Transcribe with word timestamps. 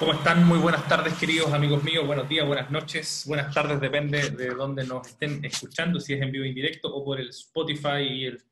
¿Cómo 0.00 0.14
están? 0.14 0.48
Muy 0.48 0.58
buenas 0.58 0.88
tardes, 0.88 1.12
queridos 1.18 1.52
amigos 1.52 1.84
míos. 1.84 2.06
Buenos 2.06 2.26
días, 2.26 2.46
buenas 2.46 2.70
noches, 2.70 3.24
buenas 3.26 3.52
tardes, 3.52 3.78
depende 3.82 4.30
de 4.30 4.48
dónde 4.54 4.82
nos 4.86 5.06
estén 5.06 5.44
escuchando, 5.44 6.00
si 6.00 6.14
es 6.14 6.22
en 6.22 6.32
vivo 6.32 6.46
en 6.46 6.54
directo 6.54 6.88
o 6.88 7.04
por 7.04 7.20
el 7.20 7.28
Spotify 7.28 8.00
y 8.00 8.24
el, 8.24 8.42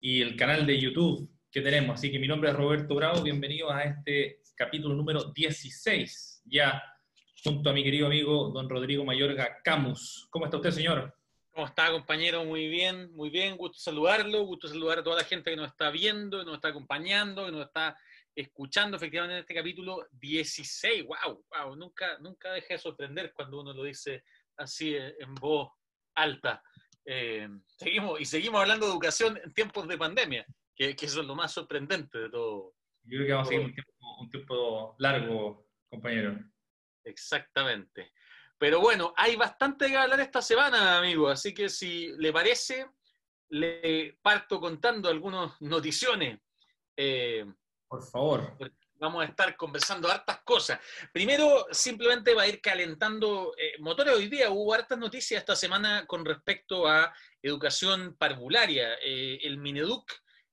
y 0.00 0.22
el 0.22 0.36
canal 0.36 0.64
de 0.64 0.78
YouTube 0.80 1.28
que 1.50 1.62
tenemos. 1.62 1.94
Así 1.94 2.12
que 2.12 2.20
mi 2.20 2.28
nombre 2.28 2.50
es 2.50 2.56
Roberto 2.56 2.94
Bravo, 2.94 3.22
bienvenidos 3.22 3.72
a 3.72 3.82
este 3.82 4.40
capítulo 4.54 4.94
número 4.94 5.32
16, 5.32 6.42
ya 6.44 6.80
junto 7.42 7.70
a 7.70 7.72
mi 7.72 7.82
querido 7.82 8.06
amigo 8.06 8.50
don 8.50 8.70
Rodrigo 8.70 9.04
Mayorga 9.04 9.58
Camus. 9.64 10.28
¿Cómo 10.30 10.44
está 10.44 10.58
usted, 10.58 10.70
señor? 10.70 11.12
¿Cómo 11.50 11.66
está, 11.66 11.90
compañero? 11.90 12.44
Muy 12.44 12.68
bien, 12.68 13.12
muy 13.16 13.30
bien. 13.30 13.56
Gusto 13.56 13.80
saludarlo, 13.80 14.44
gusto 14.44 14.68
saludar 14.68 15.00
a 15.00 15.02
toda 15.02 15.16
la 15.16 15.24
gente 15.24 15.50
que 15.50 15.56
nos 15.56 15.70
está 15.70 15.90
viendo, 15.90 16.38
que 16.38 16.44
nos 16.44 16.54
está 16.54 16.68
acompañando, 16.68 17.46
que 17.46 17.50
nos 17.50 17.66
está 17.66 17.98
escuchando 18.34 18.96
efectivamente 18.96 19.40
este 19.40 19.54
capítulo 19.54 20.08
16. 20.12 21.04
¡Wow! 21.04 21.44
wow 21.50 21.76
nunca, 21.76 22.18
nunca 22.18 22.52
deja 22.52 22.74
de 22.74 22.78
sorprender 22.78 23.32
cuando 23.32 23.60
uno 23.60 23.72
lo 23.72 23.84
dice 23.84 24.24
así 24.56 24.96
en 24.96 25.34
voz 25.34 25.70
alta. 26.14 26.62
Eh, 27.06 27.48
seguimos, 27.76 28.20
y 28.20 28.24
seguimos 28.24 28.60
hablando 28.60 28.86
de 28.86 28.92
educación 28.92 29.38
en 29.42 29.52
tiempos 29.52 29.86
de 29.86 29.98
pandemia, 29.98 30.46
que, 30.74 30.96
eso 31.00 31.20
es 31.20 31.26
lo 31.26 31.34
más 31.34 31.52
sorprendente 31.52 32.18
de 32.18 32.30
todo. 32.30 32.74
Yo 33.04 33.18
creo 33.18 33.26
que 33.26 33.32
vamos 33.32 33.48
a 33.48 33.50
seguir 33.50 33.74
un 34.20 34.30
tiempo, 34.30 34.96
largo, 34.98 35.68
compañero. 35.90 36.38
Exactamente. 37.04 38.12
Pero 38.58 38.80
bueno, 38.80 39.12
hay 39.16 39.36
bastante 39.36 39.88
que 39.88 39.96
hablar 39.96 40.20
esta 40.20 40.40
semana, 40.40 40.98
amigo, 40.98 41.28
así 41.28 41.52
que 41.52 41.68
si 41.68 42.12
le 42.16 42.32
parece, 42.32 42.86
le 43.50 44.18
parto 44.22 44.58
contando 44.58 45.08
algunas 45.08 45.60
noticiones. 45.60 46.40
Eh, 46.96 47.44
por 47.94 48.02
favor. 48.10 48.56
Vamos 48.98 49.22
a 49.22 49.28
estar 49.28 49.56
conversando 49.56 50.10
hartas 50.10 50.40
cosas. 50.44 50.80
Primero, 51.12 51.66
simplemente 51.70 52.34
va 52.34 52.42
a 52.42 52.48
ir 52.48 52.60
calentando 52.60 53.54
eh, 53.56 53.74
motores. 53.78 54.14
Hoy 54.14 54.28
día 54.28 54.50
hubo 54.50 54.72
hartas 54.72 54.98
noticias 54.98 55.40
esta 55.40 55.54
semana 55.54 56.06
con 56.06 56.24
respecto 56.24 56.88
a 56.88 57.12
educación 57.42 58.16
parvularia. 58.16 58.94
Eh, 59.02 59.38
el 59.42 59.58
Mineduc 59.58 60.10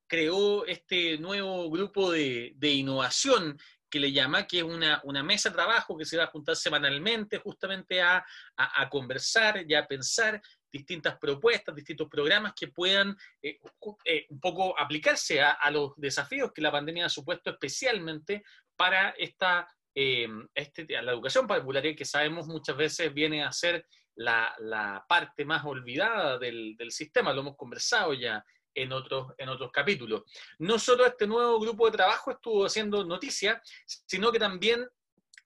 creó 0.08 0.66
este 0.66 1.18
nuevo 1.18 1.70
grupo 1.70 2.12
de, 2.12 2.54
innovación 2.62 3.58
que 3.90 4.00
le 4.00 4.12
llama, 4.12 4.46
que 4.46 4.60
es 4.60 4.64
una, 4.64 5.24
mesa 5.24 5.50
de 5.50 5.56
trabajo 5.56 5.98
que 5.98 6.06
se 6.06 6.18
va 6.18 6.26
a 6.26 6.28
juntar 6.28 6.56
semanalmente 6.56 7.38
justamente 7.40 8.02
a, 8.02 8.18
a, 8.58 8.82
a 8.82 8.90
conversar 8.90 9.66
y 9.68 9.74
a 9.74 9.88
pensar 9.88 10.42
distintas 10.72 11.18
propuestas, 11.18 11.76
distintos 11.76 12.08
programas 12.08 12.54
que 12.56 12.70
puedan 12.70 13.16
eh, 13.42 13.60
eh, 14.06 14.26
un 14.30 14.40
poco 14.40 14.80
aplicarse 14.80 15.42
a, 15.42 15.70
los 15.72 15.94
desafíos 15.98 16.52
que 16.54 16.62
la 16.62 16.72
pandemia 16.72 17.06
ha 17.06 17.10
supuesto 17.10 17.52
especialmente 17.52 18.44
para 18.76 19.10
esta, 19.12 19.68
eh, 19.94 20.28
este, 20.54 20.86
la 21.02 21.12
educación 21.12 21.48
popular 21.48 21.84
que 21.96 22.06
sabemos 22.06 22.48
muchas 22.48 22.78
veces 22.78 23.14
viene 23.14 23.44
a 23.44 23.52
ser 23.52 23.86
la, 24.16 25.06
parte 25.08 25.46
más 25.46 25.66
olvidada 25.66 26.38
del, 26.38 26.76
del, 26.78 26.92
sistema, 26.92 27.34
lo 27.34 27.42
hemos 27.42 27.58
conversado 27.58 28.14
ya 28.14 28.44
en 28.74 28.92
otros, 28.94 29.34
en 29.38 29.50
otros 29.50 29.72
capítulos. 29.72 30.24
No 30.60 30.80
solo 30.80 31.06
este 31.06 31.28
nuevo 31.28 31.60
grupo 31.60 31.86
de 31.86 31.98
trabajo 31.98 32.32
estuvo 32.32 32.66
haciendo 32.66 33.04
noticia, 33.04 33.62
sino 33.86 34.32
que 34.32 34.40
también 34.40 34.88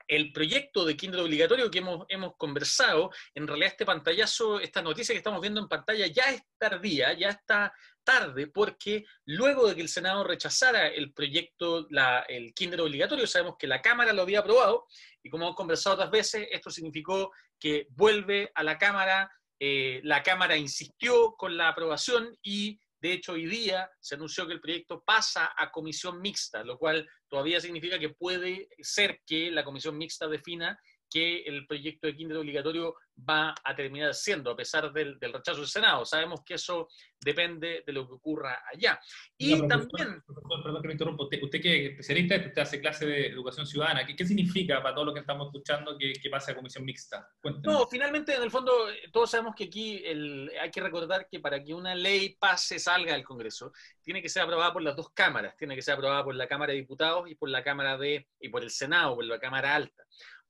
el 0.07 0.31
proyecto 0.31 0.85
de 0.85 0.95
kinder 0.95 1.21
obligatorio 1.21 1.71
que 1.71 1.79
hemos, 1.79 2.35
conversado, 2.37 3.11
en 3.33 3.47
realidad 3.47 3.71
este 3.71 3.85
pantallazo, 3.85 4.59
esta 4.59 4.81
noticia 4.81 5.13
que 5.13 5.17
estamos 5.17 5.41
viendo 5.41 5.59
en 5.59 5.67
pantalla 5.67 6.07
ya 6.07 6.31
es 6.31 6.43
tardía, 6.57 7.13
ya 7.13 7.29
está 7.29 7.73
tarde, 8.03 8.47
porque 8.47 9.03
luego 9.25 9.67
de 9.67 9.75
que 9.75 9.81
el 9.81 9.89
Senado 9.89 10.23
rechazara 10.23 10.87
el 10.87 11.11
proyecto, 11.13 11.87
la, 11.89 12.19
el 12.27 12.53
kinder 12.53 12.81
obligatorio, 12.81 13.25
sabemos 13.25 13.55
que 13.57 13.67
la 13.67 13.81
Cámara 13.81 14.13
lo 14.13 14.21
había 14.21 14.39
aprobado, 14.39 14.85
y 15.23 15.29
como 15.29 15.45
hemos 15.45 15.55
conversado 15.55 15.95
otras 15.95 16.11
veces, 16.11 16.47
esto 16.51 16.69
significó 16.69 17.31
que 17.59 17.87
vuelve 17.89 18.51
a 18.53 18.63
la 18.63 18.77
Cámara, 18.77 19.31
eh, 19.59 20.01
la 20.03 20.21
Cámara 20.21 20.55
insistió 20.55 21.35
con 21.35 21.57
la 21.57 21.69
aprobación 21.69 22.37
y 22.43 22.79
de 23.05 23.13
hecho, 23.13 23.33
hoy 23.33 23.45
día 23.45 23.87
se 23.99 24.15
anunció 24.15 24.47
que 24.47 24.53
el 24.53 24.59
proyecto 24.59 25.03
pasa 25.05 25.53
a 25.55 25.69
comisión 25.69 26.19
mixta, 26.21 26.63
lo 26.63 26.79
cual 26.79 27.07
todavía 27.35 27.59
significa 27.59 27.99
que 27.99 28.07
puede 28.07 28.69
ser 28.79 29.19
que 29.25 29.51
la 29.51 29.65
comisión 29.65 29.97
mixta 29.97 30.25
defina 30.29 30.79
que 31.15 31.43
el 31.43 31.65
proyecto 31.65 32.07
de 32.07 32.15
kinder 32.17 32.35
obligatorio 32.35 32.93
va 33.17 33.55
a 33.63 33.73
terminar 33.73 34.13
siendo, 34.13 34.51
a 34.51 34.55
pesar 34.57 34.91
del, 34.91 35.17
rechazo 35.17 35.59
del 35.59 35.69
Senado. 35.69 36.03
Sabemos 36.03 36.41
que 36.45 36.55
eso 36.55 36.89
depende 37.21 37.85
de 37.87 37.93
lo 37.93 38.05
que 38.05 38.15
ocurra 38.15 38.61
allá. 38.69 38.99
Y 39.37 39.65
también... 39.65 40.21
perdón 40.61 40.81
que 40.81 40.87
me 40.89 40.93
interrumpa. 40.95 41.23
Usted, 41.23 41.61
que 41.61 41.85
es 41.85 41.91
especialista, 41.91 42.35
usted 42.35 42.61
hace 42.61 42.81
clase 42.81 43.05
de 43.05 43.27
educación 43.27 43.65
ciudadana. 43.65 44.05
¿Qué, 44.05 44.25
significa 44.25 44.83
para 44.83 44.93
todo 44.93 45.05
lo 45.05 45.13
que 45.13 45.21
estamos 45.21 45.47
escuchando 45.47 45.97
que, 45.97 46.29
pase 46.29 46.51
a 46.51 46.55
comisión 46.55 46.83
mixta? 46.83 47.25
No, 47.63 47.87
finalmente, 47.87 48.35
en 48.35 48.43
el 48.43 48.51
fondo, 48.51 48.73
todos 49.13 49.31
sabemos 49.31 49.55
que 49.55 49.63
aquí 49.63 50.03
hay 50.05 50.69
que 50.69 50.81
recordar 50.81 51.29
que 51.31 51.39
para 51.39 51.63
que 51.63 51.73
una 51.73 51.95
ley 51.95 52.35
pase, 52.37 52.77
salga 52.77 53.13
del 53.13 53.23
Congreso, 53.23 53.71
tiene 54.03 54.21
que 54.21 54.27
ser 54.27 54.41
aprobada 54.41 54.73
por 54.73 54.81
las 54.81 54.97
dos 54.97 55.11
cámaras. 55.13 55.55
Tiene 55.55 55.75
que 55.75 55.81
ser 55.81 55.93
aprobada 55.93 56.25
por 56.25 56.35
la 56.35 56.49
Cámara 56.49 56.73
de 56.73 56.79
Diputados 56.79 57.31
y 57.31 57.35
por 57.35 57.47
la 57.47 57.63
Cámara 57.63 57.97
de... 57.97 58.27
y 58.41 58.49
por 58.49 58.63
el 58.63 58.69
Senado, 58.69 59.15
por 59.15 59.23
la 59.23 59.39
Cámara 59.39 59.75
Alta 59.75 60.03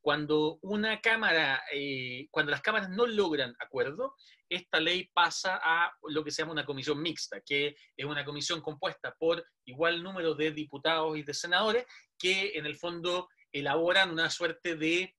cuando 0.06 0.60
una 0.62 1.02
cámara, 1.02 1.64
eh, 1.74 2.28
cuando 2.30 2.52
las 2.52 2.62
cámaras 2.62 2.92
no 2.92 3.08
logran 3.08 3.56
acuerdo, 3.58 4.14
esta 4.48 4.80
ley 4.80 5.10
pasa 5.12 5.60
a 5.64 5.92
lo 6.10 6.24
que 6.24 6.30
se 6.30 6.44
llama 6.44 6.52
una 6.52 6.64
comisión 6.64 7.02
mixta, 7.02 7.42
que 7.42 7.76
es 7.98 8.06
una 8.06 8.24
comisión 8.24 8.62
compuesta 8.62 9.16
por 9.18 9.44
igual 9.66 10.04
número 10.04 10.36
de 10.36 10.52
diputados 10.52 11.18
y 11.18 11.24
de 11.24 11.34
senadores 11.34 11.88
que 12.20 12.52
en 12.54 12.68
el 12.68 12.76
fondo 12.76 13.30
elaboran 13.52 14.12
una 14.12 14.30
suerte 14.30 14.76
de 14.76 15.16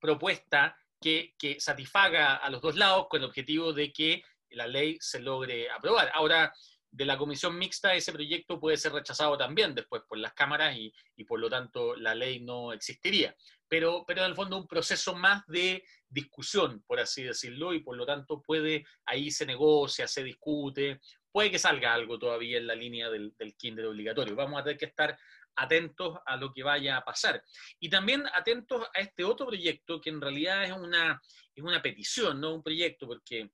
propuesta 0.00 0.74
que, 0.98 1.34
que 1.38 1.60
satisfaga 1.60 2.36
a 2.36 2.48
los 2.48 2.62
dos 2.62 2.76
lados 2.76 3.06
con 3.10 3.20
el 3.20 3.28
objetivo 3.28 3.74
de 3.74 3.92
que 3.92 4.22
la 4.48 4.66
ley 4.66 4.96
se 4.98 5.20
logre 5.20 5.70
aprobar. 5.70 6.10
Ahora, 6.14 6.54
de 6.90 7.04
la 7.04 7.18
comisión 7.18 7.58
mixta 7.58 7.94
ese 7.94 8.12
proyecto 8.12 8.58
puede 8.58 8.78
ser 8.78 8.92
rechazado 8.92 9.36
también 9.36 9.74
después 9.74 10.02
por 10.08 10.16
las 10.16 10.32
cámaras 10.32 10.74
y, 10.74 10.90
y 11.16 11.24
por 11.24 11.38
lo 11.38 11.50
tanto 11.50 11.94
la 11.96 12.14
ley 12.14 12.40
no 12.40 12.72
existiría 12.72 13.36
pero, 13.70 14.04
pero 14.04 14.22
en 14.24 14.30
el 14.30 14.34
fondo 14.34 14.58
un 14.58 14.66
proceso 14.66 15.14
más 15.14 15.46
de 15.46 15.84
discusión, 16.08 16.82
por 16.88 16.98
así 16.98 17.22
decirlo, 17.22 17.72
y 17.72 17.78
por 17.78 17.96
lo 17.96 18.04
tanto 18.04 18.42
puede, 18.42 18.84
ahí 19.06 19.30
se 19.30 19.46
negocia, 19.46 20.08
se 20.08 20.24
discute, 20.24 21.00
puede 21.30 21.52
que 21.52 21.58
salga 21.60 21.94
algo 21.94 22.18
todavía 22.18 22.58
en 22.58 22.66
la 22.66 22.74
línea 22.74 23.08
del, 23.08 23.32
kinder 23.56 23.86
obligatorio. 23.86 24.34
Vamos 24.34 24.60
a 24.60 24.64
tener 24.64 24.76
que 24.76 24.86
estar 24.86 25.16
atentos 25.54 26.18
a 26.26 26.36
lo 26.36 26.52
que 26.52 26.64
vaya 26.64 26.96
a 26.96 27.04
pasar. 27.04 27.44
Y 27.78 27.88
también 27.88 28.24
atentos 28.34 28.88
a 28.92 28.98
este 28.98 29.22
otro 29.22 29.46
proyecto 29.46 30.00
que 30.00 30.10
en 30.10 30.20
realidad 30.20 30.64
es 30.64 30.72
una, 30.72 31.22
es 31.54 31.62
una 31.62 31.80
petición, 31.80 32.40
no 32.40 32.56
un 32.56 32.64
proyecto, 32.64 33.06
porque, 33.06 33.52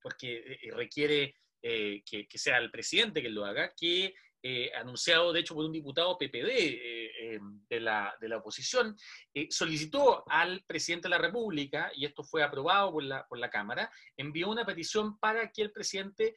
porque 0.00 0.58
eh, 0.62 0.70
requiere 0.72 1.34
eh, 1.60 2.00
que, 2.06 2.28
que, 2.28 2.38
sea 2.38 2.58
el 2.58 2.70
presidente 2.70 3.20
que 3.20 3.28
lo 3.28 3.44
haga, 3.44 3.72
que 3.76 4.14
eh, 4.44 4.72
anunciado 4.74 5.32
de 5.32 5.38
hecho 5.38 5.54
por 5.54 5.64
un 5.64 5.70
diputado 5.70 6.18
PPD 6.18 6.48
eh, 6.48 7.34
em, 7.34 7.60
de, 7.68 7.78
la, 7.78 8.12
de, 8.20 8.28
la, 8.28 8.38
oposición, 8.38 8.96
eh, 9.32 9.46
solicitó 9.50 10.24
al 10.28 10.64
presidente 10.66 11.06
de 11.06 11.10
la 11.10 11.18
República, 11.18 11.92
y 11.94 12.04
esto 12.04 12.24
fue 12.24 12.42
aprobado 12.42 12.90
por 12.90 13.04
la, 13.04 13.24
por 13.28 13.38
la 13.38 13.50
Cámara, 13.50 13.88
envió 14.16 14.48
una 14.50 14.66
petición 14.66 15.16
para 15.18 15.52
que 15.52 15.62
el 15.62 15.70
presidente 15.70 16.34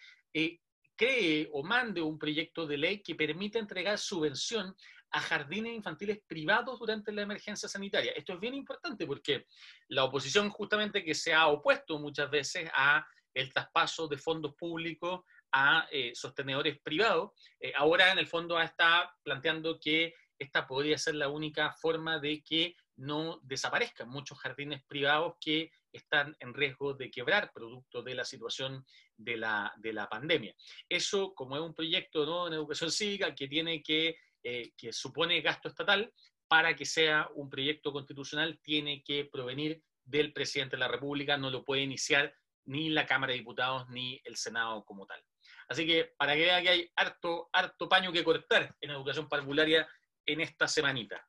cree 0.95 1.49
o 1.51 1.63
mande 1.63 2.01
un 2.01 2.19
proyecto 2.19 2.67
de 2.67 2.77
ley 2.77 3.01
que 3.01 3.15
permita 3.15 3.57
entregar 3.57 3.97
subvención 3.97 4.75
a 5.09 5.19
jardines 5.19 5.73
infantiles 5.73 6.19
privados 6.27 6.77
durante 6.77 7.11
la 7.11 7.23
emergencia 7.23 7.67
sanitaria. 7.67 8.11
Esto 8.11 8.33
es 8.33 8.39
bien 8.39 8.53
importante 8.53 9.07
porque 9.07 9.47
la 9.87 10.03
oposición 10.03 10.49
justamente 10.49 11.03
que 11.03 11.15
se 11.15 11.33
ha 11.33 11.47
opuesto 11.47 11.97
muchas 11.97 12.29
veces 12.29 12.69
a 12.71 13.03
el 13.33 13.51
traspaso 13.51 14.07
de 14.07 14.17
fondos 14.17 14.55
públicos 14.55 15.21
a 15.51 15.87
eh, 15.91 16.11
sostenedores 16.15 16.79
privados. 16.81 17.31
Eh, 17.59 17.73
ahora, 17.75 18.11
en 18.11 18.19
el 18.19 18.27
fondo, 18.27 18.59
está 18.59 19.13
planteando 19.23 19.79
que 19.79 20.13
esta 20.37 20.67
podría 20.67 20.97
ser 20.97 21.15
la 21.15 21.29
única 21.29 21.71
forma 21.73 22.19
de 22.19 22.43
que 22.43 22.75
no 22.97 23.39
desaparezcan 23.43 24.09
muchos 24.09 24.39
jardines 24.39 24.83
privados 24.85 25.35
que 25.39 25.71
están 25.91 26.35
en 26.39 26.53
riesgo 26.53 26.93
de 26.93 27.09
quebrar 27.09 27.51
producto 27.53 28.01
de 28.03 28.15
la 28.15 28.25
situación 28.25 28.85
de 29.17 29.37
la, 29.37 29.73
de 29.77 29.93
la 29.93 30.07
pandemia. 30.09 30.53
Eso, 30.89 31.33
como 31.33 31.55
es 31.55 31.61
un 31.61 31.73
proyecto 31.73 32.25
¿no? 32.25 32.47
en 32.47 32.53
educación 32.53 32.91
cívica 32.91 33.33
que 33.33 33.47
tiene 33.47 33.81
que, 33.81 34.17
eh, 34.43 34.73
que 34.77 34.91
supone 34.91 35.41
gasto 35.41 35.69
estatal, 35.69 36.13
para 36.47 36.75
que 36.75 36.85
sea 36.85 37.29
un 37.35 37.49
proyecto 37.49 37.91
constitucional, 37.91 38.59
tiene 38.61 39.03
que 39.03 39.25
provenir 39.25 39.81
del 40.03 40.31
presidente 40.33 40.75
de 40.75 40.81
la 40.81 40.87
República, 40.87 41.37
no 41.37 41.49
lo 41.49 41.63
puede 41.63 41.81
iniciar 41.81 42.35
ni 42.65 42.89
la 42.89 43.05
Cámara 43.05 43.31
de 43.31 43.39
Diputados 43.39 43.89
ni 43.89 44.21
el 44.23 44.35
Senado 44.35 44.83
como 44.85 45.05
tal. 45.05 45.23
Así 45.67 45.85
que 45.85 46.13
para 46.17 46.33
que 46.35 46.41
vean 46.41 46.63
que 46.63 46.69
hay 46.69 46.89
harto, 46.95 47.49
harto 47.51 47.89
paño 47.89 48.11
que 48.11 48.23
cortar 48.23 48.75
en 48.81 48.91
educación 48.91 49.27
parvularia 49.27 49.87
en 50.25 50.41
esta 50.41 50.67
semanita. 50.67 51.25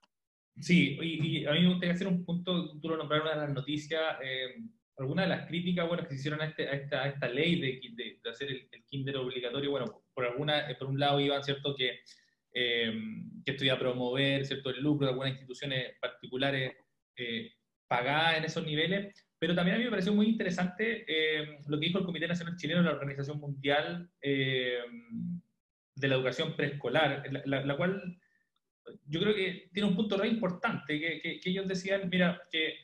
Sí, 0.58 0.98
y, 1.00 1.44
a 1.44 1.52
mí 1.52 1.60
me 1.60 1.68
gustaría 1.68 1.94
hacer 1.94 2.06
un 2.06 2.24
punto, 2.24 2.78
tú 2.80 2.88
lo 2.88 2.96
nombraron 2.96 3.28
de 3.28 3.36
las 3.36 3.50
noticias, 3.50 4.16
eh, 4.22 4.56
algunas 4.96 5.26
de 5.26 5.36
las 5.36 5.46
críticas 5.46 5.86
bueno, 5.86 6.02
que 6.02 6.10
se 6.10 6.14
hicieron 6.16 6.40
a, 6.40 6.46
este, 6.46 6.68
a, 6.68 6.72
esta, 6.72 7.02
a 7.02 7.08
esta, 7.08 7.28
ley 7.28 7.60
de, 7.60 8.18
de, 8.22 8.30
hacer 8.30 8.50
el, 8.50 8.84
kinder 8.86 9.18
obligatorio, 9.18 9.70
bueno, 9.70 10.02
por, 10.14 10.24
alguna, 10.24 10.70
eh, 10.70 10.76
por 10.76 10.88
un 10.88 10.98
lado 10.98 11.20
iban, 11.20 11.42
¿cierto?, 11.42 11.74
que 11.74 12.00
eh, 12.58 12.90
que 13.44 13.52
esto 13.52 13.66
iba 13.66 13.74
a 13.74 13.78
promover 13.78 14.46
¿cierto? 14.46 14.70
el 14.70 14.82
lucro 14.82 15.06
de 15.06 15.10
algunas 15.10 15.32
instituciones 15.32 15.94
particulares 16.00 16.74
eh, 17.14 17.52
pagadas 17.86 18.38
en 18.38 18.44
esos 18.44 18.64
niveles, 18.64 19.14
pero 19.38 19.54
también 19.54 19.76
a 19.76 19.78
mí 19.78 19.84
me 19.84 19.90
pareció 19.90 20.14
muy 20.14 20.26
interesante 20.26 21.04
eh, 21.06 21.58
lo 21.66 21.78
que 21.78 21.86
dijo 21.86 21.98
el 21.98 22.04
Comité 22.04 22.26
Nacional 22.26 22.56
Chileno 22.56 22.80
de 22.80 22.86
la 22.86 22.94
Organización 22.94 23.38
Mundial 23.38 24.10
de 25.96 26.08
la 26.08 26.14
Educación 26.14 26.54
Preescolar, 26.54 27.24
la, 27.46 27.76
cual 27.76 28.18
yo 29.06 29.20
creo 29.20 29.34
que 29.34 29.70
tiene 29.72 29.88
un 29.88 29.96
punto 29.96 30.16
re 30.16 30.28
importante, 30.28 31.00
que, 31.00 31.40
que, 31.40 31.50
ellos 31.50 31.66
decían, 31.66 32.08
mira, 32.10 32.40
que 32.50 32.74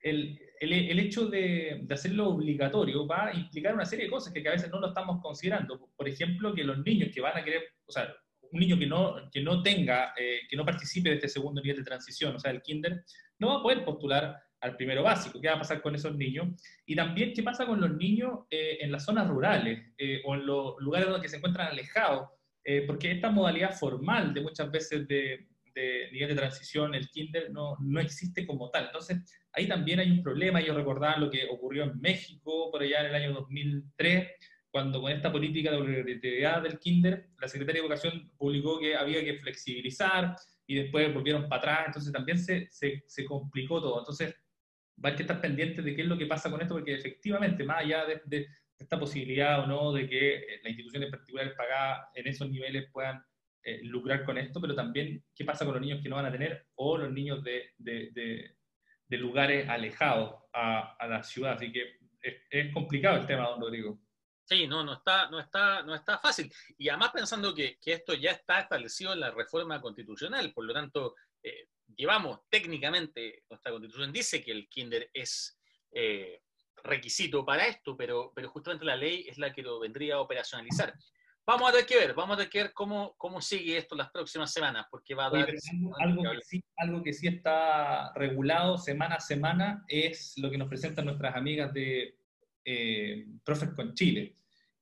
el, 0.00 0.38
el, 0.60 0.72
el 0.72 0.98
hecho 1.00 1.26
de, 1.26 1.80
de, 1.82 1.94
hacerlo 1.94 2.28
obligatorio 2.28 3.06
va 3.06 3.26
a 3.26 3.34
implicar 3.34 3.74
una 3.74 3.84
serie 3.84 4.04
de 4.04 4.10
cosas 4.10 4.32
que, 4.32 4.46
a 4.46 4.52
veces 4.52 4.70
no 4.70 4.80
lo 4.80 4.88
estamos 4.88 5.20
considerando. 5.20 5.90
Por 5.96 6.08
ejemplo, 6.08 6.54
que 6.54 6.62
los 6.62 6.78
niños 6.84 7.10
que 7.12 7.20
van 7.20 7.36
a 7.36 7.44
querer, 7.44 7.62
o 7.86 7.92
sea, 7.92 8.14
un 8.52 8.60
niño 8.60 8.78
que 8.78 8.86
no, 8.86 9.16
que 9.32 9.42
no 9.42 9.62
tenga, 9.62 10.14
eh, 10.16 10.40
que 10.48 10.56
no 10.56 10.64
participe 10.64 11.08
de 11.08 11.16
este 11.16 11.28
segundo 11.28 11.60
nivel 11.60 11.78
de 11.78 11.84
transición, 11.84 12.36
o 12.36 12.38
sea, 12.38 12.52
el 12.52 12.62
kinder, 12.62 13.02
no 13.38 13.48
va 13.48 13.54
a 13.56 13.62
poder 13.62 13.84
postular 13.84 14.40
al 14.64 14.76
primero 14.76 15.02
básico. 15.02 15.40
¿Qué 15.40 15.48
va 15.48 15.54
a 15.54 15.58
pasar 15.58 15.82
con 15.82 15.94
esos 15.94 16.16
niños? 16.16 16.48
Y 16.86 16.96
también, 16.96 17.32
¿qué 17.34 17.42
pasa 17.42 17.66
con 17.66 17.80
los 17.80 17.94
niños 17.96 18.40
eh, 18.50 18.78
en 18.80 18.90
las 18.90 19.04
zonas 19.04 19.28
rurales 19.28 19.92
eh, 19.98 20.22
o 20.24 20.34
en 20.34 20.46
los 20.46 20.74
lugares 20.78 21.08
donde 21.08 21.28
se 21.28 21.36
encuentran 21.36 21.68
alejados? 21.68 22.28
porque 22.86 23.10
esta 23.10 23.28
modalidad 23.28 23.74
formal 23.74 24.32
de 24.32 24.40
muchas 24.40 24.70
veces 24.70 25.06
de, 25.06 25.48
de, 25.74 26.10
nivel 26.12 26.30
de 26.30 26.34
transición, 26.34 26.94
el 26.94 27.08
kinder, 27.10 27.50
no, 27.50 27.76
no 27.80 28.00
existe 28.00 28.46
como 28.46 28.70
tal. 28.70 28.86
Entonces, 28.86 29.18
ahí 29.52 29.66
también 29.66 30.00
hay 30.00 30.10
un 30.10 30.22
problema. 30.22 30.60
Yo 30.60 30.74
recordaba 30.74 31.18
lo 31.18 31.30
que 31.30 31.46
ocurrió 31.50 31.84
en 31.84 32.00
México 32.00 32.70
por 32.70 32.82
allá 32.82 33.00
en 33.00 33.06
el 33.06 33.14
año 33.14 33.32
2003, 33.34 34.28
cuando 34.70 35.00
con 35.00 35.12
esta 35.12 35.30
política 35.30 35.70
de 35.70 35.76
obligatoriedad 35.76 36.62
del 36.62 36.78
kinder, 36.78 37.28
la 37.40 37.48
Secretaría 37.48 37.80
de 37.82 37.86
Educación 37.86 38.32
publicó 38.36 38.78
que 38.78 38.96
había 38.96 39.22
que 39.22 39.38
flexibilizar 39.38 40.34
y 40.66 40.76
después 40.76 41.12
volvieron 41.12 41.48
para 41.48 41.58
atrás, 41.60 41.82
entonces 41.86 42.12
también 42.12 42.38
se, 42.38 42.66
se, 42.70 43.04
se 43.06 43.24
complicó 43.24 43.80
todo. 43.80 43.98
Entonces, 43.98 44.34
va 45.02 45.10
a 45.10 45.16
que 45.16 45.22
estar 45.22 45.40
pendiente 45.40 45.82
de 45.82 45.94
qué 45.94 46.02
es 46.02 46.08
lo 46.08 46.18
que 46.18 46.26
pasa 46.26 46.50
con 46.50 46.60
esto, 46.60 46.74
porque 46.74 46.94
efectivamente, 46.94 47.64
más 47.64 47.78
allá 47.78 48.04
de, 48.06 48.46
esta 48.78 48.98
posibilidad 48.98 49.60
o 49.60 49.66
no 49.66 49.92
de 49.92 50.08
que 50.08 50.34
eh, 50.34 50.60
las 50.62 50.70
instituciones 50.70 51.10
particulares 51.10 51.54
pagadas 51.56 52.08
en 52.14 52.26
esos 52.26 52.50
niveles 52.50 52.90
puedan 52.92 53.24
eh, 53.62 53.80
lucrar 53.84 54.24
con 54.24 54.36
esto, 54.36 54.60
pero 54.60 54.74
también 54.74 55.24
qué 55.34 55.44
pasa 55.44 55.64
con 55.64 55.74
los 55.74 55.80
niños 55.80 56.02
que 56.02 56.08
no 56.08 56.16
van 56.16 56.26
a 56.26 56.32
tener 56.32 56.66
o 56.74 56.98
los 56.98 57.10
niños 57.10 57.42
de, 57.42 57.72
lugares 59.08 59.68
alejados 59.68 60.34
a, 60.52 61.06
la 61.08 61.22
ciudad. 61.22 61.52
Así 61.54 61.72
que 61.72 61.98
es, 62.50 62.72
complicado 62.74 63.16
el 63.16 63.26
tema, 63.26 63.48
don 63.48 63.60
Rodrigo. 63.60 64.00
Sí, 64.44 64.66
no, 64.66 64.84
no 64.84 64.94
está, 64.94 65.30
no 65.30 65.38
está, 65.40 65.82
no 65.82 65.94
está 65.94 66.18
fácil. 66.18 66.52
Y 66.76 66.88
además 66.88 67.12
pensando 67.14 67.54
que, 67.54 67.78
que 67.80 67.92
esto 67.94 68.12
ya 68.12 68.32
está 68.32 68.60
establecido 68.60 69.12
en 69.12 69.20
la 69.20 69.30
reforma 69.30 69.80
constitucional, 69.80 70.52
por 70.52 70.64
lo 70.66 70.74
tanto, 70.74 71.14
eh, 71.42 71.68
llevamos 71.96 72.40
técnicamente, 72.48 73.44
nuestra 73.48 73.72
constitución 73.72 74.12
dice 74.12 74.42
que 74.42 74.52
el 74.52 74.68
kinder 74.68 75.10
es 75.12 75.58
eh, 75.92 76.40
requisito 76.82 77.44
para 77.44 77.66
esto, 77.66 77.96
pero, 77.96 78.32
pero 78.34 78.50
justamente 78.50 78.84
la 78.84 78.96
ley 78.96 79.26
es 79.28 79.38
la 79.38 79.52
que 79.52 79.62
lo 79.62 79.80
vendría 79.80 80.16
a 80.16 80.20
operacionalizar. 80.20 80.94
Vamos 81.46 81.68
a 81.68 81.72
tener 81.72 81.86
que 81.86 81.98
ver, 81.98 82.14
vamos 82.14 82.34
a 82.34 82.36
tener 82.38 82.50
que 82.50 82.62
ver 82.62 82.72
cómo, 82.72 83.14
cómo 83.18 83.40
sigue 83.40 83.76
esto 83.76 83.94
las 83.94 84.10
próximas 84.10 84.50
semanas, 84.50 84.86
porque 84.90 85.14
va 85.14 85.26
a 85.26 85.30
dar... 85.30 85.48
algo, 86.00 86.22
que 86.22 86.40
sí, 86.40 86.64
algo 86.76 87.02
que 87.02 87.12
sí 87.12 87.28
está 87.28 88.12
regulado 88.14 88.78
semana 88.78 89.16
a 89.16 89.20
semana 89.20 89.84
es 89.88 90.34
lo 90.38 90.50
que 90.50 90.56
nos 90.56 90.68
presentan 90.68 91.04
nuestras 91.04 91.36
amigas 91.36 91.72
de 91.74 92.16
eh, 92.64 93.26
Profes 93.44 93.74
con 93.74 93.94
Chile. 93.94 94.38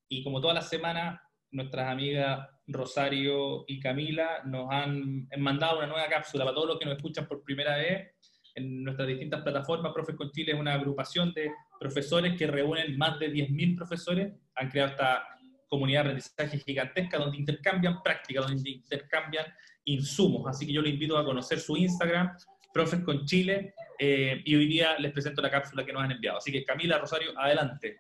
Y 0.09 0.23
como 0.23 0.41
todas 0.41 0.55
las 0.55 0.69
semanas, 0.69 1.21
nuestras 1.53 1.91
amigas 1.91 2.49
Rosario 2.67 3.65
y 3.67 3.81
Camila 3.81 4.43
nos 4.45 4.71
han 4.71 5.29
mandado 5.39 5.79
una 5.79 5.87
nueva 5.87 6.09
cápsula 6.09 6.45
para 6.45 6.55
todos 6.55 6.69
los 6.69 6.79
que 6.79 6.87
nos 6.87 6.97
escuchan 6.97 7.27
por 7.27 7.43
primera 7.43 7.77
vez 7.77 8.15
en 8.55 8.83
nuestras 8.83 9.09
distintas 9.09 9.43
plataformas. 9.43 9.93
Profes 9.93 10.17
con 10.17 10.31
Chile 10.31 10.53
es 10.53 10.59
una 10.59 10.75
agrupación 10.75 11.33
de 11.33 11.51
profesores 11.79 12.37
que 12.37 12.47
reúnen 12.47 12.97
más 12.97 13.19
de 13.19 13.33
10.000 13.33 13.77
profesores. 13.77 14.33
Han 14.57 14.69
creado 14.71 14.91
esta 14.93 15.25
comunidad 15.69 16.05
de 16.05 16.11
aprendizaje 16.11 16.59
gigantesca 16.59 17.19
donde 17.19 17.39
intercambian 17.39 18.03
prácticas, 18.03 18.47
donde 18.47 18.71
intercambian 18.71 19.47
insumos. 19.85 20.47
Así 20.49 20.67
que 20.67 20.73
yo 20.73 20.83
les 20.83 20.93
invito 20.93 21.17
a 21.17 21.25
conocer 21.25 21.59
su 21.59 21.77
Instagram, 21.77 22.37
Profes 22.73 23.01
con 23.01 23.25
Chile, 23.27 23.75
eh, 23.99 24.41
y 24.45 24.55
hoy 24.55 24.67
día 24.67 24.99
les 24.99 25.13
presento 25.13 25.43
la 25.43 25.51
cápsula 25.51 25.85
que 25.85 25.93
nos 25.93 26.03
han 26.03 26.13
enviado. 26.13 26.39
Así 26.39 26.51
que 26.53 26.65
Camila, 26.65 26.99
Rosario, 26.99 27.39
adelante. 27.39 27.99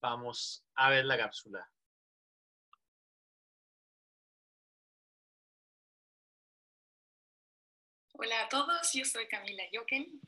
Vamos 0.00 0.66
a 0.76 0.90
ver 0.90 1.04
la 1.04 1.18
cápsula. 1.18 1.66
Hola 8.20 8.40
a 8.40 8.48
todos, 8.48 8.92
yo 8.94 9.04
soy 9.04 9.28
Camila 9.28 9.62
Joken. 9.72 10.20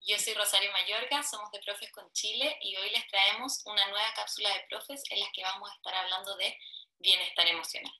Yo 0.00 0.18
soy 0.18 0.32
Rosario 0.32 0.72
Mayorga, 0.72 1.22
somos 1.22 1.52
de 1.52 1.58
Profes 1.58 1.92
con 1.92 2.10
Chile 2.14 2.56
y 2.62 2.74
hoy 2.76 2.88
les 2.88 3.06
traemos 3.08 3.60
una 3.66 3.86
nueva 3.88 4.10
cápsula 4.16 4.48
de 4.48 4.64
profes 4.70 5.02
en 5.10 5.20
la 5.20 5.30
que 5.30 5.42
vamos 5.42 5.70
a 5.70 5.74
estar 5.74 5.94
hablando 5.96 6.34
de 6.38 6.58
bienestar 6.98 7.46
emocional. 7.46 7.92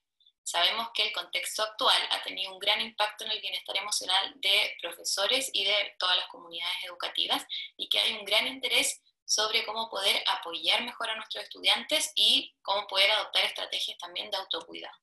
Sabemos 0.43 0.89
que 0.95 1.03
el 1.03 1.13
contexto 1.13 1.63
actual 1.63 2.01
ha 2.13 2.23
tenido 2.23 2.51
un 2.51 2.59
gran 2.59 2.81
impacto 2.81 3.27
en 3.27 3.33
el 3.33 3.43
bienestar 3.43 3.77
emocional 3.77 4.33
de 4.37 4.75
profesores 4.81 5.51
y 5.53 5.65
de 5.65 5.95
todas 5.99 6.17
las 6.17 6.29
comunidades 6.29 6.77
educativas 6.87 7.47
y 7.77 7.91
que 7.91 7.99
hay 7.99 8.15
un 8.15 8.25
gran 8.25 8.47
interés 8.47 9.03
sobre 9.31 9.65
cómo 9.65 9.89
poder 9.89 10.25
apoyar 10.27 10.83
mejor 10.83 11.09
a 11.09 11.15
nuestros 11.15 11.45
estudiantes 11.45 12.11
y 12.17 12.53
cómo 12.63 12.85
poder 12.89 13.13
adoptar 13.13 13.45
estrategias 13.45 13.97
también 13.99 14.29
de 14.29 14.37
autocuidado. 14.37 14.97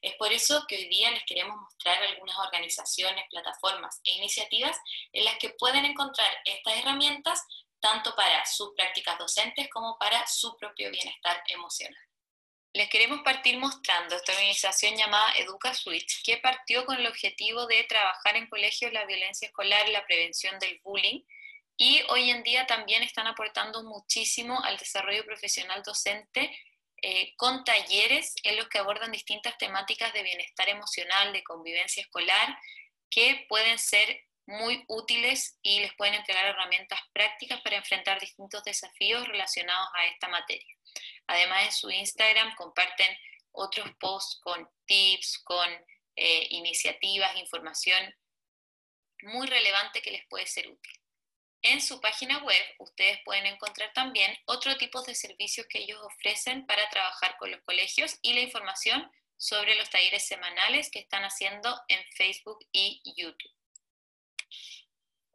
Es 0.00 0.14
por 0.14 0.32
eso 0.32 0.64
que 0.66 0.76
hoy 0.76 0.88
día 0.88 1.10
les 1.10 1.22
queremos 1.24 1.54
mostrar 1.60 2.02
algunas 2.02 2.38
organizaciones, 2.38 3.26
plataformas 3.28 4.00
e 4.04 4.12
iniciativas 4.12 4.74
en 5.12 5.26
las 5.26 5.36
que 5.36 5.50
pueden 5.50 5.84
encontrar 5.84 6.34
estas 6.46 6.78
herramientas 6.78 7.46
tanto 7.78 8.16
para 8.16 8.46
sus 8.46 8.70
prácticas 8.74 9.18
docentes 9.18 9.68
como 9.68 9.98
para 9.98 10.26
su 10.26 10.56
propio 10.56 10.90
bienestar 10.90 11.42
emocional. 11.48 12.00
Les 12.72 12.88
queremos 12.88 13.20
partir 13.22 13.58
mostrando 13.58 14.16
esta 14.16 14.32
organización 14.32 14.96
llamada 14.96 15.34
Educa 15.36 15.74
Switch, 15.74 16.22
que 16.24 16.38
partió 16.38 16.86
con 16.86 16.96
el 16.96 17.06
objetivo 17.06 17.66
de 17.66 17.84
trabajar 17.84 18.34
en 18.36 18.48
colegios 18.48 18.94
la 18.94 19.04
violencia 19.04 19.48
escolar 19.48 19.86
y 19.86 19.92
la 19.92 20.06
prevención 20.06 20.58
del 20.58 20.80
bullying, 20.82 21.20
y 21.76 22.02
hoy 22.08 22.30
en 22.30 22.42
día 22.42 22.66
también 22.66 23.02
están 23.02 23.26
aportando 23.26 23.82
muchísimo 23.82 24.62
al 24.62 24.76
desarrollo 24.76 25.24
profesional 25.24 25.82
docente 25.82 26.56
eh, 27.02 27.34
con 27.36 27.64
talleres 27.64 28.34
en 28.44 28.56
los 28.56 28.68
que 28.68 28.78
abordan 28.78 29.12
distintas 29.12 29.58
temáticas 29.58 30.12
de 30.12 30.22
bienestar 30.22 30.68
emocional, 30.68 31.32
de 31.32 31.42
convivencia 31.42 32.02
escolar, 32.02 32.56
que 33.10 33.44
pueden 33.48 33.78
ser 33.78 34.24
muy 34.46 34.84
útiles 34.88 35.58
y 35.62 35.80
les 35.80 35.94
pueden 35.94 36.14
entregar 36.14 36.46
herramientas 36.46 37.00
prácticas 37.12 37.60
para 37.62 37.76
enfrentar 37.76 38.20
distintos 38.20 38.62
desafíos 38.64 39.26
relacionados 39.26 39.88
a 39.94 40.06
esta 40.06 40.28
materia. 40.28 40.74
Además, 41.26 41.64
en 41.64 41.72
su 41.72 41.90
Instagram 41.90 42.54
comparten 42.56 43.16
otros 43.52 43.88
posts 43.98 44.40
con 44.42 44.68
tips, 44.86 45.42
con 45.44 45.68
eh, 46.16 46.46
iniciativas, 46.50 47.36
información 47.36 48.14
muy 49.22 49.46
relevante 49.46 50.02
que 50.02 50.10
les 50.10 50.26
puede 50.28 50.46
ser 50.46 50.68
útil. 50.68 51.03
En 51.64 51.80
su 51.80 51.98
página 51.98 52.44
web 52.44 52.62
ustedes 52.78 53.20
pueden 53.24 53.46
encontrar 53.46 53.90
también 53.94 54.36
otro 54.44 54.76
tipo 54.76 55.00
de 55.00 55.14
servicios 55.14 55.66
que 55.66 55.78
ellos 55.78 55.98
ofrecen 56.02 56.66
para 56.66 56.90
trabajar 56.90 57.38
con 57.38 57.50
los 57.50 57.62
colegios 57.62 58.18
y 58.20 58.34
la 58.34 58.40
información 58.40 59.10
sobre 59.38 59.74
los 59.74 59.88
talleres 59.88 60.26
semanales 60.26 60.90
que 60.90 60.98
están 60.98 61.24
haciendo 61.24 61.74
en 61.88 62.04
Facebook 62.16 62.58
y 62.70 63.02
YouTube. 63.16 63.50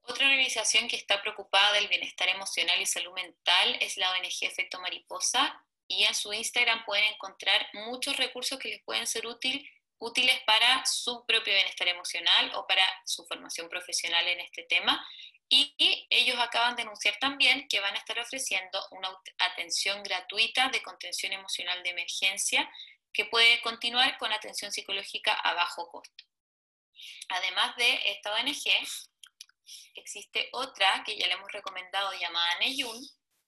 Otra 0.01 0.27
organización 0.27 0.87
que 0.87 0.97
está 0.97 1.19
preocupada 1.19 1.73
del 1.73 1.87
bienestar 1.87 2.29
emocional 2.29 2.79
y 2.79 2.85
salud 2.85 3.13
mental 3.13 3.77
es 3.79 3.97
la 3.97 4.11
ONG 4.11 4.43
Efecto 4.43 4.79
Mariposa 4.79 5.65
y 5.87 6.03
en 6.03 6.13
su 6.13 6.31
Instagram 6.31 6.85
pueden 6.85 7.05
encontrar 7.05 7.67
muchos 7.73 8.17
recursos 8.17 8.59
que 8.59 8.69
les 8.69 8.83
pueden 8.83 9.07
ser 9.07 9.25
útil, 9.25 9.67
útiles 9.99 10.41
para 10.45 10.85
su 10.85 11.25
propio 11.25 11.53
bienestar 11.53 11.87
emocional 11.87 12.51
o 12.55 12.65
para 12.67 12.85
su 13.05 13.25
formación 13.25 13.69
profesional 13.69 14.27
en 14.27 14.39
este 14.39 14.63
tema. 14.63 15.05
Y 15.47 16.07
ellos 16.09 16.37
acaban 16.39 16.75
de 16.75 16.83
anunciar 16.83 17.17
también 17.19 17.67
que 17.67 17.79
van 17.79 17.95
a 17.95 17.97
estar 17.97 18.19
ofreciendo 18.19 18.85
una 18.91 19.09
atención 19.39 20.03
gratuita 20.03 20.69
de 20.69 20.83
contención 20.83 21.33
emocional 21.33 21.81
de 21.81 21.89
emergencia 21.89 22.69
que 23.11 23.25
puede 23.25 23.59
continuar 23.61 24.17
con 24.17 24.31
atención 24.31 24.71
psicológica 24.71 25.33
a 25.33 25.53
bajo 25.53 25.89
costo. 25.89 26.25
Además 27.29 27.75
de 27.77 28.11
esta 28.11 28.33
ONG, 28.33 28.63
existe 29.95 30.49
otra 30.51 31.03
que 31.03 31.17
ya 31.17 31.27
le 31.27 31.33
hemos 31.33 31.51
recomendado 31.51 32.11
llamada 32.13 32.59
Neyun, 32.59 32.99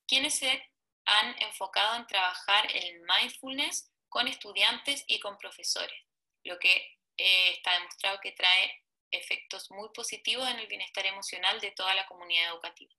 quienes 0.08 0.36
se 0.36 0.70
han 1.05 1.41
enfocado 1.41 1.96
en 1.96 2.08
trabajar 2.08 2.67
el 2.75 3.01
mindfulness 3.01 3.91
con 4.10 4.27
estudiantes 4.27 5.03
y 5.08 5.20
con 5.20 5.38
profesores, 5.38 6.00
lo 6.43 6.57
que 6.60 6.98
eh, 7.17 7.51
está 7.51 7.74
demostrado 7.74 8.19
que 8.21 8.31
trae 8.31 8.83
efectos 9.12 9.69
muy 9.71 9.89
positivos 9.93 10.48
en 10.50 10.60
el 10.60 10.67
bienestar 10.67 11.05
emocional 11.05 11.60
de 11.60 11.71
toda 11.71 11.93
la 11.93 12.07
comunidad 12.07 12.51
educativa. 12.51 12.93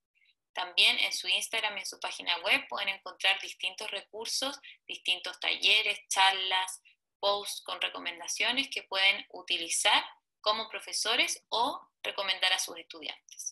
También 0.53 0.99
en 0.99 1.13
su 1.13 1.29
Instagram 1.29 1.77
y 1.77 1.81
en 1.81 1.87
su 1.87 1.99
página 1.99 2.37
web 2.39 2.67
pueden 2.69 2.91
encontrar 2.91 3.41
distintos 3.41 3.91
recursos, 3.91 4.59
distintos 4.87 5.41
talleres, 5.41 5.99
charlas, 6.09 6.83
posts 7.21 7.63
con 7.63 7.81
recomendaciones 7.81 8.69
que 8.69 8.83
pueden 8.83 9.25
utilizar 9.31 10.05
como 10.41 10.69
profesores 10.69 11.43
o 11.49 11.81
recomendar 12.03 12.53
a 12.53 12.59
sus 12.59 12.77
estudiantes. 12.77 13.49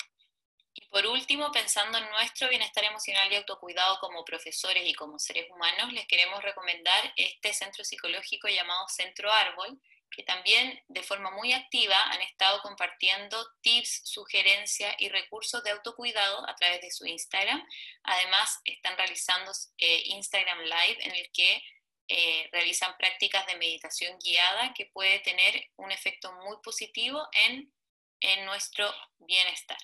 Y 0.72 0.86
por 0.88 1.04
último, 1.06 1.50
pensando 1.50 1.98
en 1.98 2.08
nuestro 2.10 2.48
bienestar 2.48 2.84
emocional 2.84 3.30
y 3.32 3.36
autocuidado 3.36 3.98
como 3.98 4.24
profesores 4.24 4.86
y 4.86 4.94
como 4.94 5.18
seres 5.18 5.50
humanos, 5.50 5.92
les 5.92 6.06
queremos 6.06 6.42
recomendar 6.42 7.12
este 7.16 7.52
centro 7.52 7.84
psicológico 7.84 8.48
llamado 8.48 8.86
Centro 8.88 9.32
Árbol, 9.32 9.80
que 10.10 10.22
también 10.22 10.82
de 10.88 11.02
forma 11.02 11.30
muy 11.30 11.52
activa 11.52 11.96
han 12.10 12.20
estado 12.22 12.60
compartiendo 12.62 13.46
tips, 13.62 14.02
sugerencias 14.04 14.94
y 14.98 15.08
recursos 15.08 15.62
de 15.62 15.70
autocuidado 15.70 16.48
a 16.48 16.54
través 16.56 16.80
de 16.80 16.90
su 16.90 17.06
Instagram. 17.06 17.64
Además, 18.02 18.60
están 18.64 18.96
realizando 18.96 19.52
eh, 19.78 20.02
Instagram 20.06 20.60
Live 20.60 20.98
en 21.00 21.14
el 21.14 21.30
que 21.32 21.62
eh, 22.08 22.48
realizan 22.52 22.96
prácticas 22.96 23.46
de 23.46 23.56
meditación 23.56 24.18
guiada 24.18 24.74
que 24.74 24.86
puede 24.86 25.20
tener 25.20 25.68
un 25.76 25.92
efecto 25.92 26.32
muy 26.44 26.56
positivo 26.62 27.28
en, 27.32 27.72
en 28.20 28.44
nuestro 28.46 28.92
bienestar. 29.18 29.78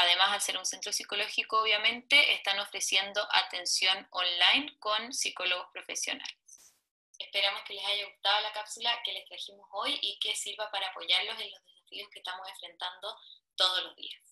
Además, 0.00 0.30
al 0.30 0.40
ser 0.40 0.56
un 0.56 0.64
centro 0.64 0.92
psicológico, 0.92 1.60
obviamente, 1.60 2.32
están 2.32 2.56
ofreciendo 2.60 3.26
atención 3.32 4.06
online 4.12 4.78
con 4.78 5.12
psicólogos 5.12 5.66
profesionales. 5.72 6.72
Esperamos 7.18 7.62
que 7.64 7.74
les 7.74 7.84
haya 7.84 8.06
gustado 8.06 8.40
la 8.42 8.52
cápsula 8.52 9.02
que 9.04 9.12
les 9.12 9.24
trajimos 9.26 9.66
hoy 9.72 9.98
y 10.00 10.16
que 10.20 10.36
sirva 10.36 10.70
para 10.70 10.86
apoyarlos 10.86 11.40
en 11.40 11.50
los 11.50 11.64
desafíos 11.64 12.08
que 12.10 12.20
estamos 12.20 12.48
enfrentando 12.48 13.16
todos 13.56 13.82
los 13.82 13.96
días. 13.96 14.22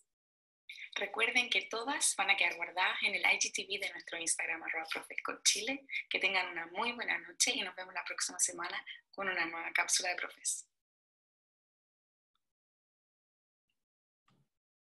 Recuerden 0.95 1.51
que 1.51 1.63
todas 1.63 2.15
van 2.17 2.31
a 2.31 2.37
quedar 2.37 2.55
guardadas 2.55 3.03
en 3.03 3.17
el 3.17 3.23
IGTV 3.23 3.81
de 3.81 3.91
nuestro 3.91 4.19
Instagram, 4.21 4.63
arroba 4.63 4.87
Chile. 5.43 5.85
Que 6.09 6.21
tengan 6.21 6.47
una 6.47 6.67
muy 6.67 6.93
buena 6.93 7.19
noche 7.19 7.51
y 7.53 7.63
nos 7.63 7.75
vemos 7.75 7.93
la 7.93 8.05
próxima 8.05 8.39
semana 8.39 8.87
con 9.11 9.29
una 9.29 9.45
nueva 9.47 9.73
cápsula 9.73 10.11
de 10.11 10.15
profes. 10.15 10.69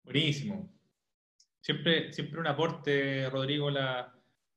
Buenísimo. 0.03 0.60
Siempre, 1.61 2.11
siempre 2.11 2.39
un 2.39 2.47
aporte, 2.47 3.29
Rodrigo, 3.29 3.69
la, 3.69 4.13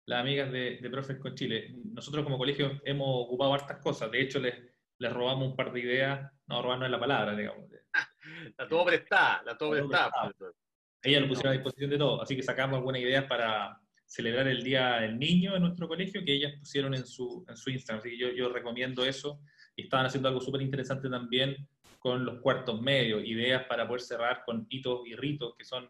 las 0.06 0.20
amigas 0.20 0.50
de, 0.50 0.78
de, 0.80 0.90
Profes 0.90 1.18
con 1.18 1.34
Chile. 1.34 1.74
Nosotros 1.92 2.24
como 2.24 2.38
colegio 2.38 2.80
hemos 2.84 3.08
ocupado 3.08 3.54
hartas 3.54 3.78
cosas. 3.82 4.10
De 4.10 4.22
hecho, 4.22 4.40
les, 4.40 4.54
les 4.98 5.12
robamos 5.12 5.48
un 5.48 5.56
par 5.56 5.72
de 5.72 5.80
ideas. 5.80 6.32
No, 6.46 6.62
robar 6.62 6.78
no 6.78 6.86
es 6.86 6.90
la 6.90 7.00
palabra, 7.00 7.36
digamos. 7.36 7.68
la 8.58 8.68
tuvo 8.68 8.86
prestada, 8.86 9.42
la 9.44 9.56
tuvo 9.56 9.72
prestada. 9.72 10.32
Ella 11.02 11.20
lo 11.20 11.28
pusieron 11.28 11.50
a 11.50 11.54
disposición 11.54 11.90
de 11.90 11.98
todo. 11.98 12.22
Así 12.22 12.34
que 12.34 12.42
sacamos 12.42 12.78
algunas 12.78 13.02
ideas 13.02 13.24
para 13.24 13.78
celebrar 14.06 14.48
el 14.48 14.62
Día 14.62 15.00
del 15.00 15.18
Niño 15.18 15.56
en 15.56 15.62
nuestro 15.62 15.86
colegio 15.86 16.24
que 16.24 16.32
ellas 16.32 16.54
pusieron 16.58 16.94
en 16.94 17.06
su, 17.06 17.44
en 17.48 17.56
su 17.56 17.70
Instagram. 17.70 18.00
Así 18.00 18.10
que 18.10 18.18
yo, 18.18 18.30
yo 18.30 18.48
recomiendo 18.48 19.04
eso. 19.04 19.40
Y 19.76 19.82
estaban 19.82 20.06
haciendo 20.06 20.28
algo 20.28 20.40
súper 20.40 20.62
interesante 20.62 21.10
también 21.10 21.68
con 21.98 22.24
los 22.24 22.40
cuartos 22.40 22.80
medios, 22.80 23.24
ideas 23.24 23.64
para 23.64 23.86
poder 23.86 24.02
cerrar 24.02 24.42
con 24.44 24.66
hitos 24.68 25.06
y 25.06 25.16
ritos 25.16 25.54
que 25.56 25.64
son 25.64 25.88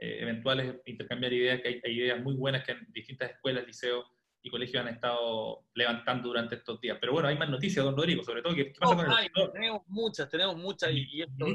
eh, 0.00 0.18
eventuales, 0.20 0.76
intercambiar 0.86 1.32
ideas, 1.32 1.60
que 1.60 1.80
hay, 1.84 1.98
ideas 1.98 2.22
muy 2.22 2.34
buenas 2.34 2.64
que 2.64 2.72
en 2.72 2.86
distintas 2.92 3.30
escuelas, 3.30 3.66
liceos 3.66 4.06
y 4.42 4.50
colegios 4.50 4.80
han 4.80 4.94
estado 4.94 5.64
levantando 5.74 6.28
durante 6.28 6.54
estos 6.54 6.80
días. 6.80 6.98
Pero 7.00 7.12
bueno, 7.12 7.28
hay 7.28 7.36
más 7.36 7.50
noticias, 7.50 7.84
don 7.84 7.96
Rodrigo, 7.96 8.22
sobre 8.22 8.42
todo. 8.42 8.54
¿Qué, 8.54 8.72
pasa 8.78 8.94
con 8.94 9.06
el 9.06 9.52
Tenemos 9.52 9.82
muchas, 9.88 10.28
tenemos 10.28 10.56
muchas. 10.56 10.90
Y, 10.92 11.22
esto, 11.22 11.46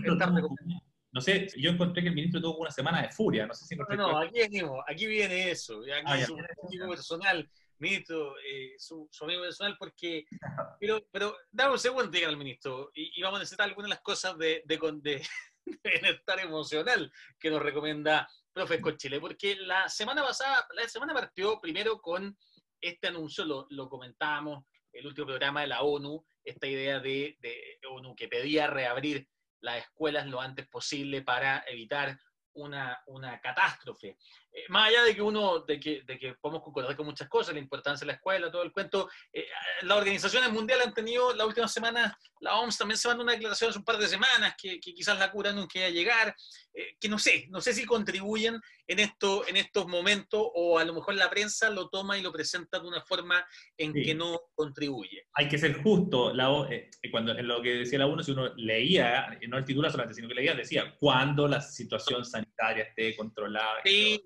no 1.14 1.22
sé, 1.22 1.48
yo 1.58 1.70
encontré 1.70 2.02
que 2.02 2.10
el 2.10 2.16
ministro 2.16 2.42
tuvo 2.42 2.58
una 2.58 2.72
semana 2.72 3.02
de 3.04 3.12
furia. 3.12 3.46
No 3.46 3.54
sé 3.54 3.66
si 3.66 3.76
No, 3.76 3.86
no, 3.96 4.18
aquí 4.18 4.40
venimos, 4.40 4.84
aquí 4.88 5.06
viene 5.06 5.52
eso. 5.52 5.82
Aquí 5.82 6.04
ah, 6.06 6.26
su 6.26 6.36
amigo 6.68 6.90
personal, 6.90 7.50
ministro, 7.78 8.36
eh, 8.40 8.74
su, 8.78 9.08
amigo 9.22 9.44
personal, 9.44 9.78
porque. 9.78 10.26
Pero, 10.82 11.02
pero 11.14 11.34
dame 11.50 11.72
un 11.72 11.80
segundo, 11.80 12.12
diga 12.12 12.28
al 12.28 12.36
ministro, 12.36 12.92
y, 12.94 13.22
vamos 13.22 13.38
a 13.38 13.44
necesitar 13.44 13.70
algunas 13.70 13.88
de 13.88 13.96
las 13.96 14.02
cosas 14.02 14.38
de, 14.38 14.62
de, 14.66 14.78
de 15.02 15.22
bienestar 15.84 16.40
emocional 16.40 17.12
que 17.40 17.50
nos 17.50 17.62
recomienda 17.62 18.30
Profe 18.54 18.82
Chile, 18.98 19.20
porque 19.20 19.56
la 19.56 19.90
semana 19.90 20.24
pasada, 20.24 20.68
la 20.76 20.88
semana 20.88 21.14
partió 21.14 21.60
primero 21.60 22.00
con 22.00 22.38
este 22.80 23.08
anuncio, 23.08 23.46
lo, 23.46 23.66
lo 23.70 23.90
comentábamos, 23.90 24.66
el 24.92 25.08
último 25.08 25.28
programa 25.28 25.62
de 25.62 25.68
la 25.68 25.82
ONU, 25.82 26.24
esta 26.44 26.68
idea 26.68 27.00
de, 27.00 27.38
de 27.40 27.80
ONU 27.90 28.16
que 28.16 28.28
pedía 28.28 28.68
reabrir 28.68 29.28
las 29.62 29.78
escuelas 29.78 30.28
lo 30.28 30.42
antes 30.42 30.68
posible 30.68 31.22
para 31.22 31.64
evitar 31.68 32.20
una, 32.54 33.02
una 33.08 33.40
catástrofe. 33.40 34.18
Eh, 34.54 34.66
más 34.70 34.90
allá 34.90 35.04
de 35.04 35.16
que 35.16 35.22
uno, 35.22 35.62
de 35.62 35.80
que, 35.80 36.04
de 36.06 36.20
que 36.20 36.36
podemos 36.36 36.62
concordar 36.64 36.96
con 36.96 37.08
muchas 37.08 37.28
cosas, 37.28 37.56
la 37.56 37.60
importancia 37.60 38.06
de 38.06 38.12
la 38.12 38.14
escuela, 38.14 38.52
todo 38.52 38.62
el 38.62 38.72
cuento, 38.72 39.10
eh, 39.32 39.48
las 39.82 39.98
organizaciones 39.98 40.52
mundiales 40.52 40.86
han 40.86 40.94
tenido 40.94 41.34
la 41.34 41.46
última 41.48 41.68
semana, 41.68 42.16
la 42.40 42.60
OMS 42.60 42.78
también 42.78 42.98
se 42.98 43.08
mandó 43.08 43.24
una 43.24 43.32
declaración 43.32 43.72
hace 43.72 43.80
un 43.80 43.86
par 43.86 43.98
de 43.98 44.08
semanas 44.08 44.54
que, 44.62 44.80
que 44.80 44.94
quizás 44.94 45.18
la 45.18 45.32
cura 45.32 45.52
no 45.52 45.68
quiera 45.68 45.90
llegar, 45.90 46.36
eh, 46.72 46.96
que 47.00 47.10
no 47.10 47.18
sé, 47.18 47.48
no 47.50 47.62
sé 47.62 47.74
si 47.74 47.84
contribuyen 47.84 48.60
en, 48.86 49.00
esto, 49.00 49.48
en 49.48 49.58
estos 49.58 49.88
momentos 49.88 50.44
o 50.54 50.78
a 50.78 50.86
lo 50.86 50.94
mejor 50.94 51.16
la 51.16 51.32
prensa 51.32 51.72
lo 51.72 51.90
toma 51.90 52.20
y 52.20 52.22
lo 52.22 52.32
presenta 52.32 52.80
de 52.80 52.88
una 52.88 53.02
forma 53.02 53.44
en 53.76 53.92
que 53.92 54.14
no 54.14 54.40
contribuye. 54.54 55.26
Hay 55.34 55.48
que 55.48 55.58
ser 55.58 55.82
justo, 55.82 56.32
la, 56.32 56.68
cuando 57.10 57.32
en 57.32 57.48
lo 57.48 57.60
que 57.64 57.76
decía 57.76 57.98
la 57.98 58.06
ONU, 58.06 58.22
si 58.22 58.32
uno 58.32 58.54
leía, 58.56 59.40
no 59.48 59.58
el 59.58 59.66
titular 59.66 59.92
solamente, 59.92 60.16
sino 60.16 60.28
que 60.28 60.36
leía, 60.36 60.54
decía, 60.54 60.96
cuando 61.00 61.48
la 61.48 61.60
situación 61.60 62.24
sanitaria 62.24 62.84
esté 62.84 63.16
controlada. 63.16 63.82
Sí. 63.84 64.22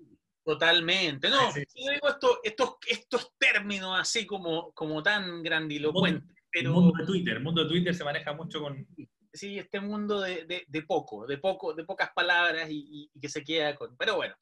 Totalmente. 0.48 1.28
No, 1.28 1.54
yo 1.54 1.62
digo 1.74 2.08
esto, 2.08 2.40
estos, 2.42 2.76
estos 2.86 3.36
términos 3.36 4.00
así 4.00 4.24
como, 4.24 4.72
como 4.72 5.02
tan 5.02 5.42
grandilocuentes. 5.42 6.26
El 6.52 6.70
mundo, 6.70 6.94
de 6.98 7.04
Twitter, 7.04 7.36
el 7.36 7.42
mundo 7.42 7.64
de 7.64 7.68
Twitter 7.68 7.94
se 7.94 8.02
maneja 8.02 8.32
mucho 8.32 8.62
con. 8.62 8.86
Sí, 9.30 9.58
este 9.58 9.78
mundo 9.78 10.22
de, 10.22 10.64
de, 10.66 10.82
poco, 10.84 11.26
de 11.26 11.36
poco, 11.36 11.74
de 11.74 11.84
pocas 11.84 12.12
palabras 12.14 12.66
y, 12.70 13.10
que 13.20 13.28
se 13.28 13.44
queda 13.44 13.74
con. 13.74 13.94
Pero 13.98 14.16
bueno. 14.16 14.34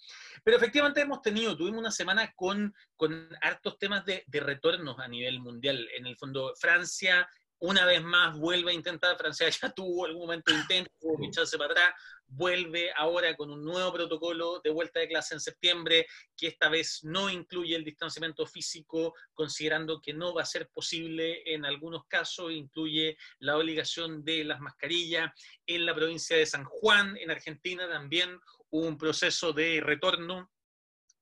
Pero 0.44 0.58
efectivamente 0.58 1.00
hemos 1.00 1.22
tenido, 1.22 1.56
tuvimos 1.56 1.80
una 1.80 1.90
semana 1.90 2.32
con, 2.36 2.72
con 2.94 3.28
hartos 3.42 3.76
temas 3.76 4.04
de, 4.04 4.22
de 4.28 4.38
retornos 4.38 5.00
a 5.00 5.08
nivel 5.08 5.40
mundial. 5.40 5.88
En 5.96 6.06
el 6.06 6.16
fondo, 6.16 6.52
Francia 6.54 7.28
una 7.58 7.84
vez 7.84 8.02
más 8.02 8.38
vuelve 8.38 8.72
a 8.72 8.74
intentar, 8.74 9.16
Francia 9.16 9.48
ya 9.62 9.70
tuvo 9.70 10.04
algún 10.04 10.22
momento 10.22 10.52
de 10.52 10.58
intento, 10.58 10.90
echarse 11.22 11.56
para 11.56 11.72
atrás, 11.72 11.94
vuelve 12.28 12.90
ahora 12.92 13.36
con 13.36 13.50
un 13.50 13.64
nuevo 13.64 13.92
protocolo 13.92 14.60
de 14.62 14.70
vuelta 14.70 15.00
de 15.00 15.08
clase 15.08 15.34
en 15.34 15.40
septiembre, 15.40 16.06
que 16.36 16.48
esta 16.48 16.68
vez 16.68 17.00
no 17.04 17.30
incluye 17.30 17.76
el 17.76 17.84
distanciamiento 17.84 18.46
físico, 18.46 19.14
considerando 19.32 20.00
que 20.00 20.12
no 20.12 20.34
va 20.34 20.42
a 20.42 20.46
ser 20.46 20.68
posible 20.68 21.42
en 21.46 21.64
algunos 21.64 22.04
casos, 22.06 22.52
incluye 22.52 23.16
la 23.38 23.56
obligación 23.56 24.24
de 24.24 24.44
las 24.44 24.60
mascarillas. 24.60 25.32
En 25.66 25.86
la 25.86 25.94
provincia 25.94 26.36
de 26.36 26.46
San 26.46 26.64
Juan, 26.64 27.16
en 27.16 27.30
Argentina, 27.30 27.88
también 27.88 28.38
hubo 28.70 28.86
un 28.86 28.98
proceso 28.98 29.52
de 29.52 29.80
retorno 29.80 30.50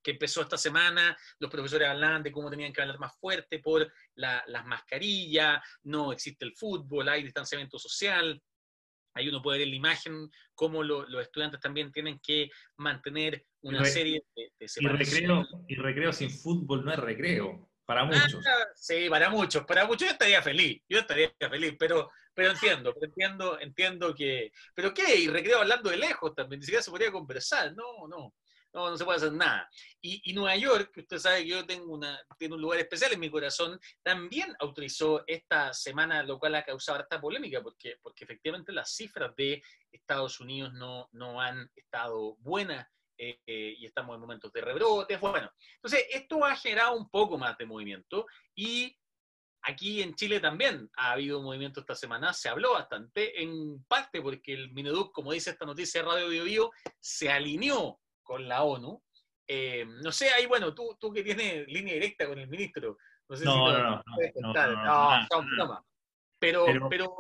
que 0.04 0.12
empezó 0.12 0.42
esta 0.42 0.58
semana, 0.58 1.16
los 1.38 1.50
profesores 1.50 1.88
hablaban 1.88 2.22
de 2.22 2.30
cómo 2.30 2.50
tenían 2.50 2.72
que 2.72 2.82
hablar 2.82 2.98
más 2.98 3.16
fuerte 3.18 3.58
por 3.58 3.90
las 4.14 4.66
mascarillas, 4.66 5.60
no 5.84 6.12
existe 6.12 6.44
el 6.44 6.54
fútbol, 6.54 7.08
hay 7.08 7.24
distanciamiento 7.24 7.78
social, 7.78 8.40
ahí 9.14 9.28
uno 9.28 9.40
puede 9.40 9.60
ver 9.60 9.68
la 9.68 9.76
imagen 9.76 10.30
cómo 10.54 10.82
los 10.82 11.22
estudiantes 11.22 11.58
también 11.58 11.90
tienen 11.90 12.20
que 12.20 12.50
mantener 12.76 13.44
una 13.62 13.84
serie 13.84 14.22
de, 14.36 14.52
de 14.58 14.66
y 14.76 14.86
recreo, 14.86 15.46
y 15.66 15.74
recreo 15.76 16.12
sin 16.12 16.30
fútbol 16.30 16.84
no 16.84 16.92
es 16.92 16.98
recreo, 16.98 17.70
para 17.86 18.02
ah, 18.02 18.04
muchos. 18.04 18.44
sí, 18.74 19.08
para 19.08 19.30
muchos, 19.30 19.64
para 19.64 19.86
muchos 19.86 20.08
yo 20.08 20.12
estaría 20.12 20.42
feliz, 20.42 20.82
yo 20.86 20.98
estaría 20.98 21.32
feliz, 21.38 21.74
pero, 21.78 22.10
pero 22.34 22.50
entiendo, 22.50 22.94
entiendo, 23.00 23.58
entiendo 23.58 24.14
que, 24.14 24.52
pero 24.74 24.92
qué, 24.92 25.16
y 25.16 25.28
recreo 25.28 25.60
hablando 25.60 25.88
de 25.88 25.96
lejos 25.96 26.34
también, 26.34 26.60
ni 26.60 26.66
siquiera 26.66 26.82
se 26.82 26.90
podría 26.90 27.10
conversar, 27.10 27.74
no, 27.74 28.06
no 28.06 28.34
no, 28.74 28.90
no 28.90 28.96
se 28.96 29.04
puede 29.04 29.18
hacer 29.18 29.32
nada. 29.32 29.68
Y, 30.00 30.32
Nueva 30.34 30.56
York, 30.56 30.90
que 30.92 31.00
usted 31.00 31.18
sabe 31.18 31.42
que 31.42 31.48
yo 31.48 31.64
tengo 31.64 31.94
una, 31.94 32.20
tiene 32.36 32.54
un 32.54 32.60
lugar 32.60 32.80
especial 32.80 33.12
en 33.12 33.20
mi 33.20 33.30
corazón, 33.30 33.80
también 34.02 34.54
autorizó 34.58 35.22
esta 35.26 35.72
semana, 35.72 36.22
lo 36.22 36.38
cual 36.38 36.56
ha 36.56 36.64
causado 36.64 36.98
harta 36.98 37.20
polémica, 37.20 37.62
porque, 37.62 37.96
porque 38.02 38.24
efectivamente 38.24 38.72
las 38.72 38.94
cifras 38.94 39.34
de 39.36 39.62
Estados 39.90 40.40
Unidos 40.40 40.72
no, 40.74 41.08
no 41.12 41.40
han 41.40 41.70
estado 41.74 42.36
buenas 42.40 42.86
eh, 43.16 43.38
eh, 43.46 43.76
y 43.78 43.86
estamos 43.86 44.14
en 44.14 44.20
momentos 44.20 44.52
de 44.52 44.60
rebrotes. 44.60 45.20
Bueno, 45.20 45.50
entonces 45.76 46.06
esto 46.10 46.44
ha 46.44 46.56
generado 46.56 46.96
un 46.96 47.08
poco 47.08 47.38
más 47.38 47.56
de 47.56 47.66
movimiento 47.66 48.26
y 48.54 48.96
Aquí 49.66 50.02
en 50.02 50.14
Chile 50.14 50.40
también 50.40 50.90
ha 50.94 51.12
habido 51.12 51.40
movimiento 51.40 51.80
esta 51.80 51.94
semana, 51.94 52.34
se 52.34 52.50
habló 52.50 52.72
bastante, 52.72 53.42
en 53.42 53.82
parte 53.84 54.20
porque 54.20 54.52
el 54.52 54.70
Mineduc, 54.74 55.10
como 55.10 55.32
dice 55.32 55.50
esta 55.50 55.64
noticia 55.64 56.02
de 56.02 56.06
Radio 56.06 56.28
Bio, 56.28 56.44
Bio 56.44 56.70
se 57.00 57.30
alineó 57.30 57.98
con 58.24 58.48
la 58.48 58.64
ONU. 58.64 59.00
Eh, 59.46 59.84
no 60.02 60.10
sé, 60.10 60.30
ahí, 60.30 60.46
bueno, 60.46 60.74
tú, 60.74 60.96
tú 60.98 61.12
que 61.12 61.22
tienes 61.22 61.68
línea 61.68 61.94
directa 61.94 62.26
con 62.26 62.38
el 62.38 62.48
ministro, 62.48 62.96
no 63.28 63.36
sé 63.36 63.44
no, 63.44 63.52
si 63.52 63.58
no, 63.58 64.02
no, 64.40 64.56
no, 65.28 65.66
no, 65.66 65.86
Pero, 66.38 66.66
pero, 66.88 67.16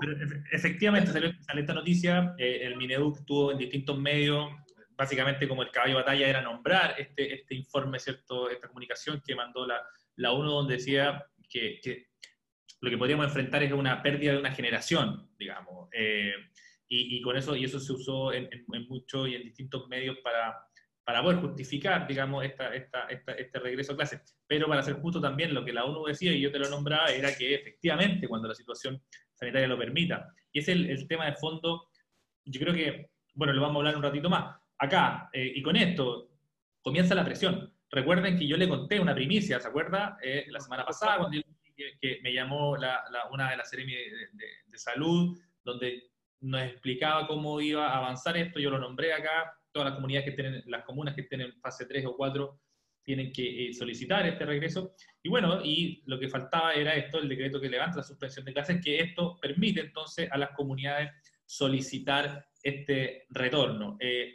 efectivamente 0.50 1.12
salió, 1.12 1.30
esta 1.30 1.74
noticia, 1.74 2.34
eh, 2.38 2.60
el 2.62 2.76
Mineduc 2.76 3.24
tuvo 3.26 3.52
en 3.52 3.58
distintos 3.58 3.98
medios, 3.98 4.50
básicamente 4.96 5.46
como 5.46 5.62
el 5.62 5.70
caballo 5.70 5.96
de 5.96 6.02
batalla 6.02 6.28
era 6.28 6.40
nombrar 6.40 6.94
este, 6.98 7.34
este 7.34 7.54
informe, 7.54 7.98
¿cierto? 7.98 8.48
esta 8.48 8.68
comunicación 8.68 9.22
que 9.24 9.34
mandó 9.34 9.66
la, 9.66 9.82
la 10.16 10.32
ONU 10.32 10.50
donde 10.50 10.76
decía 10.76 11.26
que, 11.48 11.78
que 11.82 12.08
lo 12.80 12.90
que 12.90 12.98
podríamos 12.98 13.26
enfrentar 13.26 13.62
es 13.62 13.72
una 13.72 14.02
pérdida 14.02 14.32
de 14.32 14.38
una 14.38 14.52
generación, 14.52 15.30
digamos. 15.38 15.88
Eh, 15.92 16.34
y, 16.86 17.20
con 17.22 17.36
eso, 17.36 17.56
y 17.56 17.64
eso 17.64 17.80
se 17.80 17.92
usó 17.92 18.32
en, 18.32 18.48
en, 18.52 18.88
muchos 18.88 19.28
y 19.28 19.34
en 19.34 19.42
distintos 19.42 19.88
medios 19.88 20.18
para, 20.22 20.64
para 21.04 21.22
poder 21.22 21.40
justificar, 21.40 22.06
digamos, 22.06 22.44
este 22.44 23.58
regreso 23.58 23.92
a 23.92 23.96
clase. 23.96 24.22
Pero 24.46 24.66
para 24.66 24.82
ser 24.82 24.94
justo 24.94 25.20
también, 25.20 25.52
lo 25.52 25.64
que 25.64 25.72
la 25.72 25.84
ONU 25.84 26.06
decía, 26.06 26.32
y 26.32 26.40
yo 26.40 26.50
te 26.50 26.58
lo 26.58 26.68
nombraba, 26.70 27.08
era 27.08 27.36
que 27.36 27.54
efectivamente, 27.54 28.26
cuando 28.26 28.48
la 28.48 28.54
situación 28.54 29.02
sanitaria 29.34 29.68
lo 29.68 29.78
permita, 29.78 30.32
y 30.50 30.60
es 30.60 30.68
el, 30.68 31.06
tema 31.06 31.26
de 31.26 31.34
fondo, 31.34 31.88
yo 32.46 32.60
creo 32.60 32.74
que, 32.74 33.10
bueno, 33.34 33.52
lo 33.52 33.60
vamos 33.60 33.76
a 33.76 33.78
hablar 33.80 33.96
un 33.96 34.02
ratito 34.02 34.30
más, 34.30 34.56
acá, 34.78 35.28
eh, 35.32 35.52
y 35.54 35.62
con 35.62 35.76
esto, 35.76 36.30
comienza 36.80 37.14
la 37.14 37.24
presión. 37.24 37.72
Recuerden 37.90 38.38
que 38.38 38.46
yo 38.46 38.56
le 38.56 38.68
conté 38.68 38.98
una 38.98 39.14
primicia, 39.14 39.60
¿se 39.60 39.68
acuerda? 39.68 40.16
Eh, 40.22 40.46
la 40.48 40.60
semana 40.60 40.86
pasada, 40.86 41.18
cuando 41.18 41.38
que, 41.76 42.20
me 42.22 42.32
llamó 42.32 42.76
la, 42.76 43.02
una 43.30 43.50
de 43.50 43.56
las 43.58 43.68
series 43.68 43.88
de, 44.32 44.46
de, 44.66 44.78
salud, 44.78 45.36
donde 45.64 46.10
nos 46.40 46.62
explicaba 46.62 47.26
cómo 47.26 47.60
iba 47.60 47.88
a 47.88 47.98
avanzar 47.98 48.36
esto, 48.36 48.58
yo 48.58 48.70
lo 48.70 48.78
nombré 48.78 49.12
acá, 49.12 49.54
todas 49.74 49.90
las 49.90 49.96
comunidades 49.96 50.30
que 50.30 50.36
tienen, 50.36 50.62
las 50.66 50.84
comunas 50.84 51.14
que 51.14 51.24
tienen 51.24 51.52
fase 51.60 51.84
3 51.84 52.06
o 52.06 52.16
4 52.16 52.60
tienen 53.02 53.32
que 53.32 53.68
eh, 53.68 53.74
solicitar 53.74 54.26
este 54.26 54.46
regreso. 54.46 54.94
Y 55.22 55.28
bueno, 55.28 55.60
y 55.62 56.02
lo 56.06 56.18
que 56.18 56.28
faltaba 56.28 56.72
era 56.72 56.94
esto, 56.94 57.18
el 57.18 57.28
decreto 57.28 57.60
que 57.60 57.68
levanta 57.68 57.98
la 57.98 58.02
suspensión 58.02 58.46
de 58.46 58.54
clases, 58.54 58.82
que 58.82 59.00
esto 59.00 59.36
permite 59.42 59.80
entonces 59.80 60.30
a 60.30 60.38
las 60.38 60.50
comunidades 60.52 61.10
solicitar 61.44 62.46
este 62.62 63.26
retorno. 63.28 63.98
Eh, 64.00 64.34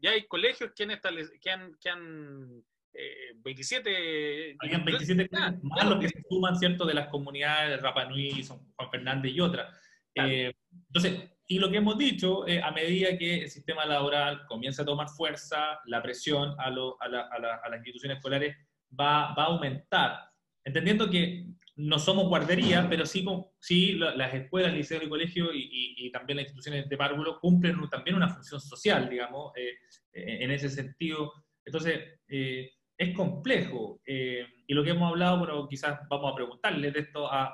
ya, 0.00 0.10
hay 0.10 0.26
colegios 0.26 0.72
que 0.74 0.84
han, 0.84 1.00
que 1.40 1.50
han, 1.50 1.76
que 1.78 1.90
han 1.90 2.64
eh, 2.94 3.32
27... 3.36 4.56
27 4.84 5.28
más 5.62 5.86
los 5.86 6.00
que 6.00 6.08
se 6.08 6.22
suman, 6.28 6.56
¿cierto?, 6.56 6.86
de 6.86 6.94
las 6.94 7.08
comunidades 7.08 7.70
de 7.70 7.76
Rapa 7.76 8.06
Nui, 8.06 8.42
Juan 8.42 8.90
Fernández 8.90 9.32
y 9.32 9.40
otras. 9.40 9.70
Eh, 10.14 10.52
entonces, 10.86 11.30
y 11.46 11.58
lo 11.58 11.70
que 11.70 11.76
hemos 11.78 11.98
dicho, 11.98 12.46
eh, 12.46 12.62
a 12.62 12.70
medida 12.70 13.16
que 13.18 13.42
el 13.42 13.50
sistema 13.50 13.84
laboral 13.84 14.46
comienza 14.46 14.82
a 14.82 14.86
tomar 14.86 15.08
fuerza, 15.08 15.78
la 15.86 16.02
presión 16.02 16.54
a, 16.58 16.66
a, 16.66 17.08
la, 17.08 17.28
a, 17.30 17.68
las 17.68 17.78
instituciones 17.78 18.16
escolares 18.16 18.56
va, 18.98 19.34
va, 19.34 19.44
a 19.44 19.46
aumentar, 19.46 20.20
entendiendo 20.64 21.10
que 21.10 21.46
no 21.76 21.98
somos 21.98 22.28
guardería, 22.28 22.86
pero 22.88 23.04
sí, 23.04 23.24
sí 23.60 23.94
las 23.94 24.32
escuelas, 24.32 24.72
liceos 24.72 25.02
y 25.02 25.08
colegios 25.08 25.50
y, 25.52 26.10
también 26.12 26.36
las 26.36 26.44
instituciones 26.44 26.88
de 26.88 26.96
párvulo 26.96 27.40
cumplen 27.40 27.76
también 27.90 28.16
una 28.16 28.28
función 28.28 28.60
social, 28.60 29.08
digamos, 29.10 29.52
eh, 29.56 29.74
en 30.12 30.50
ese 30.52 30.68
sentido. 30.68 31.32
Entonces, 31.64 32.20
eh, 32.28 32.70
es 32.96 33.14
complejo. 33.16 34.00
Eh, 34.06 34.46
y 34.66 34.74
lo 34.74 34.84
que 34.84 34.90
hemos 34.90 35.10
hablado, 35.10 35.38
bueno, 35.38 35.66
quizás 35.68 36.00
vamos 36.08 36.32
a 36.32 36.36
preguntarle 36.36 36.92
de 36.92 37.00
esto 37.00 37.26
a, 37.30 37.52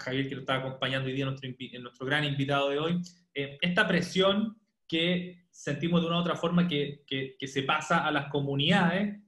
a, 0.00 0.04
Javier, 0.04 0.28
que 0.28 0.34
lo 0.34 0.40
está 0.40 0.56
acompañando 0.56 1.08
hoy 1.08 1.14
día, 1.14 1.24
nuestro, 1.24 1.48
nuestro 1.80 2.06
gran 2.06 2.24
invitado 2.24 2.70
de 2.70 2.78
hoy, 2.78 3.00
esta 3.34 3.86
presión 3.86 4.56
que 4.88 5.46
sentimos 5.50 6.00
de 6.00 6.08
una 6.08 6.16
u 6.16 6.20
otra 6.20 6.36
forma 6.36 6.66
que, 6.66 7.04
que, 7.06 7.36
que 7.38 7.46
se 7.46 7.62
pasa 7.62 8.06
a 8.06 8.10
las 8.10 8.26
comunidades 8.26 9.20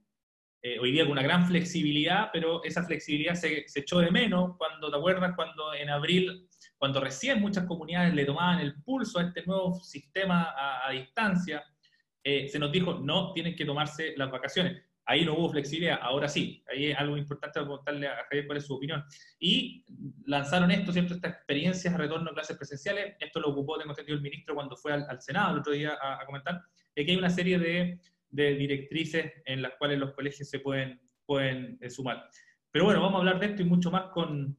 eh, 0.65 0.79
hoy 0.79 0.93
día 0.93 1.03
con 1.03 1.11
una 1.11 1.21
gran 1.21 1.45
flexibilidad, 1.45 2.29
pero 2.31 2.63
esa 2.63 2.83
flexibilidad 2.85 3.35
se, 3.35 3.67
se, 3.67 3.81
echó 3.81 3.99
de 3.99 4.09
menos 4.09 4.55
cuando, 4.57 4.89
¿te 4.89 4.95
acuerdas? 4.95 5.33
Cuando 5.35 5.73
en 5.73 5.89
abril, 5.89 6.47
cuando 6.77 7.01
recién 7.01 7.41
muchas 7.41 7.65
comunidades 7.65 8.13
le 8.13 8.23
tomaban 8.23 8.61
el 8.61 8.81
pulso 8.81 9.19
a 9.19 9.23
este 9.23 9.45
nuevo 9.45 9.73
sistema 9.73 10.53
a, 10.55 10.89
distancia, 10.91 11.61
eh, 12.23 12.47
se 12.47 12.59
nos 12.59 12.71
dijo, 12.71 12.93
no, 12.93 13.33
tienen 13.33 13.57
que 13.57 13.65
tomarse 13.65 14.13
las 14.15 14.31
vacaciones. 14.31 14.81
Ahí 15.05 15.25
no 15.25 15.33
hubo 15.33 15.49
flexibilidad, 15.49 15.99
ahora 16.01 16.29
sí. 16.29 16.63
Ahí 16.71 16.91
es 16.91 16.97
algo 16.97 17.17
importante 17.17 17.59
preguntarle 17.59 18.07
a 18.07 18.23
Javier 18.29 18.45
cuál 18.45 18.57
es 18.57 18.65
su 18.65 18.75
opinión. 18.75 19.03
Y 19.39 19.83
lanzaron 20.25 20.71
esto, 20.71 20.93
¿cierto? 20.93 21.13
Estas 21.13 21.33
experiencias 21.33 21.97
retorno 21.97 22.31
a 22.31 22.33
clases 22.33 22.57
presenciales. 22.57 23.15
Esto 23.19 23.39
lo 23.39 23.49
ocupó, 23.49 23.77
tengo 23.77 23.91
entendido, 23.91 24.15
el 24.15 24.23
ministro 24.23 24.55
cuando 24.55 24.77
fue 24.77 24.93
al, 24.93 25.21
Senado 25.21 25.53
el 25.53 25.59
otro 25.59 25.73
día 25.73 25.97
a, 26.01 26.21
a 26.21 26.25
comentar. 26.25 26.61
que 26.95 27.01
hay 27.01 27.15
una 27.17 27.29
serie 27.29 27.59
de 27.59 28.55
directrices 28.55 29.31
en 29.45 29.61
las 29.61 29.73
cuales 29.77 29.99
los 29.99 30.13
colegios 30.13 30.49
se 30.49 30.59
pueden, 30.59 30.99
eh, 31.81 31.89
sumar. 31.89 32.29
Pero 32.71 32.85
bueno, 32.85 33.01
vamos 33.01 33.15
a 33.15 33.19
hablar 33.19 33.39
de 33.39 33.47
esto 33.47 33.61
y 33.61 33.65
mucho 33.65 33.91
más 33.91 34.11
con, 34.11 34.57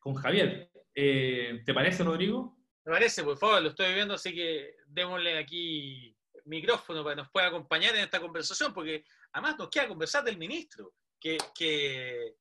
con 0.00 0.14
Javier. 0.14 0.70
Eh, 0.94 1.62
¿Te 1.64 1.74
parece, 1.74 2.02
Rodrigo? 2.02 2.56
Me 2.84 2.92
parece, 2.92 3.22
por 3.22 3.36
favor, 3.36 3.62
lo 3.62 3.68
estoy 3.70 3.94
viendo, 3.94 4.14
así 4.14 4.34
que 4.34 4.74
démosle 4.86 5.38
aquí 5.38 6.11
micrófono 6.46 7.02
para 7.02 7.14
que 7.14 7.22
nos 7.22 7.30
pueda 7.30 7.46
acompañar 7.48 7.94
en 7.94 8.02
esta 8.02 8.20
conversación, 8.20 8.72
porque 8.72 9.04
además 9.32 9.58
nos 9.58 9.68
queda 9.68 9.88
conversar 9.88 10.24
del 10.24 10.38
ministro, 10.38 10.92
que, 11.18 11.38
que, 11.54 12.34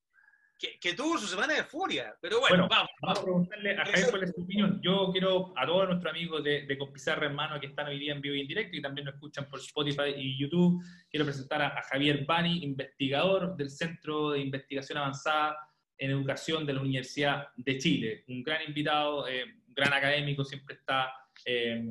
que, 0.79 0.93
tuvo 0.93 1.17
su 1.17 1.27
semana 1.27 1.53
de 1.53 1.63
furia. 1.63 2.15
Pero 2.21 2.39
bueno, 2.39 2.67
vamos, 2.67 2.89
vamos. 3.01 3.19
a 3.19 3.23
preguntarle 3.23 3.77
a 3.77 3.85
Javier 3.85 4.09
cuál 4.09 4.23
es 4.23 4.31
su 4.33 4.41
opinión. 4.41 4.81
Yo 4.81 5.09
quiero 5.11 5.53
a 5.55 5.65
todos 5.65 5.89
nuestros 5.89 6.11
amigos 6.11 6.43
de, 6.43 6.65
de 6.65 6.77
Compizarra 6.77 7.27
Hermano 7.27 7.59
que 7.59 7.67
están 7.67 7.87
hoy 7.87 7.99
día 7.99 8.13
en 8.13 8.21
vivo 8.21 8.35
y 8.35 8.41
en 8.41 8.47
directo 8.47 8.75
y 8.75 8.81
también 8.81 9.05
nos 9.05 9.15
escuchan 9.15 9.47
por 9.49 9.59
Spotify 9.59 10.13
y 10.15 10.39
YouTube, 10.39 10.83
quiero 11.09 11.25
presentar 11.25 11.61
a, 11.61 11.81
Javier 11.83 12.25
Bani, 12.25 12.63
investigador 12.63 13.55
del 13.55 13.69
Centro 13.69 14.31
de 14.31 14.39
Investigación 14.39 14.97
Avanzada 14.97 15.57
en 15.97 16.11
Educación 16.11 16.65
de 16.65 16.73
la 16.73 16.81
Universidad 16.81 17.47
de 17.55 17.77
Chile. 17.77 18.23
Un 18.27 18.43
gran 18.43 18.63
invitado, 18.63 19.27
eh, 19.27 19.43
un 19.43 19.73
gran 19.73 19.93
académico, 19.93 20.43
siempre 20.43 20.75
está 20.75 21.13
eh, 21.45 21.83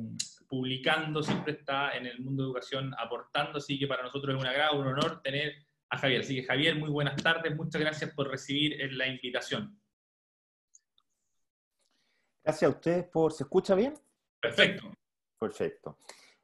publicando, 0.51 1.23
siempre 1.23 1.53
está 1.53 1.95
en 1.95 2.05
el 2.05 2.19
mundo 2.19 2.43
de 2.43 2.49
educación 2.49 2.93
aportando, 2.99 3.59
así 3.59 3.79
que 3.79 3.87
para 3.87 4.03
nosotros 4.03 4.35
es 4.35 4.41
un 4.41 4.45
agrado, 4.45 4.81
un 4.81 4.87
honor 4.87 5.21
tener 5.21 5.65
a 5.89 5.97
Javier. 5.97 6.19
Así 6.19 6.35
que 6.35 6.43
Javier, 6.43 6.75
muy 6.75 6.89
buenas 6.89 7.15
tardes, 7.23 7.55
muchas 7.55 7.79
gracias 7.79 8.13
por 8.13 8.27
recibir 8.27 8.77
la 8.91 9.07
invitación. 9.07 9.79
Gracias 12.43 12.69
a 12.69 12.75
ustedes 12.75 13.05
por... 13.05 13.31
¿Se 13.31 13.43
escucha 13.43 13.75
bien? 13.75 13.93
Perfecto. 14.41 14.91
Perfecto. 15.39 15.97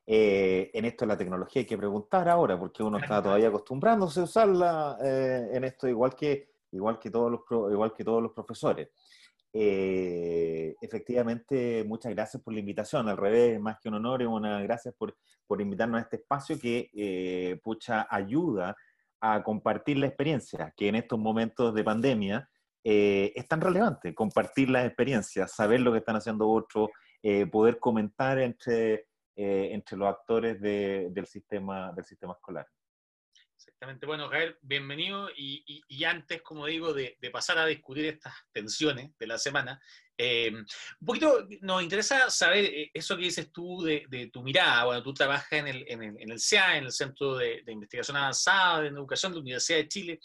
Eh, 0.06 0.72
en 0.74 0.86
esto 0.86 1.04
de 1.04 1.10
la 1.10 1.18
tecnología 1.18 1.60
hay 1.60 1.66
que 1.66 1.78
preguntar 1.78 2.30
ahora, 2.30 2.58
porque 2.58 2.84
uno 2.84 3.00
está 3.00 3.22
todavía 3.22 3.50
acostumbrándose 3.50 4.22
a 4.22 4.24
usarla 4.24 4.98
eh, 5.04 5.50
en 5.52 5.66
esto, 5.66 5.86
igual 5.86 6.16
que, 6.16 6.54
igual, 6.72 6.98
que 6.98 7.12
todos 7.12 7.30
los, 7.30 7.42
igual 7.74 7.94
que 7.94 8.06
todos 8.06 8.24
los 8.24 8.32
profesores. 8.32 8.88
Eh, 9.60 10.76
efectivamente, 10.82 11.84
muchas 11.84 12.14
gracias 12.14 12.44
por 12.44 12.54
la 12.54 12.60
invitación. 12.60 13.10
Al 13.10 13.18
revés, 13.18 13.60
más 13.60 13.78
que 13.82 13.90
un 13.90 13.96
honor, 13.96 14.22
una 14.24 14.62
gracias 14.62 14.94
por, 14.96 15.18
por 15.48 15.62
invitarnos 15.62 16.00
a 16.00 16.04
este 16.04 16.18
espacio 16.18 16.60
que, 16.60 17.60
pucha, 17.64 18.08
ayuda 18.10 18.76
a 19.20 19.44
compartir 19.44 19.98
la 19.98 20.08
experiencia, 20.08 20.74
que 20.78 20.88
en 20.88 20.96
estos 20.96 21.18
momentos 21.18 21.74
de 21.74 21.84
pandemia 21.84 22.50
eh, 22.84 23.34
es 23.36 23.48
tan 23.48 23.60
relevante, 23.60 24.14
compartir 24.14 24.70
las 24.70 24.86
experiencias, 24.86 25.54
saber 25.54 25.82
lo 25.82 25.92
que 25.92 26.00
están 26.00 26.16
haciendo 26.16 26.48
otros, 26.50 26.90
eh, 27.22 27.46
poder 27.46 27.80
comentar 27.80 28.40
entre, 28.40 29.08
eh, 29.36 29.70
entre 29.72 29.98
los 29.98 30.08
actores 30.08 30.62
del, 30.62 31.26
sistema, 31.26 31.92
del 31.94 32.06
sistema 32.06 32.34
escolar. 32.34 32.68
Exactamente. 33.68 34.06
Bueno, 34.06 34.30
Javier, 34.30 34.58
bienvenido. 34.62 35.30
Y, 35.36 35.84
y, 35.90 36.04
antes, 36.06 36.42
como 36.42 36.66
digo, 36.66 36.94
de, 36.94 37.18
de, 37.20 37.30
pasar 37.30 37.58
a 37.58 37.66
discutir 37.66 38.06
estas 38.06 38.34
tensiones 38.54 39.12
de 39.20 39.28
la 39.28 39.38
semana, 39.38 39.80
eh, 40.18 40.52
un 40.54 41.06
poquito 41.06 41.46
nos 41.62 41.84
interesa 41.84 42.30
saber 42.30 42.64
eh, 42.64 42.92
eso 42.94 43.18
que 43.18 43.24
dices 43.24 43.52
tú 43.52 43.84
de, 43.84 44.06
de 44.08 44.28
tu 44.28 44.42
mirada. 44.42 44.86
Bueno, 44.86 45.04
tú 45.04 45.14
trabajas 45.14 45.52
en 45.52 45.68
el, 45.68 45.86
en 45.90 46.02
el, 46.02 46.16
en 46.18 46.32
el 46.32 46.40
CEA, 46.40 46.78
en 46.78 46.86
el 46.86 46.94
Centro 46.94 47.36
de, 47.36 47.62
de, 47.66 47.72
Investigación 47.74 48.16
Avanzada 48.16 48.88
en 48.88 48.96
Educación 48.96 49.34
de 49.34 49.36
la 49.36 49.42
Universidad 49.42 49.80
de 49.80 49.88
Chile. 49.90 50.20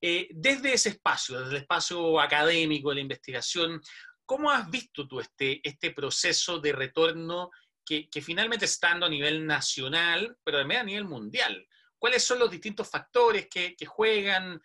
Eh, 0.00 0.28
desde 0.30 0.72
ese 0.72 0.90
espacio, 0.90 1.40
desde 1.40 1.50
el 1.50 1.62
espacio 1.62 2.20
académico 2.20 2.90
de 2.90 2.94
la 2.94 3.00
investigación, 3.00 3.80
¿cómo 4.24 4.52
has 4.52 4.70
visto 4.70 5.08
tú 5.08 5.18
este, 5.18 5.60
este 5.68 5.90
proceso 5.90 6.60
de 6.60 6.72
retorno 6.72 7.50
que, 7.84 8.08
que 8.08 8.22
finalmente 8.22 8.66
está 8.66 8.92
a 8.92 9.08
nivel 9.08 9.44
nacional, 9.44 10.38
pero 10.44 10.58
también 10.58 10.82
a 10.82 10.84
nivel 10.84 11.04
mundial? 11.06 11.66
¿Cuáles 12.04 12.22
son 12.22 12.38
los 12.38 12.50
distintos 12.50 12.86
factores 12.86 13.48
que, 13.48 13.74
juegan? 13.86 14.60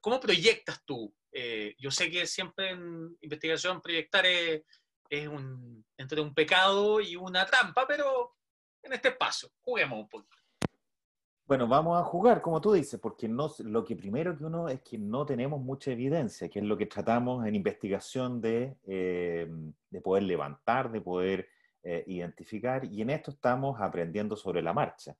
¿Cómo 0.00 0.18
proyectas 0.18 0.82
tú 0.86 1.14
eh, 1.30 1.74
yo 1.78 1.90
sé 1.90 2.10
que 2.10 2.26
siempre 2.26 2.70
en 2.70 3.14
investigación 3.20 3.82
proyectar 3.82 4.24
es, 4.24 4.62
entre 5.10 6.22
un 6.22 6.32
pecado 6.32 6.98
y 7.02 7.14
una 7.14 7.44
trampa, 7.44 7.86
pero 7.86 8.36
en 8.82 8.94
este 8.94 9.08
espacio, 9.08 9.50
juguemos 9.60 9.98
un 9.98 10.08
poquito. 10.08 10.34
Bueno, 11.44 11.68
vamos 11.68 12.00
a 12.00 12.04
jugar, 12.04 12.40
como 12.40 12.58
tú 12.58 12.72
dices, 12.72 12.98
porque 12.98 13.28
lo 13.28 13.84
que 13.84 13.94
primero 13.94 14.34
que 14.38 14.44
uno 14.46 14.70
es 14.70 14.80
que 14.80 14.96
no 14.96 15.26
tenemos 15.26 15.60
mucha 15.60 15.92
evidencia, 15.92 16.48
que 16.48 16.60
es 16.60 16.64
lo 16.64 16.78
que 16.78 16.86
tratamos 16.86 17.46
en 17.46 17.54
investigación 17.54 18.40
de, 18.40 18.78
eh, 18.86 19.46
de 19.90 20.00
poder 20.00 20.22
levantar, 20.22 20.90
de 20.90 21.02
poder 21.02 21.50
eh, 21.82 22.02
identificar, 22.06 22.82
y 22.86 23.02
en 23.02 23.10
esto 23.10 23.32
estamos 23.32 23.78
aprendiendo 23.78 24.36
sobre 24.36 24.62
la 24.62 24.72
marcha, 24.72 25.14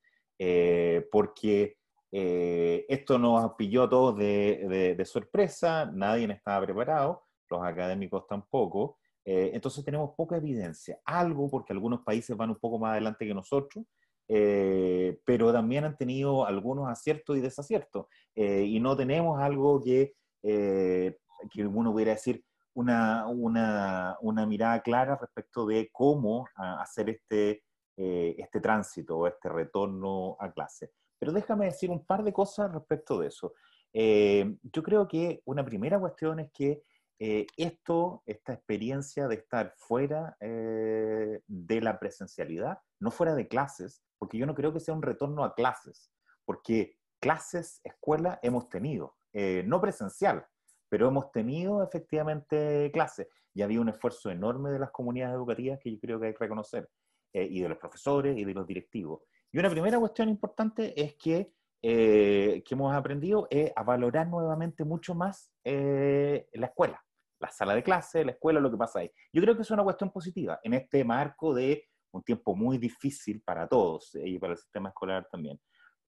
porque 1.10 1.78
eh, 2.10 2.86
esto 2.88 3.18
nos 3.18 3.54
pilló 3.54 3.82
a 3.84 3.90
todos 3.90 4.16
de, 4.16 5.02
sorpresa, 5.04 5.90
nadie 5.92 6.30
estaba 6.32 6.64
preparado, 6.64 7.24
los 7.50 7.62
académicos 7.62 8.26
tampoco, 8.26 8.98
eh, 9.24 9.50
entonces 9.52 9.84
tenemos 9.84 10.14
poca 10.16 10.36
evidencia, 10.36 10.98
algo 11.04 11.50
porque 11.50 11.72
algunos 11.72 12.00
países 12.00 12.36
van 12.36 12.50
un 12.50 12.58
poco 12.58 12.78
más 12.78 12.92
adelante 12.92 13.26
que 13.26 13.34
nosotros, 13.34 13.84
eh, 14.26 15.20
pero 15.24 15.52
también 15.52 15.84
han 15.84 15.96
tenido 15.96 16.46
algunos 16.46 16.88
aciertos 16.88 17.36
y 17.36 17.40
desaciertos, 17.40 18.06
y 18.34 18.80
no 18.80 18.96
tenemos 18.96 19.40
algo 19.40 19.82
que, 19.82 20.14
que 20.42 21.66
uno 21.66 21.92
pudiera 21.92 22.12
decir, 22.12 22.42
una, 22.74 23.26
una, 23.26 24.16
una, 24.20 24.46
mirada 24.46 24.80
clara 24.82 25.18
respecto 25.20 25.66
de 25.66 25.90
cómo 25.92 26.46
ah, 26.54 26.80
hacer 26.80 27.10
este, 27.10 27.64
eh, 28.00 28.36
este 28.38 28.60
tránsito 28.60 29.18
o 29.18 29.26
este 29.26 29.48
retorno 29.48 30.36
a 30.38 30.52
clase. 30.52 30.92
Pero 31.18 31.32
déjame 31.32 31.64
decir 31.64 31.90
un 31.90 32.06
par 32.06 32.22
de 32.22 32.32
cosas 32.32 32.72
respecto 32.72 33.18
de 33.18 33.26
eso. 33.26 33.54
Eh, 33.92 34.56
yo 34.62 34.84
creo 34.84 35.08
que 35.08 35.42
una 35.46 35.64
primera 35.64 35.98
cuestión 35.98 36.38
es 36.38 36.52
que 36.52 36.84
eh, 37.18 37.44
esto, 37.56 38.22
esta 38.24 38.52
experiencia 38.52 39.26
de 39.26 39.34
estar 39.34 39.74
fuera 39.76 40.36
de 40.38 41.80
la 41.82 41.98
presencialidad, 41.98 42.78
no 43.00 43.10
fuera 43.10 43.34
de 43.34 43.48
clases, 43.48 44.04
porque 44.16 44.38
yo 44.38 44.46
no 44.46 44.54
creo 44.54 44.72
que 44.72 44.78
sea 44.78 44.94
un 44.94 45.02
retorno 45.02 45.42
a 45.42 45.56
clases, 45.56 46.12
porque 46.44 47.00
clases, 47.18 47.80
escuela, 47.82 48.38
hemos 48.42 48.68
tenido, 48.68 49.16
no 49.64 49.80
presencial, 49.80 50.46
pero 50.88 51.08
hemos 51.08 51.32
tenido 51.32 51.82
efectivamente 51.82 52.92
clases 52.92 53.26
y 53.54 53.62
había 53.62 53.80
un 53.80 53.88
esfuerzo 53.88 54.30
enorme 54.30 54.70
de 54.70 54.78
las 54.78 54.92
comunidades 54.92 55.34
educativas 55.34 55.80
que 55.82 55.90
yo 55.90 55.98
creo 55.98 56.20
que 56.20 56.28
hay 56.28 56.32
que 56.34 56.44
reconocer, 56.44 56.88
eh, 57.32 57.46
y 57.50 57.60
de 57.60 57.68
los 57.68 57.78
profesores 57.78 58.36
y 58.36 58.44
de 58.44 58.54
los 58.54 58.66
directivos. 58.66 59.22
Y 59.52 59.58
una 59.58 59.70
primera 59.70 59.98
cuestión 59.98 60.28
importante 60.28 61.00
es 61.00 61.14
que, 61.14 61.52
eh, 61.82 62.62
que 62.64 62.74
hemos 62.74 62.94
aprendido 62.94 63.46
es 63.50 63.72
a 63.74 63.82
valorar 63.82 64.28
nuevamente 64.28 64.84
mucho 64.84 65.14
más 65.14 65.52
eh, 65.64 66.48
la 66.52 66.66
escuela, 66.66 67.02
la 67.40 67.50
sala 67.50 67.74
de 67.74 67.82
clase, 67.82 68.24
la 68.24 68.32
escuela, 68.32 68.60
lo 68.60 68.70
que 68.70 68.76
pasa 68.76 69.00
ahí. 69.00 69.10
Yo 69.32 69.42
creo 69.42 69.56
que 69.56 69.62
es 69.62 69.70
una 69.70 69.84
cuestión 69.84 70.10
positiva 70.10 70.60
en 70.62 70.74
este 70.74 71.04
marco 71.04 71.54
de 71.54 71.84
un 72.12 72.22
tiempo 72.22 72.54
muy 72.54 72.78
difícil 72.78 73.42
para 73.42 73.68
todos 73.68 74.12
y 74.14 74.38
para 74.38 74.52
el 74.52 74.58
sistema 74.58 74.88
escolar 74.88 75.28
también. 75.30 75.60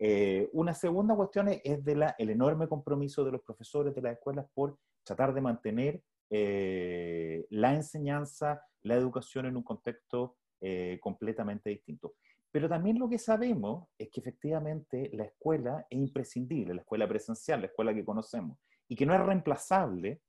Eh, 0.03 0.49
una 0.55 0.73
segunda 0.73 1.15
cuestión 1.15 1.49
es 1.49 1.85
de 1.85 1.95
la, 1.95 2.15
el 2.17 2.31
enorme 2.31 2.67
compromiso 2.67 3.23
de 3.23 3.33
los 3.33 3.43
profesores 3.43 3.95
de 3.95 4.01
las 4.01 4.15
escuelas 4.15 4.47
por 4.55 4.79
tratar 5.05 5.35
de 5.35 5.43
mantener 5.43 6.03
eh, 6.31 7.47
la 7.51 7.75
enseñanza, 7.75 8.63
la 8.81 8.95
educación 8.95 9.45
en 9.45 9.59
un 9.59 9.63
contexto 9.63 10.39
eh, 10.61 10.99
completamente 11.01 11.71
distinto. 11.71 12.15
Pero 12.51 12.69
también 12.69 12.99
lo 12.99 13.09
que 13.09 13.19
sabemos 13.19 13.89
es 13.97 14.11
que 14.11 14.21
efectivamente 14.21 15.11
la 15.13 15.25
escuela 15.25 15.87
es 15.89 15.99
imprescindible, 15.99 16.75
la 16.75 16.81
escuela 16.81 17.09
presencial, 17.09 17.61
la 17.61 17.67
escuela 17.67 17.95
que 17.95 18.05
conocemos, 18.05 18.59
y 18.89 18.97
que 18.97 19.07
no 19.07 19.15
es 19.15 19.21
reemplazable, 19.21 20.21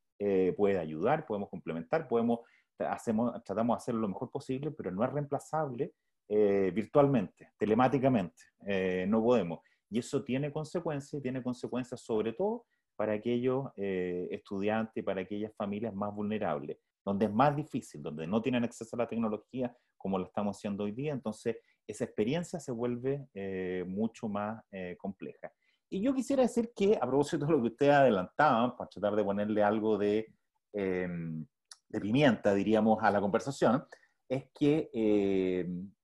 puede 0.55 0.77
ayudar, 0.77 1.25
podemos 1.25 1.49
complementar, 1.49 2.07
podemos, 2.07 2.41
tratamos 2.77 3.33
de 3.43 3.73
hacerlo 3.73 4.01
lo 4.01 4.09
mejor 4.09 4.29
posible, 4.29 4.69
pero 4.69 4.91
no 4.91 5.03
es 5.03 5.11
reemplazable 5.11 5.93
eh, 6.33 6.71
virtualmente, 6.73 7.49
telemáticamente. 7.57 8.41
Eh, 8.65 9.05
no 9.05 9.21
podemos. 9.21 9.59
Y 9.89 9.99
eso 9.99 10.23
tiene 10.23 10.49
consecuencias, 10.49 11.21
tiene 11.21 11.43
consecuencias 11.43 11.99
sobre 11.99 12.31
todo 12.31 12.63
para 12.95 13.11
aquellos 13.11 13.65
eh, 13.75 14.29
estudiantes, 14.31 15.03
para 15.03 15.23
aquellas 15.23 15.53
familias 15.57 15.93
más 15.93 16.15
vulnerables, 16.15 16.77
donde 17.03 17.25
es 17.25 17.33
más 17.33 17.53
difícil, 17.53 18.01
donde 18.01 18.25
no 18.27 18.41
tienen 18.41 18.63
acceso 18.63 18.95
a 18.95 18.99
la 18.99 19.09
tecnología 19.09 19.75
como 20.01 20.17
lo 20.17 20.25
estamos 20.25 20.57
haciendo 20.57 20.83
hoy 20.85 20.91
día. 20.91 21.13
Entonces, 21.13 21.57
esa 21.87 22.05
experiencia 22.05 22.59
se 22.59 22.71
vuelve 22.71 23.27
mucho 23.85 24.27
más 24.27 24.63
compleja. 24.97 25.51
Y 25.89 26.01
yo 26.01 26.13
quisiera 26.13 26.43
decir 26.43 26.71
que, 26.73 26.95
a 26.95 27.05
propósito 27.05 27.45
de 27.45 27.51
lo 27.51 27.61
que 27.61 27.67
ustedes 27.67 27.93
adelantaban, 27.93 28.77
para 28.77 28.89
tratar 28.89 29.15
de 29.15 29.23
ponerle 29.25 29.61
algo 29.61 29.97
de, 29.97 30.33
em, 30.71 31.45
de 31.89 31.99
pimienta, 31.99 32.53
diríamos, 32.53 33.03
a 33.03 33.11
la 33.11 33.19
conversación, 33.19 33.83
es 34.29 34.45
que 34.57 34.89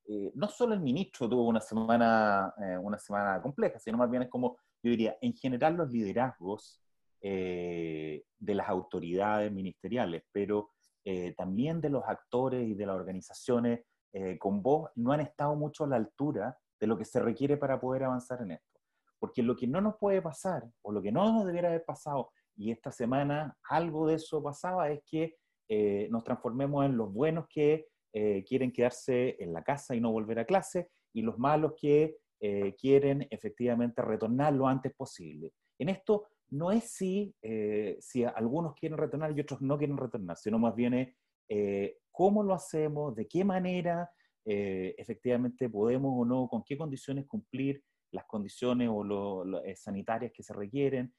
eh, 0.08 0.32
no 0.36 0.48
solo 0.48 0.74
el 0.74 0.80
ministro 0.80 1.28
tuvo 1.28 1.48
una 1.48 1.60
semana, 1.60 2.54
eh, 2.62 2.78
una 2.78 2.98
semana 2.98 3.42
compleja, 3.42 3.78
sino 3.80 3.98
más 3.98 4.10
bien 4.10 4.24
es 4.24 4.30
como, 4.30 4.58
yo 4.82 4.92
diría, 4.92 5.18
en 5.22 5.34
general 5.34 5.76
los 5.76 5.92
liderazgos 5.92 6.82
eh, 7.22 8.24
de 8.38 8.56
las 8.56 8.70
autoridades 8.70 9.52
ministeriales, 9.52 10.24
pero 10.32 10.72
también 11.38 11.80
de 11.80 11.90
los 11.90 12.04
actores 12.06 12.68
y 12.68 12.74
de 12.74 12.86
las 12.86 12.98
organizaciones 12.98 13.80
con 14.40 14.64
voz, 14.64 14.90
no 14.96 15.12
han 15.12 15.22
estado 15.22 15.56
mucho 15.56 15.84
a 15.84 15.88
la 15.88 15.98
altura 15.98 16.58
de 16.80 16.88
lo 16.88 16.98
que 16.98 17.06
se 17.06 17.20
requiere 17.20 17.58
para 17.58 17.80
poder 17.80 18.04
avanzar 18.04 18.42
en 18.42 18.52
esto. 18.52 18.80
Porque 19.20 19.44
lo 19.44 19.56
que 19.56 19.68
no 19.68 19.80
nos 19.80 19.98
puede 19.98 20.22
pasar, 20.22 20.64
o 20.82 20.92
lo 20.92 21.02
que 21.02 21.12
no 21.12 21.32
nos 21.32 21.46
debiera 21.46 21.70
haber 21.70 21.86
pasado, 21.86 22.32
y 22.56 22.72
esta 22.72 22.92
semana 22.92 23.56
algo 23.70 24.08
de 24.08 24.16
eso 24.16 24.42
pasaba, 24.42 24.90
es 24.90 25.02
que 25.06 25.36
nos 26.10 26.24
transformemos 26.24 26.86
en 26.86 26.98
los 26.98 27.14
buenos 27.14 27.46
que 27.48 27.88
eh, 28.14 28.44
quieren 28.48 28.72
quedarse 28.72 29.36
en 29.40 29.54
la 29.54 29.64
casa 29.64 29.94
y 29.96 30.02
no 30.02 30.12
volver 30.12 30.40
a 30.40 30.46
clase, 30.46 30.90
y 31.14 31.22
los 31.22 31.38
malos 31.38 31.74
que 31.80 32.18
eh, 32.40 32.74
quieren 32.76 33.28
efectivamente 33.30 34.02
retornar 34.02 34.54
lo 34.54 34.68
antes 34.68 34.94
posible. 34.96 35.54
En 35.78 35.90
esto 35.90 36.28
no 36.50 36.72
es 36.72 36.86
si, 36.86 37.36
eh, 37.42 37.98
si 38.00 38.24
algunos 38.24 38.74
quieren 38.74 38.98
retornar 38.98 39.38
y 39.38 39.42
otros 39.42 39.62
no 39.62 39.78
quieren 39.78 39.98
retornar, 39.98 40.38
sino 40.38 40.58
más 40.58 40.74
bien 40.74 40.94
es 40.94 41.94
cómo 42.18 42.42
lo 42.42 42.54
hacemos, 42.54 43.16
de 43.16 43.28
qué 43.28 43.44
manera 43.44 44.10
efectivamente 44.50 45.70
podemos 45.70 46.14
o 46.16 46.24
no, 46.24 46.48
con 46.48 46.64
qué 46.64 46.78
condiciones 46.78 47.28
cumplir 47.28 47.84
las 48.12 48.24
condiciones 48.26 48.90
o 48.90 49.04
lo, 49.04 49.44
sanitarias 49.76 50.32
que 50.34 50.42
se 50.42 50.54
requieren, 50.54 51.14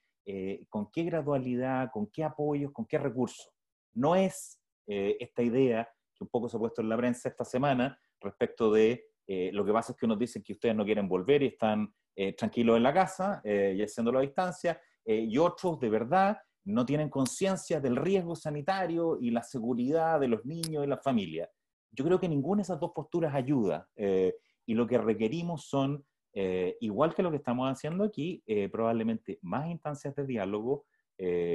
con 0.67 0.89
qué 0.89 1.03
gradualidad, 1.03 1.91
con 1.93 2.07
qué 2.07 2.23
apoyos, 2.23 2.71
con 2.71 2.87
qué 2.87 2.97
recursos. 2.97 3.51
No 3.93 4.15
es 4.15 4.59
esta 4.87 5.43
idea 5.43 5.87
que 6.15 6.23
un 6.23 6.29
poco 6.29 6.49
se 6.49 6.57
ha 6.57 6.59
puesto 6.59 6.81
en 6.81 6.89
la 6.89 6.97
prensa 6.97 7.29
esta 7.29 7.45
semana 7.45 7.99
respecto 8.19 8.71
de 8.71 9.09
eh, 9.31 9.51
lo 9.53 9.63
que 9.63 9.71
pasa 9.71 9.91
es 9.91 9.97
que 9.99 10.07
unos 10.07 10.17
dicen 10.17 10.41
que 10.41 10.53
ustedes 10.53 10.75
no 10.75 10.83
quieren 10.83 11.07
volver 11.07 11.43
y 11.43 11.47
están 11.47 11.93
eh, 12.15 12.33
tranquilos 12.33 12.77
en 12.77 12.81
la 12.83 12.91
casa 12.91 13.41
eh, 13.43 13.75
y 13.77 13.83
haciéndolo 13.83 14.17
a 14.17 14.23
distancia, 14.23 14.81
y 15.05 15.39
otros 15.39 15.79
de 15.79 15.89
verdad 15.89 16.37
no 16.65 16.85
tienen 16.85 17.09
conciencia 17.09 17.79
del 17.79 17.95
riesgo 17.95 18.35
sanitario 18.35 19.17
y 19.19 19.31
la 19.31 19.43
seguridad 19.43 20.19
de 20.19 20.27
los 20.27 20.45
niños 20.45 20.83
y 20.83 20.87
la 20.87 20.97
familia. 20.97 21.49
Yo 21.91 22.03
creo 22.05 22.19
que 22.19 22.29
ninguna 22.29 22.59
de 22.59 22.63
esas 22.63 22.79
dos 22.79 22.91
posturas 22.93 23.33
ayuda 23.33 23.87
y 23.95 24.73
lo 24.75 24.85
que 24.85 24.99
requerimos 24.99 25.65
son, 25.65 26.05
igual 26.79 27.15
que 27.15 27.23
lo 27.23 27.31
que 27.31 27.37
estamos 27.37 27.67
haciendo 27.71 28.03
aquí, 28.03 28.43
probablemente 28.71 29.39
más 29.41 29.67
instancias 29.67 30.15
de 30.15 30.27
diálogo, 30.27 30.85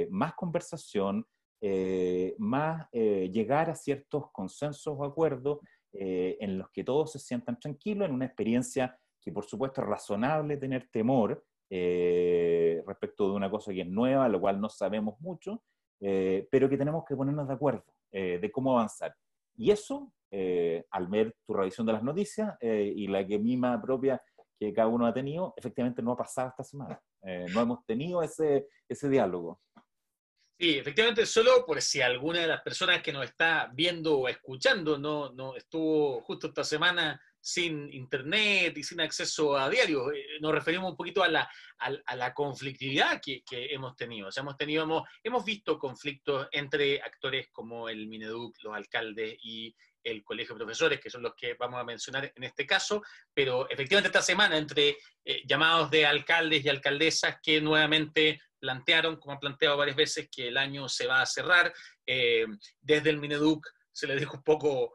más 0.09 0.33
conversación, 0.33 1.25
eh, 1.61 2.35
más 2.37 2.87
eh, 2.91 3.29
llegar 3.33 3.71
a 3.71 3.75
ciertos 3.75 4.29
consensos 4.31 4.95
o 4.95 5.03
acuerdos 5.03 5.59
eh, 5.93 6.37
en 6.39 6.59
los 6.59 6.69
que 6.69 6.83
todos 6.83 7.13
se 7.13 7.19
sientan 7.19 7.59
tranquilos, 7.59 8.07
en 8.07 8.13
una 8.13 8.25
experiencia 8.25 8.95
que 9.19 9.31
por 9.31 9.45
supuesto 9.45 9.81
es 9.81 9.87
razonable 9.87 10.57
tener 10.57 10.89
temor 10.91 11.43
respecto 11.69 13.29
de 13.29 13.35
una 13.35 13.49
cosa 13.49 13.73
que 13.73 13.81
es 13.81 13.87
nueva, 13.87 14.29
lo 14.29 14.39
cual 14.39 14.59
no 14.61 14.69
sabemos 14.69 15.19
mucho, 15.19 15.63
pero 15.99 16.69
que 16.69 16.77
tenemos 16.77 17.03
que 17.05 17.15
ponernos 17.15 17.47
de 17.47 17.53
acuerdo 17.53 17.85
de 18.11 18.51
cómo 18.51 18.73
avanzar. 18.73 19.13
Y 19.57 19.71
eso, 19.71 20.11
al 20.31 21.07
ver 21.07 21.35
tu 21.45 21.53
revisión 21.53 21.87
de 21.87 21.93
las 21.93 22.03
noticias 22.03 22.55
y 22.61 23.07
la 23.07 23.25
que 23.25 23.39
misma 23.39 23.81
propia 23.81 24.21
que 24.59 24.73
cada 24.73 24.87
uno 24.87 25.05
ha 25.05 25.13
tenido, 25.13 25.53
efectivamente 25.57 26.01
no 26.01 26.11
ha 26.11 26.17
pasado 26.17 26.49
esta 26.49 26.63
semana. 26.63 27.01
no 27.53 27.61
hemos 27.61 27.85
tenido 27.85 28.21
ese, 28.21 28.67
ese 28.87 29.09
diálogo. 29.09 29.59
Sí, 30.57 30.77
efectivamente, 30.77 31.25
solo 31.25 31.65
por 31.65 31.81
si 31.81 32.01
alguna 32.01 32.39
de 32.39 32.47
las 32.47 32.61
personas 32.61 33.01
que 33.01 33.11
nos 33.11 33.25
está 33.25 33.69
viendo 33.73 34.19
o 34.19 34.29
escuchando 34.29 34.97
no, 34.97 35.33
no 35.33 35.55
estuvo 35.55 36.21
justo 36.21 36.47
esta 36.47 36.63
semana 36.63 37.21
sin 37.41 37.93
internet 37.93 38.75
y 38.77 38.83
sin 38.83 39.01
acceso 39.01 39.57
a 39.57 39.69
diario. 39.69 40.11
Eh, 40.13 40.39
nos 40.39 40.53
referimos 40.53 40.89
un 40.91 40.97
poquito 40.97 41.23
a 41.23 41.27
la, 41.27 41.49
a, 41.77 42.15
la 42.15 42.33
conflictividad 42.33 43.21
que, 43.21 43.43
que, 43.43 43.65
hemos 43.65 43.95
tenido. 43.97 44.29
O 44.29 44.31
sea, 44.31 44.41
hemos, 44.41 44.57
tenido 44.57 44.83
hemos, 44.83 45.03
hemos 45.23 45.43
visto 45.43 45.77
conflictos 45.77 46.47
entre 46.51 47.01
actores 47.01 47.49
como 47.51 47.89
el 47.89 48.07
Mineduc, 48.07 48.55
los 48.63 48.73
alcaldes 48.73 49.37
y 49.43 49.75
el 50.05 50.23
Colegio 50.23 50.55
de 50.55 50.59
Profesores, 50.59 50.99
que 51.01 51.09
son 51.09 51.23
los 51.23 51.33
que 51.35 51.55
vamos 51.55 51.81
a 51.81 51.83
mencionar 51.83 52.31
en 52.33 52.43
este 52.43 52.65
caso, 52.65 53.03
pero 53.33 53.69
efectivamente 53.69 54.07
esta 54.07 54.21
semana 54.21 54.57
entre 54.57 54.97
eh, 55.25 55.41
llamados 55.45 55.89
de 55.89 56.05
alcaldes 56.05 56.63
y 56.63 56.69
alcaldesas 56.69 57.37
que 57.41 57.59
nuevamente 57.59 58.39
plantearon, 58.59 59.17
como 59.17 59.33
han 59.33 59.39
planteado 59.39 59.77
varias 59.77 59.97
veces, 59.97 60.29
que 60.31 60.47
el 60.47 60.57
año 60.57 60.87
se 60.87 61.07
va 61.07 61.21
a 61.21 61.25
cerrar. 61.25 61.73
Eh, 62.05 62.45
desde 62.79 63.09
el 63.09 63.17
Mineduc 63.17 63.67
se 63.91 64.07
le 64.07 64.15
dijo 64.15 64.37
un 64.37 64.43
poco, 64.43 64.93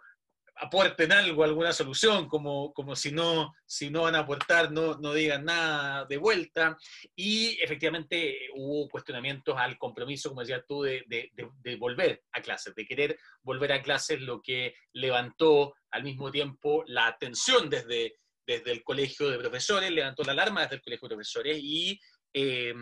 aporten 0.61 1.13
algo, 1.13 1.43
alguna 1.43 1.73
solución, 1.73 2.29
como, 2.29 2.73
como 2.73 2.95
si, 2.95 3.13
no, 3.13 3.53
si 3.67 3.91
no 3.91 4.03
van 4.03 4.15
a 4.15 4.21
aportar, 4.21 4.71
no, 4.71 4.99
no 4.99 5.13
digan 5.13 5.45
nada 5.45 6.05
de 6.05 6.17
vuelta. 6.17 6.77
Y 7.17 7.59
efectivamente 7.63 8.37
hubo 8.55 8.89
cuestionamientos 8.89 9.57
al 9.59 9.79
compromiso, 9.79 10.29
como 10.29 10.43
decías 10.43 10.65
tú, 10.67 10.83
de, 10.83 11.05
de, 11.09 11.77
volver 11.77 12.23
a 12.33 12.43
clases, 12.43 12.75
de 12.75 12.87
querer 12.87 13.19
volver 13.43 13.73
a 13.73 13.83
clases, 13.83 14.21
lo 14.21 14.43
que 14.43 14.75
levantó 14.93 15.75
al 15.91 16.03
mismo 16.03 16.31
tiempo 16.31 16.85
la 16.87 17.07
atención 17.07 17.71
desde, 17.71 18.17
desde 18.47 18.73
el 18.73 18.85
colegio 18.85 19.31
de 19.31 19.39
profesores, 19.39 19.91
levantó 19.91 20.23
la 20.25 20.33
alarma 20.33 20.63
desde 20.63 20.77
el 20.77 20.83
colegio 20.83 21.09
de 21.09 21.15
profesores 21.15 21.59
y 21.61 21.99
eh, 22.33 22.75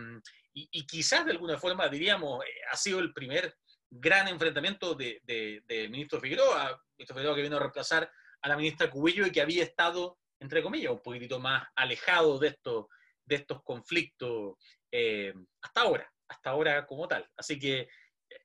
y, 0.70 0.86
quizás 0.86 1.24
de 1.24 1.32
alguna 1.32 1.58
forma, 1.58 1.88
diríamos, 1.88 2.44
eh, 2.44 2.48
ha 2.70 2.76
sido 2.76 2.98
el 2.98 3.12
primer 3.12 3.54
gran 3.90 4.28
enfrentamiento 4.28 4.94
del 4.94 5.20
de, 5.24 5.88
ministro 5.90 6.20
Figueroa, 6.20 6.80
ministro 6.96 7.16
Figueroa 7.16 7.36
que 7.36 7.42
vino 7.42 7.56
a 7.56 7.60
reemplazar 7.60 8.10
a 8.42 8.48
la 8.48 8.56
ministra 8.56 8.90
Cubillo 8.90 9.26
y 9.26 9.32
que 9.32 9.40
había 9.40 9.64
estado, 9.64 10.18
entre 10.40 10.62
comillas, 10.62 10.92
un 10.92 11.02
poquitito 11.02 11.38
más 11.40 11.66
alejado 11.74 12.38
de, 12.38 12.48
esto, 12.48 12.88
de 13.24 13.36
estos 13.36 13.62
conflictos 13.62 14.56
eh, 14.92 15.32
hasta 15.62 15.80
ahora, 15.80 16.12
hasta 16.28 16.50
ahora 16.50 16.86
como 16.86 17.08
tal. 17.08 17.28
Así 17.36 17.58
que 17.58 17.88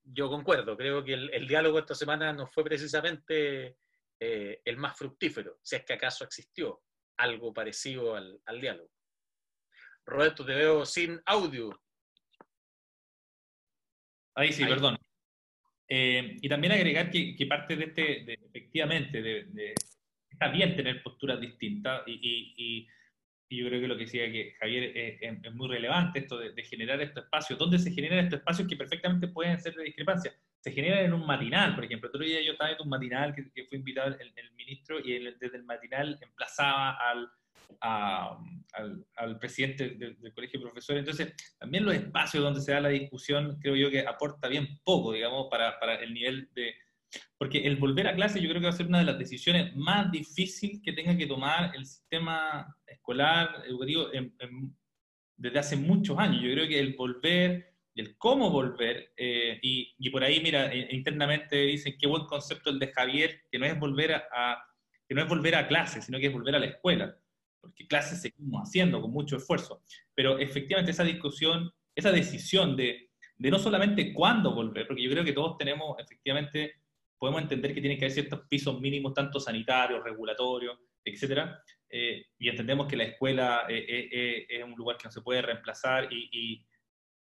yo 0.04 0.30
concuerdo, 0.30 0.78
creo 0.78 1.04
que 1.04 1.14
el, 1.14 1.48
diálogo 1.48 1.80
esta 1.80 1.96
semana 1.96 2.34
no 2.34 2.48
fue 2.48 2.64
precisamente 2.64 3.78
eh, 4.20 4.62
el 4.64 4.78
más 4.78 4.98
fructífero, 4.98 5.60
si 5.62 5.76
es 5.76 5.86
que 5.86 5.94
acaso 5.94 6.24
existió 6.24 6.82
algo 7.18 7.54
parecido 7.54 8.16
al, 8.16 8.62
diálogo. 8.62 8.90
Roberto, 10.06 10.46
te 10.46 10.54
veo 10.54 10.86
sin 10.86 11.22
audio. 11.26 11.70
Ahí 14.36 14.52
sí, 14.52 14.66
perdón. 14.66 14.98
Eh, 15.88 16.38
y 16.42 16.50
también 16.50 16.74
agregar 16.74 17.10
que, 17.10 17.46
parte 17.48 17.76
de 17.76 17.86
este, 17.86 18.34
efectivamente, 18.34 19.22
de, 19.22 19.74
está 20.30 20.50
bien 20.50 20.76
tener 20.76 21.04
posturas 21.04 21.40
distintas 21.40 22.04
y 22.08 22.88
y 23.54 23.58
yo 23.58 23.68
creo 23.68 23.82
que 23.82 23.88
lo 23.88 23.96
que 23.96 24.06
decía 24.06 24.32
que 24.32 24.56
Javier 24.60 24.92
es, 24.96 25.54
muy 25.54 25.68
relevante 25.68 26.20
esto 26.20 26.40
de, 26.40 26.64
generar 26.64 27.00
estos 27.02 27.24
espacios. 27.24 27.60
¿Dónde 27.60 27.78
se 27.78 27.92
generan 27.92 28.20
estos 28.20 28.40
espacios 28.40 28.68
que 28.68 28.76
perfectamente 28.76 29.28
pueden 29.28 29.60
ser 29.60 29.76
de 29.76 29.84
discrepancia? 29.84 30.34
Se 30.60 30.72
generan 30.72 31.06
en 31.06 31.14
un 31.14 31.26
matinal, 31.26 31.76
por 31.76 31.86
ejemplo. 31.86 32.10
Otro 32.10 32.24
día 32.24 32.42
yo 32.42 32.54
estaba 32.54 32.72
en 32.72 32.82
un 32.82 32.90
matinal 32.90 33.36
que, 33.36 33.66
fue 33.66 33.78
invitado 33.78 34.16
el, 34.18 34.34
ministro 34.56 35.00
y 35.00 35.20
desde 35.20 35.58
el 35.58 35.66
matinal 35.66 36.18
emplazaba 36.22 36.98
al, 37.12 37.30
al, 37.82 39.40
presidente 39.40 39.90
del, 39.90 40.18
colegio 40.34 40.60
de 40.60 40.66
profesores. 40.66 41.00
Entonces, 41.00 41.34
también 41.58 41.86
los 41.86 41.96
espacios 41.96 42.44
donde 42.44 42.62
se 42.62 42.72
da 42.72 42.82
la 42.82 42.90
discusión 42.90 43.60
creo 43.60 43.76
yo 43.76 43.90
que 43.90 44.02
aporta 44.02 44.48
bien 44.48 44.80
poco, 44.84 45.14
digamos, 45.14 45.48
para, 45.50 45.80
para 45.80 45.96
el 45.96 46.14
nivel 46.14 46.50
de, 46.54 46.76
porque 47.38 47.60
el 47.60 47.76
volver 47.78 48.08
a 48.08 48.16
clase 48.16 48.42
yo 48.42 48.50
creo 48.50 48.62
que 48.62 48.68
va 48.68 48.74
a 48.74 48.78
ser 48.78 48.88
una 48.88 49.00
de 49.00 49.06
las 49.06 49.20
decisiones 49.20 49.76
más 49.76 50.12
difíciles 50.12 50.82
que 50.84 50.94
tenga 50.94 51.18
que 51.18 51.28
tomar 51.28 51.76
el 51.76 51.86
sistema 51.86 52.76
escolar, 52.88 53.64
educativo, 53.68 54.08
desde 55.36 55.60
hace 55.60 55.76
muchos 55.76 56.18
años. 56.18 56.42
Yo 56.42 56.52
creo 56.54 56.68
que 56.68 56.80
el 56.80 56.96
volver, 56.96 57.74
el 57.96 58.18
cómo 58.18 58.50
volver, 58.50 59.14
eh, 59.18 59.60
y, 59.62 60.10
por 60.10 60.24
ahí, 60.24 60.42
mira, 60.42 60.74
eh, 60.74 60.88
internamente 60.92 61.58
dicen 61.58 61.96
qué 62.00 62.08
buen 62.08 62.26
concepto 62.26 62.70
el 62.70 62.80
de 62.80 62.88
Javier, 62.88 63.42
que 63.52 63.60
no 63.60 63.66
es 63.66 63.80
volver 63.80 64.14
a, 64.14 64.64
que 65.08 65.16
no 65.16 65.22
es 65.22 65.28
volver 65.28 65.56
a 65.56 65.68
clase, 65.68 66.02
sino 66.02 66.20
que 66.20 66.28
es 66.28 66.34
volver 66.34 66.56
a 66.56 66.60
la 66.60 66.68
escuela, 66.68 67.16
porque 67.64 67.88
clases 67.88 68.22
seguimos 68.22 68.62
haciendo 68.68 69.02
con 69.02 69.12
mucho 69.12 69.38
esfuerzo. 69.38 69.82
Pero 70.14 70.38
efectivamente 70.38 70.92
esa 70.92 71.04
discusión, 71.04 71.72
esa 71.96 72.12
decisión 72.12 72.76
de, 72.76 73.10
de 73.38 73.52
no 73.52 73.58
solamente 73.58 74.14
cuándo 74.14 74.54
volver, 74.54 74.86
porque 74.86 75.02
yo 75.02 75.10
creo 75.10 75.24
que 75.24 75.34
todos 75.34 75.58
tenemos 75.58 75.98
efectivamente 75.98 76.84
podemos 77.24 77.44
entender 77.44 77.74
que 77.74 77.80
tiene 77.80 77.98
que 77.98 78.04
haber 78.04 78.12
ciertos 78.12 78.42
pisos 78.50 78.82
mínimos, 78.82 79.14
tanto 79.14 79.40
sanitarios, 79.40 80.04
regulatorios, 80.04 80.78
etcétera, 81.06 81.58
eh, 81.90 82.26
y 82.38 82.50
entendemos 82.50 82.86
que 82.86 82.98
la 82.98 83.06
escuela 83.06 83.64
eh, 83.70 84.10
eh, 84.12 84.46
es 84.50 84.62
un 84.62 84.74
lugar 84.76 84.98
que 84.98 85.06
no 85.06 85.12
se 85.12 85.22
puede 85.22 85.42
reemplazar 85.42 86.10
y, 86.12 86.66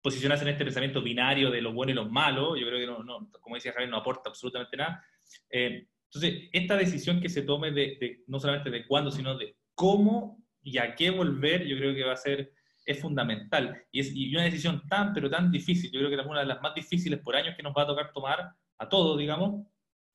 posicionarse 0.02 0.42
en 0.42 0.50
este 0.50 0.64
pensamiento 0.64 1.00
binario 1.00 1.52
de 1.52 1.62
lo 1.62 1.72
bueno 1.72 1.92
y 1.92 1.94
lo 1.94 2.08
malo, 2.08 2.56
yo 2.56 2.66
creo 2.66 2.80
que, 2.80 3.04
no, 3.04 3.30
como 3.40 3.54
decía 3.54 3.70
Javier, 3.70 3.88
no 3.88 3.98
aporta 3.98 4.30
absolutamente 4.30 4.76
nada. 4.76 5.00
entonces, 5.48 6.48
esta 6.52 6.76
decisión 6.76 7.20
que 7.20 7.28
se 7.28 7.42
tome 7.42 7.70
de, 7.70 8.24
no 8.26 8.40
solamente 8.40 8.70
de 8.70 8.84
cuándo, 8.84 9.12
sino 9.12 9.38
de 9.38 9.54
cómo 9.82 10.40
y 10.62 10.78
a 10.78 10.94
qué 10.94 11.10
volver, 11.10 11.66
yo 11.66 11.76
creo 11.76 11.92
que 11.92 12.04
va 12.04 12.12
a 12.12 12.16
ser, 12.16 12.52
es 12.86 13.00
fundamental. 13.00 13.82
Y 13.90 13.98
es 13.98 14.14
y 14.14 14.32
una 14.32 14.44
decisión 14.44 14.80
tan, 14.88 15.12
pero 15.12 15.28
tan 15.28 15.50
difícil, 15.50 15.90
yo 15.90 15.98
creo 15.98 16.08
que 16.08 16.14
es 16.14 16.24
una 16.24 16.38
de 16.38 16.46
las 16.46 16.62
más 16.62 16.72
difíciles 16.72 17.18
por 17.18 17.34
años 17.34 17.56
que 17.56 17.64
nos 17.64 17.74
va 17.76 17.82
a 17.82 17.88
tocar 17.88 18.12
tomar 18.12 18.52
a 18.78 18.88
todos, 18.88 19.18
digamos, 19.18 19.66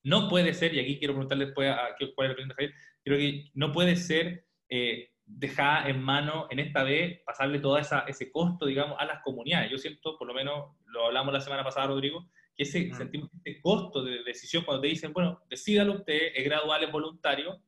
no 0.04 0.30
puede 0.30 0.54
ser, 0.54 0.74
y 0.74 0.80
aquí 0.80 0.98
quiero 0.98 1.16
preguntarle 1.16 1.48
después 1.48 1.70
a, 1.70 1.98
cuál 2.16 2.32
es 2.32 2.38
el 2.38 2.48
de 2.48 2.54
Javier, 2.54 2.74
creo 3.04 3.18
que 3.18 3.52
no 3.56 3.74
puede 3.74 3.98
ser 3.98 4.46
eh, 4.70 5.10
dejar 5.26 5.90
en 5.90 6.02
mano 6.02 6.48
en 6.50 6.60
esta 6.60 6.84
vez 6.84 7.20
pasarle 7.26 7.60
todo 7.60 7.78
ese 7.78 8.32
costo, 8.32 8.68
digamos, 8.68 8.96
a 8.98 9.06
las 9.06 9.22
comunidades. 9.22 9.70
Yo 9.70 9.78
siento, 9.78 10.18
por 10.18 10.30
lo 10.30 10.34
menos, 10.34 10.78
lo 10.86 11.08
hablamos 11.08 11.34
la 11.34 11.42
semana 11.42 11.66
pasada, 11.66 11.88
Rodrigo, 11.88 12.30
que 12.56 12.64
ese, 12.64 12.94
sentimos 12.94 13.30
este 13.34 13.60
costo 13.62 14.02
de 14.02 14.24
decisión 14.24 14.64
cuando 14.64 14.82
te 14.82 14.88
dicen, 14.88 15.12
bueno, 15.12 15.42
decídalo 15.50 15.96
usted, 15.96 16.32
es 16.36 16.46
gradual, 16.46 16.86
es 16.86 16.92
voluntario, 16.92 17.62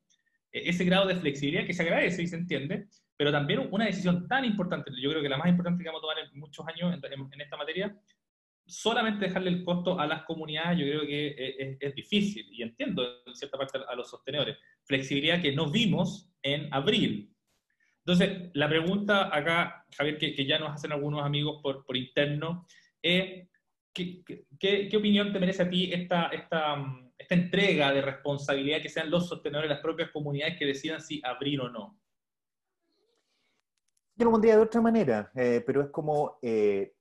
ese 0.52 0.84
grado 0.86 1.08
de 1.08 1.16
flexibilidad 1.16 1.66
que 1.66 1.74
se 1.74 1.84
agradece 1.84 2.24
y 2.24 2.28
se 2.28 2.36
entiende, 2.36 2.88
pero 3.16 3.32
también 3.32 3.68
una 3.72 3.86
decisión 3.86 4.28
tan 4.28 4.46
importante, 4.46 4.92
yo 5.02 5.10
creo 5.10 5.22
que 5.22 5.30
la 5.30 5.38
más 5.38 5.50
importante 5.50 5.84
que 5.84 5.90
vamos 5.90 6.00
a 6.00 6.08
tomar 6.08 6.18
en 6.20 6.40
muchos 6.40 6.66
años 6.68 6.98
en 7.32 7.42
esta 7.42 7.58
materia, 7.58 7.96
solamente 8.70 9.26
dejarle 9.26 9.50
el 9.50 9.64
costo 9.64 10.00
a 10.00 10.06
las 10.06 10.24
comunidades 10.24 10.78
yo 10.78 10.86
creo 10.86 11.02
que 11.02 11.78
es, 11.80 11.96
difícil 11.96 12.48
y 12.52 12.62
entiendo 12.62 13.04
en 13.26 13.36
cierta 13.36 13.58
parte 13.58 13.80
a 13.88 13.96
los 13.96 14.10
sostenedores. 14.10 14.58
Flexibilidad 14.84 15.42
que 15.42 15.52
no 15.52 15.70
vimos 15.70 16.32
en 16.42 16.72
abril. 16.72 17.34
Entonces, 18.06 18.52
la 18.54 18.70
pregunta 18.70 19.36
acá, 19.36 19.86
Javier, 19.98 20.18
que, 20.18 20.46
ya 20.46 20.60
nos 20.60 20.72
hacen 20.72 20.92
algunos 20.92 21.26
amigos 21.26 21.60
por, 21.62 21.86
por 21.86 21.98
interno, 21.98 22.66
es, 23.02 23.48
¿qué, 23.94 24.24
qué, 24.60 24.90
opinión 24.96 25.34
te 25.34 25.40
merece 25.40 25.64
a 25.64 25.70
ti 25.70 25.92
esta, 25.92 26.28
esta, 26.28 26.76
esta 27.20 27.36
entrega 27.36 27.92
de 27.94 28.02
responsabilidad 28.02 28.82
que 28.82 28.90
sean 28.90 29.12
los 29.12 29.28
sostenedores, 29.28 29.70
las 29.70 29.82
propias 29.82 30.10
comunidades 30.10 30.58
que 30.58 30.66
decidan 30.66 31.02
si 31.02 31.22
abrir 31.24 31.62
o 31.62 31.70
no? 31.70 32.00
Yo 34.16 34.26
lo 34.26 34.32
pondría 34.32 34.56
de 34.56 34.62
otra 34.62 34.82
manera, 34.82 35.32
eh, 35.36 35.62
pero 35.66 35.82
es 35.82 35.90
como 35.90 36.40
eh, 36.42 36.94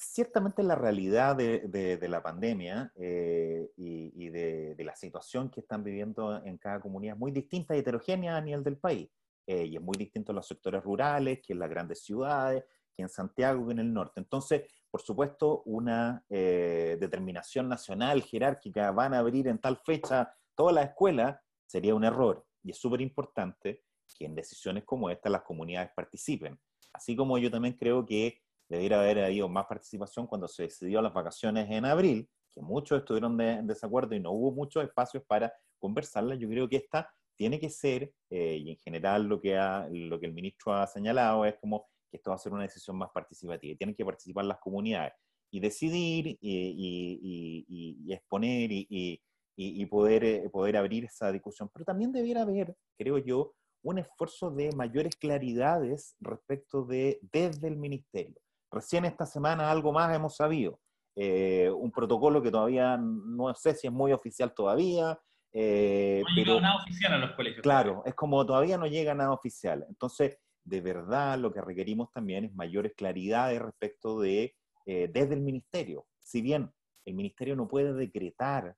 ciertamente 0.00 0.62
la 0.62 0.74
realidad 0.74 1.36
de, 1.36 2.08
la 2.08 2.22
pandemia 2.22 2.92
eh, 2.96 3.70
y, 3.76 4.28
de, 4.28 4.76
la 4.78 4.96
situación 4.96 5.50
que 5.50 5.60
están 5.60 5.84
viviendo 5.84 6.42
en 6.44 6.58
cada 6.58 6.80
comunidad 6.80 7.14
es 7.14 7.20
muy 7.20 7.32
distinta 7.32 7.76
y 7.76 7.80
heterogénea 7.80 8.36
a 8.36 8.40
nivel 8.40 8.64
del 8.64 8.78
país. 8.78 9.08
Eh, 9.46 9.66
y 9.66 9.76
es 9.76 9.82
muy 9.82 9.96
distinto 9.98 10.32
en 10.32 10.36
los 10.36 10.46
sectores 10.46 10.82
rurales, 10.82 11.40
que 11.42 11.52
en 11.52 11.58
las 11.58 11.70
grandes 11.70 12.02
ciudades, 12.02 12.64
que 12.94 13.02
en 13.02 13.08
Santiago, 13.08 13.66
que 13.66 13.72
en 13.72 13.80
el 13.80 13.92
norte. 13.92 14.20
Entonces, 14.20 14.62
por 14.90 15.02
supuesto, 15.02 15.62
una 15.66 16.24
eh, 16.28 16.96
determinación 17.00 17.68
nacional, 17.68 18.22
jerárquica, 18.22 18.90
van 18.90 19.14
a 19.14 19.18
abrir 19.18 19.46
en 19.48 19.58
tal 19.58 19.76
fecha 19.76 20.34
toda 20.54 20.72
la 20.72 20.82
escuela, 20.82 21.42
sería 21.66 21.94
un 21.94 22.04
error. 22.04 22.44
Y 22.62 22.72
es 22.72 22.78
súper 22.78 23.00
importante 23.00 23.84
que 24.18 24.26
en 24.26 24.34
decisiones 24.34 24.84
como 24.84 25.08
esta 25.08 25.30
las 25.30 25.42
comunidades 25.42 25.90
participen. 25.94 26.58
Así 26.92 27.14
como 27.14 27.38
yo 27.38 27.50
también 27.50 27.74
creo 27.74 28.04
que 28.04 28.42
debiera 28.68 29.00
haber 29.00 29.24
habido 29.24 29.48
más 29.48 29.66
participación 29.66 30.26
cuando 30.26 30.48
se 30.48 30.64
decidió 30.64 31.00
las 31.00 31.12
vacaciones 31.12 31.70
en 31.70 31.84
abril, 31.84 32.28
que 32.50 32.60
muchos 32.60 32.98
estuvieron 32.98 33.40
en 33.40 33.66
desacuerdo 33.66 34.14
y 34.14 34.20
no 34.20 34.32
hubo 34.32 34.52
muchos 34.52 34.82
espacios 34.82 35.22
para 35.26 35.52
conversarlas. 35.78 36.38
Yo 36.38 36.48
creo 36.48 36.68
que 36.68 36.76
esta 36.76 37.08
tiene 37.36 37.58
que 37.58 37.70
ser, 37.70 38.12
eh, 38.28 38.56
y 38.56 38.70
en 38.70 38.76
general 38.76 39.24
lo 39.24 39.40
que, 39.40 39.56
ha, 39.56 39.88
lo 39.90 40.20
que 40.20 40.26
el 40.26 40.32
ministro 40.32 40.74
ha 40.74 40.86
señalado 40.86 41.44
es 41.44 41.56
como 41.60 41.88
que 42.10 42.16
esto 42.16 42.30
va 42.30 42.36
a 42.36 42.38
ser 42.38 42.52
una 42.52 42.62
decisión 42.62 42.96
más 42.96 43.10
participativa. 43.12 43.76
Tienen 43.76 43.94
que 43.94 44.04
participar 44.04 44.44
las 44.44 44.58
comunidades 44.58 45.12
y 45.50 45.60
decidir 45.60 46.38
y, 46.40 48.12
exponer 48.12 48.70
y, 48.72 49.86
poder, 49.86 50.24
eh, 50.24 50.50
poder 50.50 50.76
abrir 50.76 51.04
esa 51.04 51.30
discusión. 51.32 51.70
Pero 51.72 51.84
también 51.84 52.12
debiera 52.12 52.42
haber, 52.42 52.76
creo 52.98 53.18
yo, 53.18 53.54
un 53.82 53.98
esfuerzo 53.98 54.50
de 54.50 54.70
mayores 54.72 55.16
claridades 55.16 56.16
respecto 56.20 56.84
de 56.84 57.18
desde 57.32 57.68
el 57.68 57.76
ministerio. 57.76 58.40
Recién 58.70 59.04
esta 59.04 59.26
semana 59.26 59.70
algo 59.70 59.92
más 59.92 60.14
hemos 60.14 60.36
sabido. 60.36 60.80
Eh, 61.16 61.70
un 61.70 61.90
protocolo 61.90 62.40
que 62.40 62.50
todavía 62.50 62.96
no 62.96 63.52
sé 63.54 63.74
si 63.74 63.86
es 63.86 63.92
muy 63.92 64.12
oficial 64.12 64.54
todavía. 64.54 65.18
Eh, 65.52 66.22
no 66.22 66.34
llega 66.34 66.60
nada 66.60 66.76
oficial 66.76 67.12
a 67.14 67.18
los 67.18 67.32
colegios. 67.32 67.62
Claro, 67.62 68.02
es 68.04 68.14
como 68.14 68.44
todavía 68.46 68.78
no 68.78 68.86
llega 68.86 69.14
nada 69.14 69.32
oficial. 69.32 69.84
Entonces, 69.88 70.38
de 70.64 70.80
verdad, 70.80 71.38
lo 71.38 71.52
que 71.52 71.60
requerimos 71.60 72.10
también 72.12 72.44
es 72.44 72.54
mayores 72.54 72.92
claridades 72.96 73.60
respecto 73.60 74.20
de, 74.20 74.54
eh, 74.86 75.08
desde 75.12 75.34
el 75.34 75.40
ministerio. 75.40 76.06
Si 76.18 76.42
bien 76.42 76.70
el 77.04 77.14
ministerio 77.14 77.56
no 77.56 77.68
puede 77.68 77.92
decretar 77.94 78.76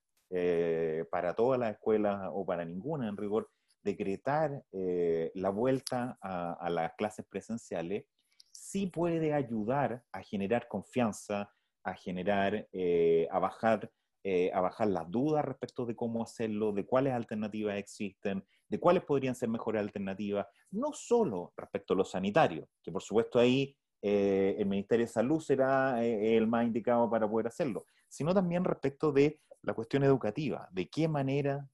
para 1.10 1.34
todas 1.34 1.60
las 1.60 1.72
escuelas 1.72 2.30
o 2.32 2.46
para 2.46 2.64
ninguna 2.64 3.06
en 3.06 3.18
rigor, 3.18 3.50
decretar 3.82 4.64
la 4.72 5.50
vuelta 5.50 6.16
a 6.22 6.70
las 6.70 6.94
clases 6.94 7.26
presenciales, 7.28 8.06
sí 8.52 8.86
puede 8.86 9.32
ayudar 9.34 10.02
a 10.12 10.22
generar 10.22 10.68
confianza, 10.68 11.50
a 11.84 11.94
generar, 11.94 12.68
eh, 12.72 13.26
a 13.30 13.38
bajar 13.38 13.90
eh, 14.24 14.52
a 14.54 14.60
bajar 14.60 14.86
las 14.86 15.10
dudas 15.10 15.44
respecto 15.44 15.84
de 15.84 15.96
cómo 15.96 16.22
hacerlo, 16.22 16.70
de 16.70 16.86
cuáles 16.86 17.12
alternativas 17.12 17.76
existen, 17.76 18.44
de 18.72 18.80
cuáles 18.80 19.04
podrían 19.04 19.35
ser 19.35 19.50
mejores 19.50 19.80
alternativas, 19.80 20.46
no 20.70 20.92
solo 20.92 21.52
respecto 21.56 21.92
a 21.92 21.96
lo 21.98 22.04
sanitario, 22.04 22.68
que 22.82 22.90
por 22.90 23.02
supuesto 23.02 23.38
ahí 23.38 23.76
eh, 24.00 24.56
el 24.58 24.66
Ministerio 24.66 25.04
de 25.04 25.12
Salud 25.12 25.40
será 25.40 26.02
el 26.02 26.46
más 26.46 26.64
indicado 26.64 27.08
para 27.11 27.28
poder 27.28 27.48
hacerlo, 27.48 27.85
sino 28.08 28.32
también 28.32 28.64
respecto 28.64 29.12
de 29.12 29.40
la 29.62 29.74
cuestión 29.74 30.02
educativa, 30.04 30.68
de 30.72 30.88
qué 30.88 31.06
manera 31.06 31.68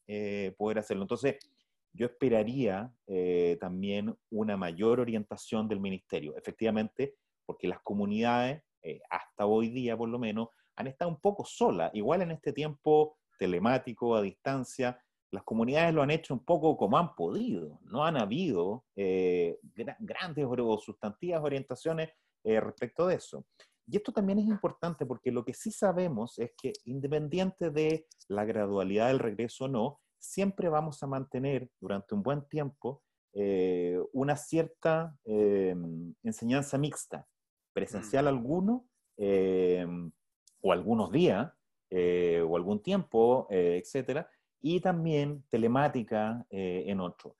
poder 0.58 0.80
hacerlo. 0.80 1.04
Entonces, 1.04 1.36
yo 1.92 2.06
esperaría 2.06 2.92
eh, 3.06 3.56
también 3.60 4.16
una 4.30 4.56
mayor 4.56 5.00
orientación 5.00 5.68
del 5.68 5.80
ministerio, 5.80 6.36
efectivamente, 6.36 7.16
porque 7.46 7.68
las 7.68 7.80
comunidades, 7.80 8.62
eh, 8.82 9.00
hasta 9.10 9.46
hoy 9.46 9.70
día 9.70 9.96
por 9.96 10.08
lo 10.08 10.18
menos, 10.18 10.48
han 10.76 10.86
estado 10.86 11.10
un 11.10 11.20
poco 11.20 11.44
solas. 11.44 11.90
Igual 11.94 12.22
en 12.22 12.30
este 12.30 12.52
tiempo 12.52 13.16
telemático, 13.38 14.14
a 14.14 14.22
distancia, 14.22 15.00
las 15.30 15.42
comunidades 15.44 15.94
lo 15.94 16.02
han 16.02 16.10
hecho 16.10 16.34
un 16.34 16.44
poco 16.44 16.76
como 16.76 16.98
han 16.98 17.14
podido. 17.14 17.80
No 17.82 18.04
han 18.04 18.16
habido 18.16 18.84
eh, 18.96 19.58
grandes 19.98 20.46
o 20.48 20.78
sustantivas 20.78 21.42
orientaciones 21.42 22.10
respecto 22.44 23.06
de 23.06 23.16
eso. 23.16 23.44
y 23.86 23.96
esto 23.96 24.10
también 24.10 24.38
es 24.38 24.46
importante 24.46 25.04
porque 25.04 25.30
lo 25.30 25.44
que 25.44 25.52
sí 25.52 25.70
sabemos 25.70 26.38
es 26.38 26.52
que 26.56 26.72
independiente 26.84 27.70
de 27.70 28.06
la 28.28 28.46
gradualidad 28.46 29.08
del 29.08 29.18
regreso 29.18 29.66
o 29.66 29.68
no, 29.68 30.00
siempre 30.18 30.68
vamos 30.68 31.02
a 31.02 31.06
mantener 31.06 31.68
durante 31.80 32.14
un 32.14 32.22
buen 32.22 32.46
tiempo 32.48 33.02
eh, 33.34 34.00
una 34.12 34.36
cierta 34.36 35.16
eh, 35.24 35.76
enseñanza 36.22 36.78
mixta, 36.78 37.26
presencial 37.72 38.24
mm. 38.24 38.28
alguno 38.28 38.86
eh, 39.16 39.86
o 40.60 40.72
algunos 40.72 41.12
días 41.12 41.52
o 41.90 42.56
algún 42.56 42.82
tiempo, 42.82 43.46
etcétera, 43.48 44.28
y 44.60 44.80
también 44.80 45.44
telemática 45.50 46.44
en 46.50 47.00
otro. 47.00 47.36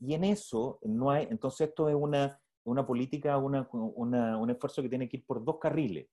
Y 0.00 0.14
en 0.14 0.24
eso 0.24 0.78
no 0.82 1.10
hay, 1.10 1.26
entonces 1.30 1.68
esto 1.68 1.88
es 1.88 1.94
una, 1.94 2.40
una 2.64 2.86
política, 2.86 3.36
una, 3.36 3.68
un 3.72 4.50
esfuerzo 4.50 4.82
que 4.82 4.88
tiene 4.88 5.08
que 5.08 5.18
ir 5.18 5.26
por 5.26 5.44
dos 5.44 5.58
carriles. 5.58 6.08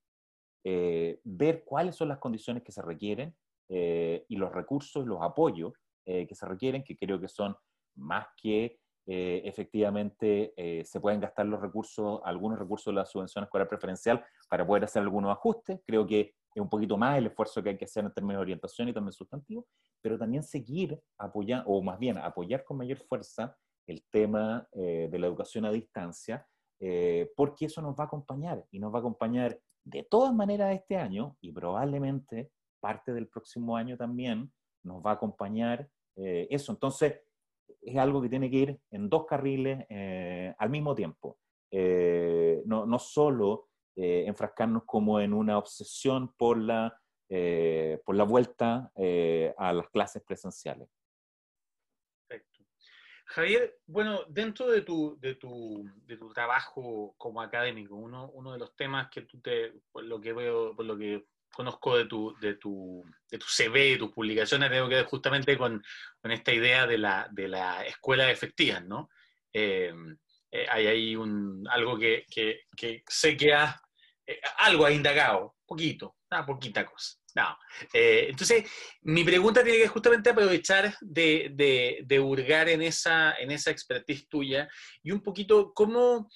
ver 0.64 1.64
cuáles 1.64 1.96
son 1.96 2.10
las 2.10 2.18
condiciones 2.18 2.64
que 2.64 2.72
se 2.72 2.82
requieren 2.82 3.36
y 3.70 4.36
los 4.36 4.52
recursos, 4.52 5.06
los 5.06 5.22
apoyos 5.22 5.74
que 6.06 6.36
se 6.36 6.46
requieren, 6.46 6.84
que 6.84 6.98
creo 6.98 7.20
que 7.20 7.28
son 7.28 7.56
más 7.96 8.28
que 8.42 8.80
eh, 9.10 9.42
efectivamente 9.46 10.54
eh, 10.58 10.84
se 10.84 11.00
pueden 11.00 11.22
gastar 11.22 11.46
los 11.46 11.62
recursos, 11.62 12.20
algunos 12.26 12.60
recursos 12.60 12.94
de 12.94 12.96
la 13.00 13.06
subvención 13.06 13.46
escolar 13.46 13.70
preferencial 13.70 14.24
para 14.50 14.68
poder 14.68 14.84
hacer 14.84 15.02
algunos 15.02 15.32
ajustes. 15.32 15.80
Creo 15.86 16.06
que 16.06 16.36
es 16.58 16.62
un 16.62 16.70
poquito 16.70 16.98
más 16.98 17.18
el 17.18 17.28
esfuerzo 17.28 17.62
que 17.62 17.70
hay 17.70 17.78
que 17.78 17.86
hacer 17.86 18.06
en 18.06 18.14
términos 18.14 18.40
de 18.40 18.42
orientación 18.42 18.90
y 18.90 18.94
también 18.94 19.14
sustantivo, 19.14 19.68
pero 20.02 20.18
también 20.18 20.44
seguir 20.44 21.00
apoyando, 21.18 21.70
o 21.70 21.82
más 21.82 22.00
bien 22.00 22.18
apoyar 22.18 22.64
con 22.64 22.78
mayor 22.78 22.98
fuerza 22.98 23.56
el 23.88 24.04
tema 24.10 24.68
eh, 24.74 25.08
de 25.12 25.20
la 25.20 25.28
educación 25.28 25.66
a 25.66 25.72
distancia, 25.72 26.46
porque 27.36 27.66
eso 27.66 27.82
nos 27.82 27.96
va 27.96 28.04
a 28.04 28.06
acompañar 28.08 28.64
y 28.70 28.78
nos 28.78 28.94
va 28.94 28.98
a 28.98 29.00
acompañar 29.00 29.60
de 29.84 30.04
todas 30.04 30.32
maneras 30.32 30.76
este 30.76 30.96
año 30.96 31.36
y 31.42 31.52
probablemente 31.52 32.52
parte 32.80 33.14
del 33.14 33.28
próximo 33.28 33.76
año 33.76 33.98
también 33.98 34.52
nos 34.84 35.04
va 35.04 35.12
a 35.12 35.14
acompañar 35.16 35.90
eso. 36.16 36.72
Entonces, 36.72 37.16
es 37.82 37.98
algo 37.98 38.22
que 38.22 38.30
tiene 38.30 38.50
que 38.50 38.58
ir 38.58 38.80
en 38.92 39.10
dos 39.10 39.26
carriles 39.26 39.86
eh, 39.90 40.54
al 40.58 40.70
mismo 40.70 40.96
tiempo. 40.96 41.38
Eh, 41.72 42.62
no, 42.66 42.86
no, 42.86 43.00
solo 43.00 43.70
eh, 43.98 44.24
enfrascarnos 44.28 44.84
como 44.86 45.20
en 45.20 45.34
una 45.34 45.58
obsesión 45.58 46.34
por 46.38 46.58
la, 46.58 46.98
por 48.06 48.16
la 48.16 48.24
vuelta 48.24 48.90
a 49.58 49.74
las 49.74 49.90
clases 49.90 50.24
presenciales. 50.24 50.88
Perfecto. 52.26 52.64
Javier, 53.26 53.80
bueno, 53.86 54.22
dentro 54.30 54.68
de 54.68 54.82
tu, 54.82 55.20
de 55.20 55.36
tu, 55.36 55.84
de 56.06 56.16
tu 56.16 56.32
trabajo 56.32 57.14
como 57.18 57.42
académico, 57.42 57.96
uno, 57.96 58.30
uno 58.32 58.54
de 58.54 58.60
los 58.60 58.74
temas 58.78 59.10
que 59.10 59.24
tú 59.24 59.42
te, 59.42 59.74
por 59.92 60.06
lo 60.06 60.22
que 60.22 60.32
veo, 60.32 60.74
por 60.74 60.86
lo 60.86 60.98
que 60.98 61.26
conozco 61.52 61.98
de 61.98 62.06
tu, 62.06 62.36
de 62.40 62.56
tu, 62.56 63.04
de 63.30 63.38
tu 63.38 63.46
CV, 63.46 63.92
de 63.92 63.98
tus 63.98 64.12
publicaciones, 64.12 64.70
tengo 64.70 64.88
que 64.88 64.96
ver 64.96 65.06
justamente 65.06 65.58
con, 65.58 65.84
con, 66.22 66.32
esta 66.32 66.54
idea 66.54 66.86
de 66.88 66.98
la, 66.98 67.28
de 67.32 67.48
la 67.48 67.86
escuela 67.86 68.30
efectiva, 68.32 68.80
¿no? 68.80 69.10
Eh, 69.52 69.94
eh, 70.52 70.66
hay 70.70 70.88
ahí 70.88 71.16
un, 71.16 71.68
algo 71.70 71.98
que, 71.98 72.26
que, 72.30 72.62
que 72.76 73.04
sé 73.08 73.36
que 73.36 73.54
ha, 73.54 73.82
eh, 74.28 74.40
algo 74.58 74.86
ha 74.86 74.92
indagado, 74.92 75.56
poquito, 75.66 76.18
una 76.30 76.46
poquita 76.46 76.86
cosa. 76.86 77.16
No. 77.36 77.56
entonces, 77.94 78.68
mi 79.02 79.24
pregunta 79.24 79.64
tiene 79.64 79.78
que 79.78 79.88
justamente 79.88 80.32
aprovechar 80.32 80.98
de, 81.02 81.52
de, 81.54 82.00
de 82.04 82.20
hurgar 82.20 82.68
en 82.68 82.82
esa, 82.82 83.34
en 83.34 83.52
esa 83.52 83.70
expertise 83.70 84.28
tuya 84.28 84.68
y 85.04 85.12
un 85.12 85.22
poquito 85.22 85.72
cómo, 85.72 86.32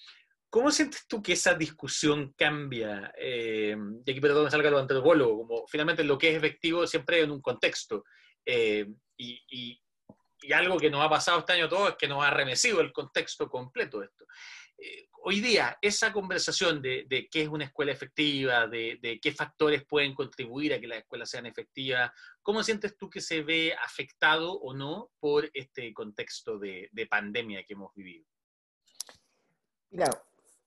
¿Cómo 0.52 0.70
sientes 0.70 1.08
tú 1.08 1.24
que 1.24 1.32
esa 1.32 1.54
discusión 1.54 2.34
cambia? 2.38 3.14
Eh, 3.18 3.74
y 4.06 4.12
aquí 4.12 4.20
perdón 4.20 4.52
salga 4.52 4.70
lo 4.70 4.80
antropólogo, 4.80 5.38
como 5.38 5.66
finalmente 5.66 6.04
lo 6.04 6.18
que 6.18 6.30
es 6.30 6.36
efectivo 6.36 6.86
siempre 6.86 7.22
en 7.22 7.32
un 7.32 7.42
contexto. 7.42 8.04
Eh, 8.46 8.86
y, 9.16 9.42
y, 9.48 9.82
algo 10.54 10.78
que 10.78 10.90
nos 10.90 11.06
ha 11.06 11.10
pasado 11.10 11.40
este 11.40 11.54
año 11.54 11.70
todo 11.70 11.88
es 11.88 11.96
que 11.96 12.08
nos 12.08 12.22
ha 12.22 12.32
remecido 12.32 12.82
el 12.82 12.92
contexto 12.92 13.48
completo 13.48 14.00
de 14.00 14.08
esto. 14.08 14.26
Eh, 14.82 15.10
hoy 15.24 15.40
día, 15.40 15.78
esa 15.82 16.12
conversación 16.12 16.82
de, 16.82 17.06
de, 17.08 17.28
qué 17.30 17.44
es 17.44 17.50
una 17.50 17.66
escuela 17.66 17.92
efectiva, 17.92 18.68
de, 18.68 18.98
de, 19.02 19.20
qué 19.20 19.32
factores 19.32 19.86
pueden 19.86 20.16
contribuir 20.16 20.74
a 20.74 20.80
que 20.80 20.88
las 20.88 21.00
escuelas 21.00 21.30
sean 21.30 21.46
efectivas, 21.46 22.12
¿cómo 22.42 22.64
sientes 22.64 22.98
tú 22.98 23.10
que 23.10 23.22
se 23.22 23.44
ve 23.44 23.76
afectado 23.76 24.54
o 24.54 24.74
no 24.74 25.12
por 25.20 25.50
este 25.54 25.94
contexto 25.94 26.58
de, 26.58 26.90
de 26.92 27.06
pandemia 27.06 27.64
que 27.64 27.74
hemos 27.74 27.94
vivido? 27.94 28.26
Mira, 29.92 30.10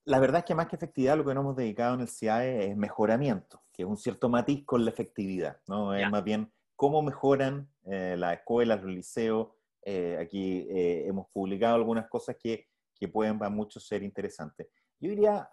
la 0.05 0.20
verdad 0.20 0.40
es 0.40 0.44
que 0.44 0.55
más 0.55 0.68
que 0.68 0.77
efectividad, 0.77 1.16
lo 1.16 1.24
que 1.24 1.35
nos 1.35 1.42
hemos 1.42 1.57
dedicado 1.57 1.94
en 1.94 2.03
el 2.03 2.09
CIAE 2.09 2.70
es 2.70 2.77
mejoramiento, 2.77 3.62
que 3.72 3.83
es 3.83 3.88
un 3.88 3.96
cierto 3.96 4.29
matiz 4.29 4.64
con 4.64 4.85
la 4.85 4.90
efectividad, 4.90 5.61
¿no? 5.66 5.94
Es 5.94 6.09
más 6.11 6.22
bien 6.22 6.53
cómo 6.77 7.03
mejoran 7.03 7.68
eh, 7.87 8.14
las 8.18 8.35
escuelas, 8.35 8.83
los 8.83 8.92
liceos. 8.92 9.48
Eh, 9.83 10.18
aquí 10.20 10.66
eh, 10.70 11.07
hemos 11.07 11.29
publicado 11.31 11.74
algunas 11.74 12.09
cosas 12.09 12.37
que, 12.37 12.68
que 12.94 13.09
pueden 13.09 13.38
para 13.38 13.50
muchos 13.50 13.87
ser 13.87 14.02
interesantes. 14.02 14.68
Yo 15.00 15.11
diría, 15.11 15.48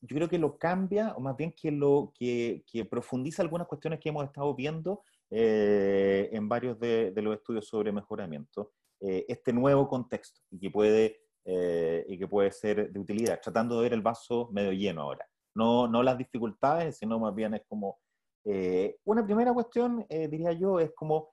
yo 0.00 0.16
creo 0.16 0.28
que 0.28 0.38
lo 0.38 0.58
cambia, 0.58 1.14
o 1.16 1.20
más 1.20 1.36
bien 1.36 1.52
que, 1.52 1.70
lo, 1.70 2.12
que, 2.18 2.64
que 2.70 2.84
profundiza 2.84 3.42
algunas 3.42 3.66
cuestiones 3.66 4.00
que 4.00 4.08
hemos 4.08 4.24
estado 4.24 4.54
viendo 4.54 5.02
en 5.28 6.48
varios 6.48 6.78
de, 6.78 7.10
de, 7.10 7.22
los 7.22 7.34
estudios 7.34 7.66
sobre 7.66 7.90
mejoramiento, 7.90 8.72
este 9.00 9.52
nuevo 9.52 9.88
contexto, 9.88 10.40
y 10.52 10.60
que 10.60 10.70
puede 10.70 11.26
eh, 11.48 12.04
y 12.08 12.18
que 12.18 12.26
puede 12.26 12.50
ser 12.50 12.90
de 12.92 12.98
utilidad, 12.98 13.40
tratando 13.40 13.76
de 13.76 13.82
ver 13.84 13.92
el 13.92 14.02
vaso 14.02 14.48
medio 14.50 14.72
lleno 14.72 15.02
ahora. 15.02 15.24
No, 15.54 15.86
no 15.86 16.02
las 16.02 16.18
dificultades, 16.18 16.98
sino 16.98 17.20
más 17.20 17.34
bien 17.34 17.54
es 17.54 17.62
como... 17.68 18.00
Eh, 18.44 18.98
una 19.04 19.24
primera 19.24 19.52
cuestión, 19.52 20.04
eh, 20.08 20.26
diría 20.26 20.52
yo, 20.52 20.80
es 20.80 20.92
como 20.94 21.30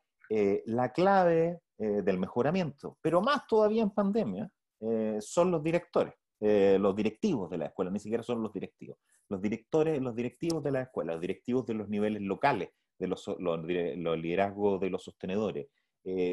la 0.65 0.91
clave 0.91 1.59
del 1.77 2.17
mejoramiento, 2.17 2.97
pero 3.01 3.21
más 3.21 3.45
todavía 3.45 3.83
en 3.83 3.91
pandemia, 3.91 4.49
son 5.19 5.51
los 5.51 5.63
directores, 5.63 6.13
los 6.39 6.95
directivos 6.95 7.49
de 7.49 7.57
la 7.57 7.65
escuela, 7.67 7.91
ni 7.91 7.99
siquiera 7.99 8.23
son 8.23 8.41
los 8.41 8.51
directivos. 8.51 8.97
Los 9.29 9.41
directores, 9.41 10.01
los 10.01 10.15
directivos 10.15 10.63
de 10.63 10.71
la 10.71 10.81
escuela, 10.81 11.13
los 11.13 11.21
directivos 11.21 11.65
de 11.65 11.73
los 11.73 11.87
niveles 11.87 12.21
locales, 12.21 12.69
de 12.99 13.07
los, 13.07 13.25
liderazgos 14.17 14.79
de 14.79 14.89
los 14.89 15.03
sostenedores, 15.03 15.67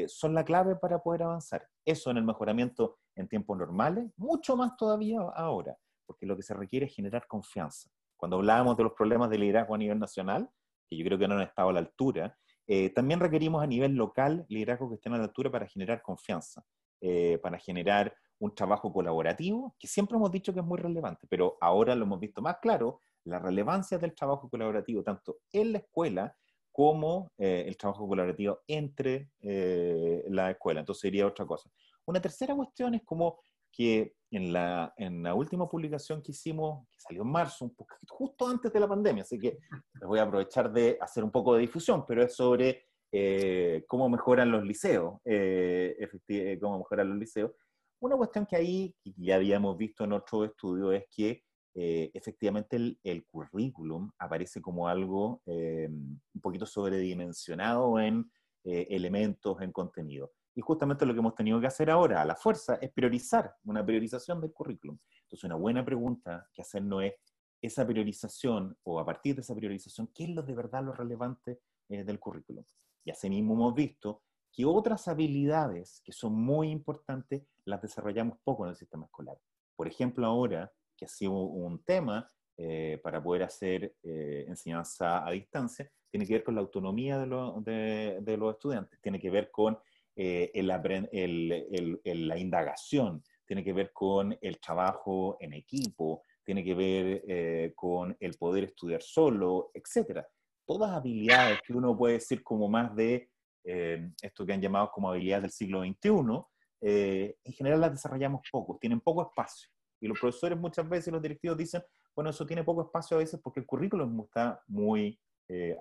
son 0.07 0.33
la 0.33 0.43
clave 0.43 0.75
para 0.75 0.99
poder 0.99 1.23
avanzar. 1.23 1.67
Eso 1.85 2.11
en 2.11 2.17
el 2.17 2.23
mejoramiento 2.23 2.97
en 3.15 3.27
tiempos 3.27 3.57
normales, 3.57 4.11
mucho 4.17 4.55
más 4.55 4.75
todavía 4.75 5.19
ahora, 5.35 5.77
porque 6.05 6.25
lo 6.25 6.35
que 6.35 6.43
se 6.43 6.53
requiere 6.53 6.85
es 6.85 6.95
generar 6.95 7.27
confianza. 7.27 7.89
Cuando 8.17 8.37
hablábamos 8.37 8.77
de 8.77 8.83
los 8.83 8.93
problemas 8.93 9.29
de 9.29 9.37
liderazgo 9.37 9.75
a 9.75 9.77
nivel 9.77 9.99
nacional, 9.99 10.49
que 10.87 10.97
yo 10.97 11.05
creo 11.05 11.17
que 11.17 11.27
no 11.27 11.35
han 11.35 11.41
estado 11.41 11.69
a 11.69 11.73
la 11.73 11.79
altura, 11.79 12.37
eh, 12.67 12.89
también 12.91 13.19
requerimos 13.19 13.63
a 13.63 13.67
nivel 13.67 13.95
local 13.95 14.45
liderazgo 14.47 14.89
que 14.89 14.95
estén 14.95 15.13
a 15.13 15.17
la 15.17 15.23
altura 15.23 15.51
para 15.51 15.67
generar 15.67 16.01
confianza, 16.01 16.63
eh, 17.01 17.39
para 17.41 17.57
generar 17.57 18.15
un 18.39 18.55
trabajo 18.55 18.91
colaborativo, 18.91 19.75
que 19.77 19.87
siempre 19.87 20.17
hemos 20.17 20.31
dicho 20.31 20.53
que 20.53 20.59
es 20.59 20.65
muy 20.65 20.79
relevante, 20.79 21.27
pero 21.29 21.57
ahora 21.61 21.95
lo 21.95 22.05
hemos 22.05 22.19
visto 22.19 22.41
más 22.41 22.57
claro, 22.61 23.01
la 23.25 23.39
relevancia 23.39 23.97
del 23.97 24.15
trabajo 24.15 24.49
colaborativo, 24.49 25.03
tanto 25.03 25.37
en 25.51 25.73
la 25.73 25.79
escuela 25.79 26.35
como 26.71 27.31
eh, 27.37 27.65
el 27.67 27.77
trabajo 27.77 28.07
colaborativo 28.07 28.61
entre 28.65 29.29
la 29.41 30.51
escuela. 30.51 30.79
Entonces 30.79 31.01
sería 31.01 31.27
otra 31.27 31.45
cosa. 31.45 31.69
Una 32.05 32.21
tercera 32.21 32.55
cuestión 32.55 32.95
es 32.95 33.03
como 33.03 33.39
que 33.71 34.15
en 34.31 34.53
la, 34.53 34.93
en 34.97 35.23
la 35.23 35.33
última 35.33 35.67
publicación 35.67 36.21
que 36.21 36.31
hicimos, 36.31 36.87
que 36.89 36.99
salió 36.99 37.21
en 37.23 37.29
marzo, 37.29 37.65
un 37.65 37.75
poquito, 37.75 38.13
justo 38.13 38.47
antes 38.47 38.71
de 38.71 38.79
la 38.79 38.87
pandemia, 38.87 39.23
así 39.23 39.37
que 39.37 39.57
les 39.93 40.07
voy 40.07 40.19
a 40.19 40.23
aprovechar 40.23 40.71
de 40.71 40.97
hacer 40.99 41.23
un 41.23 41.31
poco 41.31 41.53
de 41.53 41.61
difusión, 41.61 42.05
pero 42.05 42.23
es 42.23 42.35
sobre 42.35 42.87
eh, 43.11 43.83
cómo 43.87 44.09
mejoran 44.09 44.51
los 44.51 44.63
liceos, 44.63 45.19
eh, 45.25 45.97
eh, 46.27 46.59
cómo 46.59 46.79
mejoran 46.79 47.09
los 47.09 47.17
liceos. 47.17 47.51
Una 47.99 48.15
cuestión 48.15 48.45
que 48.45 48.55
ahí, 48.55 48.95
ya 49.03 49.35
habíamos 49.35 49.77
visto 49.77 50.03
en 50.03 50.13
otro 50.13 50.45
estudio, 50.45 50.91
es 50.91 51.05
que 51.09 51.43
efectivamente 51.73 52.75
el, 52.75 52.99
el, 53.01 53.25
currículum 53.25 54.11
aparece 54.17 54.59
como 54.59 54.89
algo 54.89 55.41
un 55.45 56.21
poquito 56.41 56.65
sobredimensionado 56.65 57.97
en 57.99 58.29
elementos, 58.63 59.61
en 59.61 59.71
contenido. 59.71 60.33
Y 60.53 60.61
justamente 60.61 61.05
lo 61.05 61.13
que 61.13 61.19
hemos 61.19 61.35
tenido 61.35 61.61
que 61.61 61.67
hacer 61.67 61.89
ahora, 61.89 62.21
a 62.21 62.25
la 62.25 62.35
fuerza, 62.35 62.75
es 62.75 62.91
priorizar, 62.91 63.55
una 63.63 63.85
priorización 63.85 64.41
del 64.41 64.51
currículum. 64.51 64.97
Entonces, 65.23 65.43
una 65.45 65.55
buena 65.55 65.85
pregunta 65.85 66.49
que 66.53 66.61
hacernos 66.61 67.03
es, 67.03 67.13
esa 67.61 67.85
priorización, 67.85 68.75
o 68.83 68.99
a 68.99 69.05
partir 69.05 69.35
de 69.35 69.41
esa 69.41 69.55
priorización, 69.55 70.07
¿qué 70.13 70.23
es 70.23 70.29
lo 70.31 70.41
de 70.41 70.55
verdad 70.55 70.83
lo 70.83 70.93
relevante 70.93 71.59
eh, 71.89 72.03
del 72.03 72.19
currículum? 72.19 72.65
Y 73.03 73.11
asimismo 73.11 73.53
hemos 73.53 73.73
visto 73.73 74.23
que 74.51 74.65
otras 74.65 75.07
habilidades 75.07 76.01
que 76.03 76.11
son 76.11 76.33
muy 76.33 76.69
importantes 76.69 77.43
las 77.65 77.81
desarrollamos 77.81 78.37
poco 78.43 78.65
en 78.65 78.71
el 78.71 78.75
sistema 78.75 79.05
escolar. 79.05 79.37
Por 79.75 79.87
ejemplo, 79.87 80.25
ahora, 80.25 80.71
que 80.97 81.05
ha 81.05 81.07
sido 81.07 81.31
un 81.31 81.83
tema 81.83 82.31
eh, 82.57 82.99
para 83.01 83.23
poder 83.23 83.43
hacer 83.43 83.95
eh, 84.03 84.45
enseñanza 84.47 85.25
a 85.25 85.31
distancia, 85.31 85.89
tiene 86.09 86.27
que 86.27 86.33
ver 86.33 86.43
con 86.43 86.55
la 86.55 86.61
autonomía 86.61 87.17
de, 87.17 87.25
los 87.25 88.53
estudiantes, 88.53 88.99
tiene 89.01 89.19
que 89.19 89.29
ver 89.29 89.49
con 89.49 89.79
eh, 90.15 90.51
la 90.53 92.37
indagación, 92.37 93.23
tiene 93.45 93.63
que 93.63 93.73
ver 93.73 93.91
con 93.93 94.37
el 94.41 94.59
trabajo 94.59 95.37
en 95.39 95.53
equipo, 95.53 96.23
tiene 96.43 96.63
que 96.63 96.75
ver 96.75 97.73
con 97.75 98.15
el 98.19 98.33
poder 98.35 98.65
estudiar 98.65 99.01
solo, 99.01 99.71
etc. 99.73 100.25
Todas 100.71 100.91
habilidades 100.91 101.59
que 101.61 101.73
uno 101.73 101.97
puede 101.97 102.13
decir 102.15 102.43
como 102.43 102.69
más 102.69 102.95
de 102.95 103.29
eh, 103.63 104.09
esto 104.21 104.45
que 104.45 104.53
han 104.53 104.61
llamado 104.61 104.89
como 104.91 105.09
habilidades 105.09 105.43
del 105.43 105.51
siglo 105.51 105.81
XXI, 105.81 106.45
eh, 106.81 107.35
en 107.43 107.53
general 107.53 107.81
las 107.81 107.91
desarrollamos 107.91 108.41
poco, 108.49 108.77
tienen 108.79 109.01
poco 109.01 109.21
espacio. 109.23 109.69
Y 109.99 110.07
los 110.07 110.19
profesores 110.19 110.57
muchas 110.57 110.87
veces, 110.87 111.11
los 111.11 111.21
directivos 111.21 111.57
dicen, 111.57 111.83
bueno, 112.15 112.29
eso 112.29 112.45
tiene 112.45 112.63
poco 112.63 112.83
espacio 112.83 113.17
a 113.17 113.19
veces 113.19 113.39
porque 113.43 113.59
el 113.59 113.65
currículum 113.65 114.21
está 114.21 114.61
muy 114.67 115.19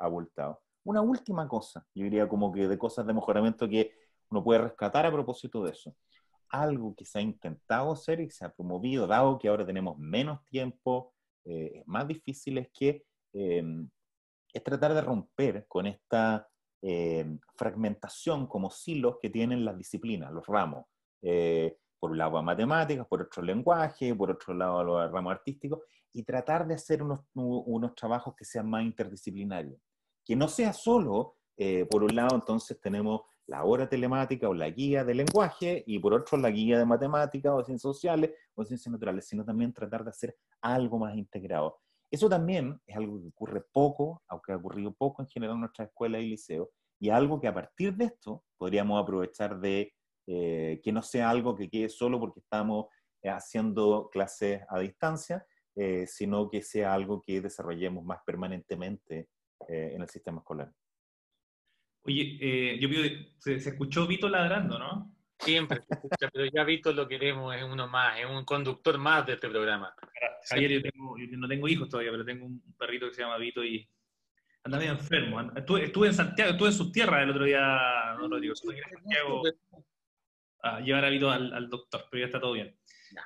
abultado. 0.01 0.61
Una 0.83 1.01
última 1.01 1.47
cosa, 1.47 1.87
yo 1.95 2.03
diría 2.03 2.29
como 2.29 2.51
que 2.51 2.67
de 2.67 2.77
cosas 2.77 3.07
de 3.07 3.15
mejoramiento 3.15 3.69
que 3.69 3.93
uno 4.29 4.43
puede 4.43 4.63
rescatar 4.63 5.07
a 5.07 5.13
propósito 5.13 5.63
de 5.63 5.71
eso 5.71 5.95
algo 6.51 6.95
que 6.95 7.05
se 7.05 7.19
ha 7.19 7.23
intentado 7.23 7.93
hacer 7.93 8.21
y 8.21 8.31
se 8.31 8.45
ha 8.45 8.53
promovido, 8.53 9.07
dado 9.07 9.39
que 9.39 9.49
ahora 9.49 9.65
tenemos 9.65 9.97
menos 9.99 10.45
tiempo, 10.47 11.15
eh, 11.45 11.73
es 11.77 11.87
más 11.87 12.07
difícil, 12.07 12.59
es 12.59 12.69
que 12.73 13.05
em, 13.33 13.89
es 14.53 14.63
tratar 14.63 14.95
de 14.95 15.01
romper 15.01 15.67
con 15.69 15.87
esta 15.87 16.49
em, 16.83 17.39
fragmentación 17.57 18.47
como 18.47 18.71
silos 18.71 19.17
que 19.21 19.31
tienen 19.31 19.65
las 19.65 19.77
disciplinas, 19.77 20.33
los 20.33 20.47
ramos. 20.47 20.87
Eh, 21.23 21.77
por 21.99 22.13
un 22.13 22.19
lado 22.19 22.43
matemáticas, 22.43 23.07
por 23.07 23.23
otro 23.23 23.43
lenguaje, 23.43 24.15
por 24.15 24.31
otro 24.31 24.55
lado 24.55 24.83
los 24.83 25.13
ramos 25.13 25.33
artísticos, 25.33 25.81
y 26.13 26.25
tratar 26.25 26.67
de 26.67 26.75
hacer 26.75 27.03
unos, 27.03 27.21
unos 27.35 27.95
trabajos 27.95 28.35
que 28.35 28.45
sean 28.45 28.69
más 28.69 28.83
interdisciplinarios. 28.83 29.79
Que 30.25 30.35
no 30.35 30.49
sea 30.49 30.73
solo, 30.73 31.37
eh, 31.57 31.87
por 31.91 32.03
un 32.03 32.17
lado, 32.17 32.35
entonces 32.35 32.81
tenemos 32.81 33.21
la 33.47 33.65
hora 33.65 33.89
telemática 33.89 34.49
o 34.49 34.55
la 34.55 34.71
guía 34.71 35.05
de 35.05 35.15
lenguaje 35.15 35.83
y 35.87 35.99
por 35.99 36.15
otro 36.15 36.39
la 36.39 36.51
guía 36.51 36.79
de 36.79 36.87
matemáticas 36.87 37.53
o 37.53 37.65
ciencias 37.65 37.83
sociales 37.95 38.31
o 38.55 38.65
ciencias 38.65 38.93
naturales, 38.93 39.27
sino 39.27 39.45
también 39.45 39.73
tratar 39.73 40.05
de 40.05 40.11
hacer 40.11 40.37
algo 40.63 40.99
más 40.99 41.17
integrado. 41.17 41.81
Eso 42.11 42.29
también 42.29 42.81
es 42.87 42.97
algo 42.97 43.21
que 43.21 43.29
ocurre 43.29 43.63
poco, 43.73 44.23
aunque 44.29 44.53
ha 44.53 44.57
ocurrido 44.57 44.93
poco 44.93 45.23
en 45.23 45.29
general 45.29 45.55
en 45.55 45.61
nuestra 45.61 45.85
escuela 45.85 46.19
y 46.19 46.31
liceo, 46.31 46.71
y 46.99 47.11
algo 47.11 47.41
que 47.41 47.49
a 47.49 47.55
partir 47.55 47.95
de 47.95 48.07
esto 48.07 48.45
podríamos 48.59 49.01
aprovechar 49.03 49.61
de 49.61 49.93
eh, 50.27 50.81
que 50.83 50.93
no 50.93 51.03
sea 51.03 51.31
algo 51.31 51.57
que 51.57 51.71
quede 51.71 51.89
solo 51.89 52.21
porque 52.21 52.41
estamos 52.41 52.87
eh, 53.23 53.31
haciendo 53.31 54.11
clases 54.13 54.63
a 54.69 54.79
distancia, 54.81 55.47
eh, 55.77 56.07
sino 56.07 56.51
que 56.51 56.63
sea 56.63 56.93
algo 56.93 57.23
que 57.23 57.41
desarrollemos 57.41 58.05
más 58.05 58.19
permanentemente 58.27 59.29
en 59.69 60.01
el 60.01 60.09
sistema 60.09 60.39
escolar. 60.39 60.73
Oye, 62.03 62.39
eh, 62.41 62.79
yo 62.81 62.89
veo, 62.89 63.03
se, 63.39 63.57
escuchó 63.57 64.07
Vito 64.07 64.29
ladrando, 64.29 64.79
¿no? 64.79 65.15
Siempre 65.41 65.81
se 65.81 65.95
escucha, 65.95 66.29
pero 66.33 66.47
ya 66.53 66.65
Vito 66.65 66.93
lo 66.93 67.09
queremos, 67.09 67.55
es 67.57 67.63
uno 67.63 67.89
más, 67.89 68.19
es 68.19 68.27
un 68.27 68.45
conductor 68.45 68.99
más 68.99 69.27
de 69.27 69.35
este 69.35 69.49
programa. 69.49 69.95
Javier, 70.49 70.83
yo, 70.83 70.91
no 71.39 71.49
tengo 71.49 71.67
hijos 71.69 71.89
todavía, 71.89 72.11
pero 72.11 72.25
tengo 72.25 72.47
un 72.47 72.63
perrito 72.79 73.09
que 73.09 73.15
se 73.15 73.23
llama 73.23 73.39
Vito 73.39 73.65
y 73.65 73.89
anda 74.65 74.79
medio 74.79 74.93
enfermo. 74.93 75.41
Estuve, 75.57 76.09
en 76.09 76.15
Santiago, 76.15 76.51
estuve 76.53 76.69
en 76.69 76.75
sus 76.75 76.93
tierras 76.93 77.23
el 77.23 77.31
otro 77.31 77.45
día, 77.45 78.15
no 78.19 78.29
lo 78.29 78.39
digo, 78.39 78.53
estuve 78.53 78.79
en 78.79 78.89
Santiago 78.91 79.43
a 80.63 80.81
llevar 80.81 81.07
a 81.07 81.11
Vito 81.11 81.31
al, 81.31 81.71
doctor, 81.71 82.05
pero 82.11 82.21
ya 82.21 82.27
está 82.27 82.41
todo 82.41 82.53
bien. 82.53 82.77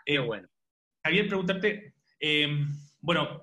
eh, 0.06 0.18
bueno. 0.18 0.48
Javier, 1.02 1.26
preguntarte, 1.26 1.94
eh, 2.20 2.64
bueno, 3.00 3.42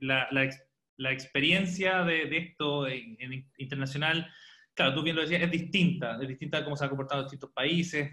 la, 0.00 0.28
la, 0.30 1.12
experiencia 1.12 2.04
de, 2.04 2.26
de 2.26 2.38
esto 2.38 2.86
en, 2.86 3.16
en 3.20 3.50
internacional 3.58 4.32
claro, 4.74 4.94
tú 4.94 5.02
bien 5.02 5.16
lo 5.16 5.22
decías, 5.22 5.42
es 5.42 5.50
distinta, 5.50 6.18
es 6.20 6.28
distinta 6.28 6.58
de 6.58 6.64
cómo 6.64 6.76
se 6.76 6.84
ha 6.84 6.88
comportado 6.88 7.22
en 7.22 7.26
distintos 7.26 7.52
países. 7.52 8.10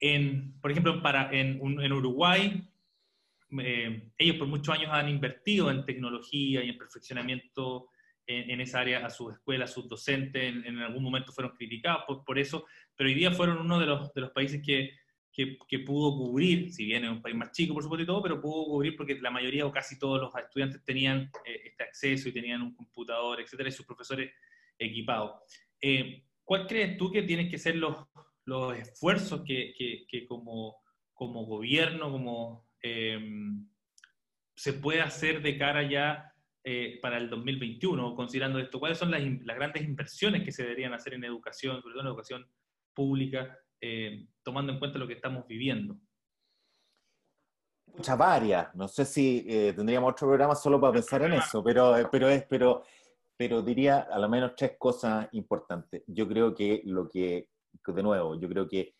En, 0.00 0.60
por 0.60 0.70
ejemplo, 0.70 1.02
para, 1.02 1.30
en, 1.32 1.60
en 1.80 1.92
Uruguay, 1.92 2.68
eh, 3.60 4.10
ellos 4.18 4.36
por 4.36 4.48
muchos 4.48 4.74
años 4.74 4.90
han 4.92 5.08
invertido 5.08 5.70
en 5.70 5.84
tecnología 5.84 6.64
y 6.64 6.70
en 6.70 6.78
perfeccionamiento 6.78 7.88
en, 8.26 8.60
esa 8.60 8.80
área 8.80 9.04
a 9.04 9.10
sus 9.10 9.34
escuelas, 9.34 9.70
a 9.70 9.74
sus 9.74 9.88
docentes, 9.88 10.42
en, 10.42 10.78
algún 10.78 11.02
momento 11.02 11.32
fueron 11.32 11.54
criticados 11.54 12.04
por, 12.06 12.24
por, 12.24 12.38
eso, 12.38 12.66
pero 12.96 13.08
hoy 13.08 13.14
día 13.14 13.30
fueron 13.30 13.58
uno 13.58 13.78
de 13.78 13.86
los, 13.86 14.14
de 14.14 14.20
los 14.22 14.30
países 14.30 14.62
que, 14.64 14.92
que, 15.30 15.58
que, 15.68 15.80
pudo 15.80 16.16
cubrir, 16.16 16.72
si 16.72 16.86
bien 16.86 17.04
es 17.04 17.10
un 17.10 17.20
país 17.20 17.36
más 17.36 17.52
chico 17.52 17.74
por 17.74 17.82
supuesto 17.82 18.02
y 18.02 18.06
todo, 18.06 18.22
pero 18.22 18.40
pudo 18.40 18.64
cubrir 18.64 18.96
porque 18.96 19.20
la 19.20 19.30
mayoría 19.30 19.66
o 19.66 19.72
casi 19.72 19.98
todos 19.98 20.20
los 20.20 20.34
estudiantes 20.34 20.82
tenían 20.84 21.30
eh, 21.44 21.60
este 21.66 21.84
acceso 21.84 22.28
y 22.28 22.32
tenían 22.32 22.62
un 22.62 22.74
computador, 22.74 23.40
etcétera, 23.40 23.68
y 23.68 23.72
sus 23.72 23.84
profesores 23.84 24.32
equipado. 24.78 25.42
Eh, 25.80 26.24
¿Cuál 26.44 26.66
crees 26.66 26.96
tú 26.96 27.10
que 27.10 27.22
tienen 27.22 27.48
que 27.48 27.58
ser 27.58 27.76
los, 27.76 27.96
los 28.44 28.76
esfuerzos 28.76 29.42
que, 29.44 29.74
que, 29.76 30.26
como, 30.26 30.76
como, 31.12 31.46
gobierno, 31.46 32.10
como 32.10 32.68
em, 32.82 33.66
se 34.54 34.74
puede 34.74 35.00
hacer 35.00 35.42
de 35.42 35.56
cara 35.58 35.88
ya 35.88 36.32
eh, 36.62 36.98
para 37.00 37.18
el 37.18 37.30
2021, 37.30 38.14
considerando 38.14 38.58
esto? 38.58 38.78
¿Cuáles 38.78 38.98
son 38.98 39.10
las, 39.10 39.22
las, 39.22 39.56
grandes 39.56 39.82
inversiones 39.84 40.44
que 40.44 40.52
se 40.52 40.62
deberían 40.62 40.92
hacer 40.92 41.14
en 41.14 41.24
educación, 41.24 41.80
sobre 41.80 41.94
todo 41.94 42.02
en 42.02 42.08
educación 42.08 42.46
pública, 42.94 43.58
eh, 43.80 44.26
tomando 44.42 44.72
en 44.72 44.78
cuenta 44.78 44.98
lo 44.98 45.06
que 45.06 45.14
estamos 45.14 45.46
viviendo? 45.46 45.98
Muchas 47.86 48.18
varias. 48.18 48.74
No 48.74 48.88
sé 48.88 49.04
si 49.04 49.46
tendríamos 49.76 50.12
otro 50.12 50.26
programa 50.26 50.54
solo 50.54 50.80
para 50.80 50.94
pensar 50.94 51.22
en 51.22 51.34
eso, 51.34 51.62
pero, 51.62 51.94
pero 52.10 52.28
es, 52.28 52.44
pero 52.44 52.82
pero 53.36 53.62
diría 53.62 54.00
a 54.00 54.18
lo 54.18 54.28
menos 54.28 54.54
tres 54.56 54.76
cosas 54.78 55.28
importantes. 55.32 56.02
Yo 56.06 56.28
creo 56.28 56.54
que 56.54 56.82
lo 56.84 57.08
que, 57.08 57.48
de 57.86 58.02
nuevo, 58.02 58.38
yo 58.38 58.48
creo 58.48 58.68
que 58.68 58.94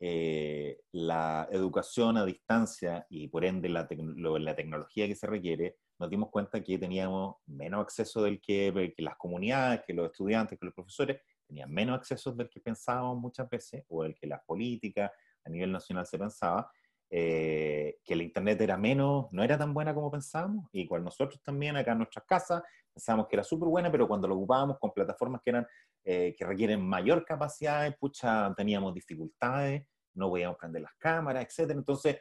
eh, 0.00 0.80
la 0.92 1.48
educación 1.50 2.16
a 2.16 2.24
distancia 2.24 3.06
y 3.08 3.28
por 3.28 3.44
ende 3.44 3.68
la, 3.68 3.86
tecnología 3.86 5.06
que 5.06 5.14
se 5.14 5.26
requiere, 5.26 5.76
nos 5.98 6.10
dimos 6.10 6.30
cuenta 6.30 6.62
que 6.62 6.78
teníamos 6.78 7.36
menos 7.46 7.82
acceso 7.82 8.22
del 8.22 8.40
que, 8.40 8.92
que, 8.96 9.02
las 9.02 9.16
comunidades, 9.16 9.82
que 9.86 9.94
los 9.94 10.06
estudiantes, 10.06 10.58
que 10.58 10.66
los 10.66 10.74
profesores, 10.74 11.20
tenían 11.46 11.70
menos 11.70 11.98
acceso 11.98 12.32
del 12.32 12.48
que 12.48 12.60
pensábamos 12.60 13.18
muchas 13.18 13.48
veces, 13.48 13.84
o 13.88 14.04
el 14.04 14.14
que 14.14 14.26
las 14.26 14.42
políticas 14.44 15.10
a 15.44 15.50
nivel 15.50 15.70
nacional 15.70 16.06
se 16.06 16.18
pensaba, 16.18 16.70
eh, 17.10 17.98
que 18.02 18.14
el 18.14 18.22
Internet 18.22 18.60
era 18.60 18.76
menos, 18.76 19.26
no 19.30 19.44
era 19.44 19.56
tan 19.56 19.72
buena 19.72 19.94
como 19.94 20.10
pensábamos, 20.10 20.68
y 20.72 20.86
cual 20.86 21.04
nosotros 21.04 21.40
también 21.42 21.76
acá 21.76 21.92
en 21.92 21.98
nuestras 21.98 22.24
casas 22.24 22.62
pensábamos 22.94 23.26
que 23.28 23.36
era 23.36 23.44
súper 23.44 23.68
buena, 23.68 23.90
pero 23.90 24.06
cuando 24.06 24.28
lo 24.28 24.36
ocupábamos 24.36 24.78
con 24.78 24.92
plataformas 24.92 25.40
que, 25.42 25.50
eran, 25.50 25.66
eh, 26.04 26.34
que 26.38 26.46
requieren 26.46 26.86
mayor 26.86 27.24
capacidad, 27.24 27.94
pucha, 27.98 28.54
teníamos 28.56 28.94
dificultades, 28.94 29.84
no 30.14 30.30
podíamos 30.30 30.56
prender 30.56 30.82
las 30.82 30.94
cámaras, 30.98 31.44
etc. 31.44 31.70
Entonces, 31.72 32.20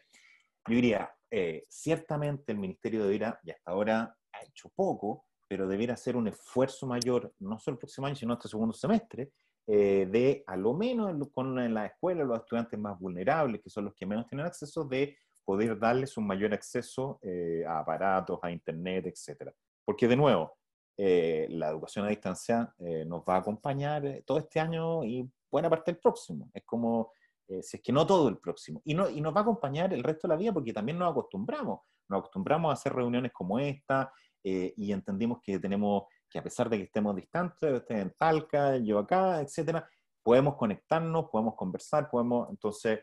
yo 0.67 0.75
diría, 0.75 1.11
eh, 1.29 1.63
ciertamente 1.69 2.51
el 2.51 2.57
Ministerio 2.57 3.03
de 3.03 3.11
Vida, 3.11 3.39
y 3.43 3.51
hasta 3.51 3.71
ahora 3.71 4.17
ha 4.31 4.43
hecho 4.43 4.69
poco, 4.75 5.25
pero 5.47 5.67
debiera 5.67 5.93
hacer 5.93 6.15
un 6.15 6.27
esfuerzo 6.27 6.87
mayor, 6.87 7.31
no 7.39 7.59
solo 7.59 7.75
el 7.75 7.79
próximo 7.79 8.07
año, 8.07 8.15
sino 8.15 8.33
este 8.33 8.47
segundo 8.47 8.73
semestre, 8.73 9.31
eh, 9.67 10.07
de, 10.09 10.43
a 10.47 10.57
lo 10.57 10.73
menos 10.73 11.15
con 11.31 11.57
en 11.59 11.73
la 11.73 11.85
escuela, 11.85 12.23
los 12.23 12.39
estudiantes 12.39 12.79
más 12.79 12.99
vulnerables, 12.99 13.61
que 13.61 13.69
son 13.69 13.85
los 13.85 13.93
que 13.93 14.07
menos 14.07 14.25
tienen 14.27 14.47
acceso, 14.47 14.83
de 14.85 15.15
poder 15.45 15.77
darles 15.77 16.17
un 16.17 16.25
mayor 16.25 16.53
acceso 16.53 17.19
a 17.67 17.79
aparatos, 17.79 18.39
a 18.41 18.49
internet, 18.49 19.05
etc. 19.07 19.51
Porque 19.85 20.07
de 20.07 20.15
nuevo, 20.15 20.57
eh, 20.97 21.47
la 21.49 21.69
educación 21.69 22.05
a 22.05 22.09
distancia 22.09 22.73
nos 23.05 23.21
va 23.21 23.35
a 23.35 23.39
acompañar 23.39 24.21
todo 24.25 24.37
este 24.37 24.59
año 24.59 25.03
y 25.03 25.27
buena 25.51 25.69
parte 25.69 25.91
del 25.91 25.99
próximo. 25.99 26.49
Es 26.53 26.63
como, 26.65 27.11
si 27.47 27.77
es 27.77 27.83
que 27.83 27.91
no 27.91 28.05
todo 28.05 28.29
el 28.29 28.37
próximo. 28.37 28.81
Y, 28.85 28.93
no, 28.93 29.09
y 29.09 29.21
nos 29.21 29.33
va 29.33 29.39
a 29.39 29.43
acompañar 29.43 29.93
el 29.93 30.03
resto 30.03 30.27
de 30.27 30.33
la 30.33 30.39
vida 30.39 30.53
porque 30.53 30.73
también 30.73 30.97
nos 30.97 31.11
acostumbramos. 31.11 31.81
Nos 32.09 32.19
acostumbramos 32.19 32.69
a 32.69 32.73
hacer 32.73 32.93
reuniones 32.93 33.31
como 33.31 33.59
esta 33.59 34.11
y 34.43 34.91
entendimos 34.91 35.39
que 35.41 35.57
tenemos 35.57 36.03
que 36.33 36.39
a 36.39 36.43
pesar 36.43 36.67
de 36.67 36.77
que 36.77 36.83
estemos 36.85 37.15
distantes, 37.15 37.71
usted 37.71 37.99
en 37.99 38.11
Talca, 38.17 38.77
yo 38.77 38.97
acá, 38.97 39.39
etcétera, 39.39 39.87
podemos 40.23 40.55
conectarnos, 40.55 41.29
podemos 41.29 41.55
conversar, 41.55 42.09
podemos, 42.09 42.49
entonces, 42.49 43.01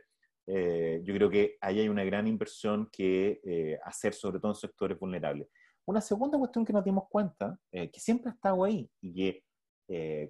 eh, 0.49 1.01
yo 1.05 1.15
creo 1.15 1.31
que 1.31 1.57
ahí 1.61 1.79
hay 1.79 1.89
una 1.89 2.03
gran 2.03 2.27
inversión 2.27 2.89
que 2.91 3.41
eh, 3.45 3.79
hacer, 3.85 4.15
sobre 4.15 4.41
todo 4.41 4.51
en 4.51 4.57
sectores 4.57 4.99
vulnerables. 4.99 5.47
Una 5.91 6.01
segunda 6.01 6.39
cuestión 6.39 6.65
que 6.65 6.73
nos 6.73 6.85
dimos 6.85 7.05
cuenta, 7.09 7.59
eh, 7.73 7.91
que 7.91 8.01
siempre 8.01 8.31
ha 8.31 8.35
estado 8.35 8.65
ahí, 8.65 8.89
y 9.01 9.15
que 9.15 9.45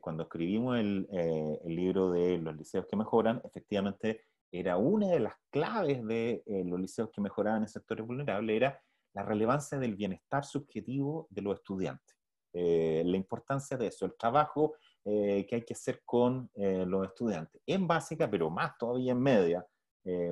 cuando 0.00 0.22
escribimos 0.22 0.78
el, 0.78 1.06
el, 1.12 1.76
libro 1.76 2.10
de 2.10 2.38
los 2.38 2.56
liceos 2.56 2.86
que 2.86 2.96
mejoran, 2.96 3.42
efectivamente 3.44 4.22
era 4.50 4.78
una 4.78 5.08
de 5.08 5.20
las 5.20 5.34
claves 5.50 6.02
de 6.06 6.42
los 6.64 6.80
liceos 6.80 7.10
que 7.12 7.20
mejoraban 7.20 7.60
en 7.60 7.68
sectores 7.68 8.06
vulnerables, 8.06 8.56
era 8.56 8.82
la 9.12 9.22
relevancia 9.22 9.78
del 9.78 9.96
bienestar 9.96 10.46
subjetivo 10.46 11.26
de 11.28 11.42
los 11.42 11.56
estudiantes. 11.56 12.16
Eh, 12.52 13.02
la 13.06 13.16
importancia 13.16 13.76
de 13.76 13.86
eso, 13.88 14.06
el 14.06 14.16
trabajo 14.16 14.74
eh, 15.04 15.46
que 15.48 15.56
hay 15.56 15.62
que 15.62 15.74
hacer 15.74 16.02
con 16.04 16.50
eh, 16.54 16.84
los 16.86 17.06
estudiantes, 17.06 17.60
en 17.66 17.86
básica, 17.86 18.28
pero 18.28 18.50
más 18.50 18.76
todavía 18.78 19.12
en 19.12 19.22
media, 19.22 19.66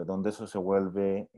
donde 0.07 0.31
eso 0.31 0.47
se 0.47 0.57
vuelve 0.57 1.29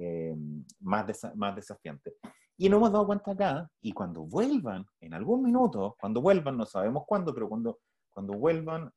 más, 0.79 1.05
más 1.35 1.57
desafiante. 1.57 2.15
Y 2.61 2.69
nos 2.69 2.77
hemos 2.77 2.93
dado 2.93 3.07
cuenta 3.07 3.31
acá, 3.31 3.71
y 3.81 3.91
cuando 3.93 4.27
vuelvan, 4.27 4.85
en 5.01 5.15
algún 5.15 5.43
minuto, 5.43 5.97
cuando 5.99 6.21
vuelvan, 6.21 6.59
no 6.59 6.67
sabemos 6.67 7.05
cuándo, 7.07 7.33
pero 7.33 7.49
cuando, 7.49 7.79
cuando 8.11 8.35
vuelvan 8.35 8.93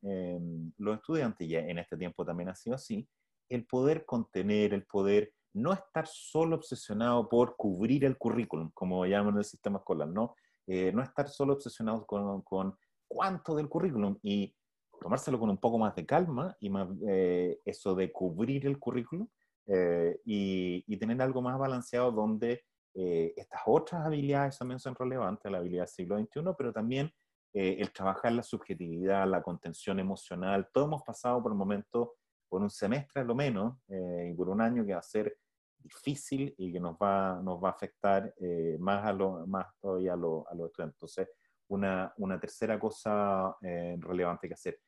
los 0.78 0.98
estudiantes, 0.98 1.48
ya 1.48 1.60
en 1.60 1.78
este 1.80 1.96
tiempo 1.96 2.26
también 2.26 2.50
ha 2.50 2.56
sido 2.56 2.76
así, 2.76 3.08
el 3.48 3.66
poder 3.66 4.06
contener, 4.06 4.74
el 4.74 4.86
poder 4.86 5.32
no 5.54 5.72
estar 5.72 6.06
solo 6.08 6.58
obsesionado 6.58 7.30
por 7.30 7.56
cubrir 7.56 8.04
el 8.04 8.18
currículum, 8.18 8.70
como 8.74 9.06
llaman 9.06 9.36
en 9.36 9.38
el 9.38 9.46
sistema 9.46 9.78
escolar, 9.78 10.10
¿no? 10.10 10.36
Eh, 10.68 10.92
no 10.92 11.02
estar 11.02 11.30
solo 11.30 11.54
obsesionado 11.54 12.06
con, 12.06 12.42
con, 12.42 12.76
cuánto 13.08 13.56
del 13.56 13.70
currículum 13.70 14.18
y 14.22 14.54
tomárselo 15.00 15.40
con 15.40 15.50
un 15.50 15.58
poco 15.58 15.80
más 15.80 15.96
de 15.96 16.06
calma 16.06 16.54
y 16.60 16.70
más 16.70 16.90
eh, 17.08 17.62
eso 17.64 17.96
de 17.96 18.12
cubrir 18.12 18.66
el 18.66 18.78
currículum 18.78 19.26
eh, 19.68 20.20
y, 20.26 20.84
y, 20.86 20.98
tener 20.98 21.22
algo 21.22 21.42
más 21.42 21.58
balanceado 21.58 22.12
donde 22.12 22.66
estas 22.96 23.62
otras 23.66 24.06
habilidades 24.06 24.58
también 24.58 24.80
son 24.80 24.94
relevantes, 24.94 25.52
la 25.52 25.58
habilidad 25.58 25.84
del 25.84 25.88
siglo 25.88 26.20
XXI, 26.20 26.42
pero 26.58 26.72
también 26.72 27.12
el 27.54 27.92
trabajar 27.92 28.32
la 28.32 28.44
subjetividad, 28.44 29.28
la 29.28 29.42
contención 29.42 30.00
emocional. 30.00 30.70
Todos 30.72 30.88
hemos 30.88 31.04
pasado 31.04 31.42
por 31.42 31.52
un 31.52 31.58
momento, 31.58 32.16
por 32.48 32.62
un 32.62 32.70
semestre 32.70 33.22
a 33.22 33.26
lo 33.26 33.34
menos, 33.34 33.78
y 33.90 34.34
por 34.34 34.50
un 34.50 34.62
año 34.62 34.86
que 34.86 34.94
va 34.94 35.00
a 35.00 35.04
ser 35.04 35.38
difícil 35.84 36.54
y 36.58 36.72
que 36.72 36.80
nos 36.80 36.96
va, 36.96 37.42
nos 37.44 37.62
va 37.64 37.70
a 37.70 37.72
afectar 37.72 38.34
eh, 38.40 38.78
más, 38.80 39.06
a 39.06 39.14
lo, 39.14 39.46
más 39.46 39.68
todavía 39.80 40.14
a, 40.14 40.16
lo, 40.16 40.48
a 40.50 40.56
los 40.56 40.68
estudiantes. 40.68 40.96
Entonces, 40.96 41.30
una, 41.70 42.14
una 42.18 42.40
tercera 42.40 42.80
cosa 42.80 43.56
eh, 43.62 43.98
relevante 44.00 44.48
que 44.48 44.54
hacer. 44.54 44.80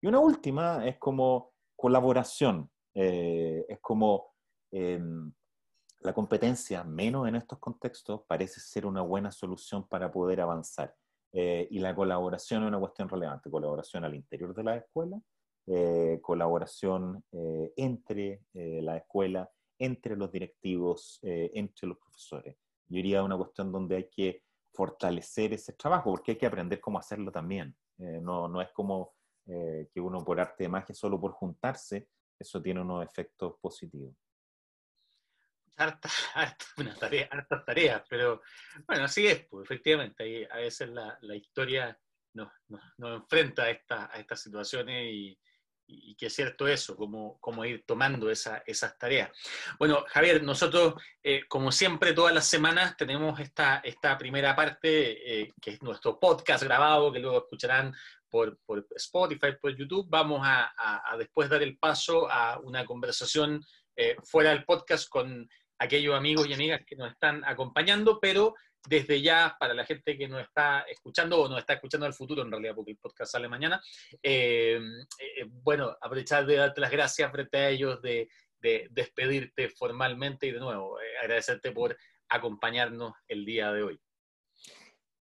Y 0.00 0.06
una 0.06 0.18
última 0.18 0.86
es 0.86 0.98
como 0.98 1.52
colaboración, 1.76 2.70
eh, 2.94 3.64
es 3.68 3.78
como 3.80 4.32
em, 4.70 5.32
la 6.02 6.12
competencia, 6.12 6.84
menos 6.84 7.28
en 7.28 7.36
estos 7.36 7.58
contextos, 7.58 8.22
parece 8.26 8.60
ser 8.60 8.86
una 8.86 9.02
buena 9.02 9.30
solución 9.30 9.86
para 9.88 10.10
poder 10.10 10.40
avanzar. 10.40 10.94
y 11.34 11.78
la 11.78 11.94
colaboración 11.94 12.62
es 12.62 12.68
una 12.68 12.78
cuestión 12.78 13.08
relevante, 13.08 13.50
colaboración 13.50 14.04
al 14.04 14.14
interior 14.14 14.54
de 14.54 14.64
la 14.64 14.76
escuela, 14.76 15.18
colaboración 16.20 17.24
entre 17.76 18.42
la 18.52 18.98
escuela 18.98 19.50
entre 19.82 20.16
los 20.16 20.30
directivos, 20.30 21.18
eh, 21.22 21.50
entre 21.54 21.88
los 21.88 21.98
profesores. 21.98 22.54
Yo 22.86 22.96
diría 22.96 23.24
una 23.24 23.36
cuestión 23.36 23.72
donde 23.72 23.96
hay 23.96 24.08
que 24.08 24.44
fortalecer 24.72 25.52
ese 25.52 25.72
trabajo, 25.72 26.10
porque 26.10 26.32
hay 26.32 26.38
que 26.38 26.46
aprender 26.46 26.80
cómo 26.80 27.00
hacerlo 27.00 27.32
también. 27.32 27.74
Eh, 27.98 28.20
no, 28.22 28.46
no, 28.46 28.62
es 28.62 28.70
como 28.70 29.14
eh, 29.46 29.88
que 29.92 30.00
uno 30.00 30.24
por 30.24 30.38
arte 30.38 30.64
de 30.64 30.68
magia, 30.68 30.94
solo 30.94 31.20
por 31.20 31.32
juntarse, 31.32 32.08
eso 32.38 32.62
tiene 32.62 32.80
unos 32.80 33.04
efectos 33.04 33.54
positivos. 33.60 34.14
Hartas, 35.76 36.12
hartas, 36.34 37.64
tareas, 37.64 38.02
pero 38.08 38.42
bueno, 38.86 39.04
así 39.04 39.26
es, 39.26 39.46
pues, 39.46 39.64
efectivamente, 39.64 40.46
a 40.50 40.56
veces 40.56 40.88
la, 40.90 41.18
la 41.22 41.34
historia 41.34 41.98
nos, 42.34 42.50
nos, 42.68 42.80
nos 42.98 43.22
enfrenta 43.22 43.64
a, 43.64 43.70
esta, 43.70 44.10
a 44.12 44.18
estas 44.18 44.42
situaciones 44.42 45.12
y, 45.12 45.38
y 45.86 46.14
que 46.14 46.26
es 46.26 46.34
cierto 46.34 46.66
eso, 46.66 46.96
cómo, 46.96 47.38
cómo 47.40 47.64
ir 47.64 47.84
tomando 47.86 48.30
esa, 48.30 48.62
esas 48.66 48.96
tareas. 48.98 49.30
Bueno, 49.78 50.04
Javier, 50.08 50.42
nosotros, 50.42 50.94
eh, 51.22 51.42
como 51.48 51.72
siempre, 51.72 52.12
todas 52.12 52.34
las 52.34 52.46
semanas 52.46 52.96
tenemos 52.96 53.38
esta, 53.40 53.78
esta 53.78 54.16
primera 54.16 54.54
parte, 54.56 55.42
eh, 55.42 55.52
que 55.60 55.72
es 55.72 55.82
nuestro 55.82 56.18
podcast 56.18 56.64
grabado, 56.64 57.12
que 57.12 57.18
luego 57.18 57.38
escucharán 57.38 57.94
por, 58.28 58.58
por 58.64 58.86
Spotify, 58.96 59.52
por 59.60 59.76
YouTube. 59.76 60.06
Vamos 60.08 60.40
a, 60.42 60.72
a, 60.76 61.16
después 61.16 61.50
dar 61.50 61.62
el 61.62 61.78
paso 61.78 62.30
a 62.30 62.58
una 62.60 62.84
conversación 62.84 63.62
eh, 63.94 64.16
fuera 64.24 64.50
del 64.50 64.64
podcast 64.64 65.08
con 65.08 65.48
aquellos 65.82 66.14
amigos 66.14 66.46
y 66.46 66.54
amigas 66.54 66.82
que 66.86 66.96
nos 66.96 67.10
están 67.10 67.42
acompañando, 67.44 68.20
pero 68.20 68.54
desde 68.88 69.20
ya, 69.20 69.56
para 69.58 69.74
la 69.74 69.84
gente 69.84 70.16
que 70.16 70.28
nos 70.28 70.42
está 70.42 70.80
escuchando 70.88 71.40
o 71.40 71.48
nos 71.48 71.58
está 71.58 71.74
escuchando 71.74 72.06
el 72.06 72.14
futuro, 72.14 72.42
en 72.42 72.50
realidad, 72.50 72.74
porque 72.74 72.92
el 72.92 72.98
podcast 72.98 73.32
sale 73.32 73.48
mañana, 73.48 73.80
eh, 74.22 74.80
eh, 75.18 75.44
bueno, 75.48 75.96
aprovechar 76.00 76.46
de 76.46 76.56
darte 76.56 76.80
las 76.80 76.90
gracias 76.90 77.30
frente 77.30 77.58
a 77.58 77.68
ellos, 77.68 78.00
de, 78.02 78.28
despedirte 78.90 79.68
formalmente 79.70 80.46
y 80.46 80.52
de 80.52 80.60
nuevo, 80.60 81.00
eh, 81.00 81.18
agradecerte 81.20 81.72
por 81.72 81.96
acompañarnos 82.28 83.12
el 83.26 83.44
día 83.44 83.72
de 83.72 83.82
hoy. 83.82 84.00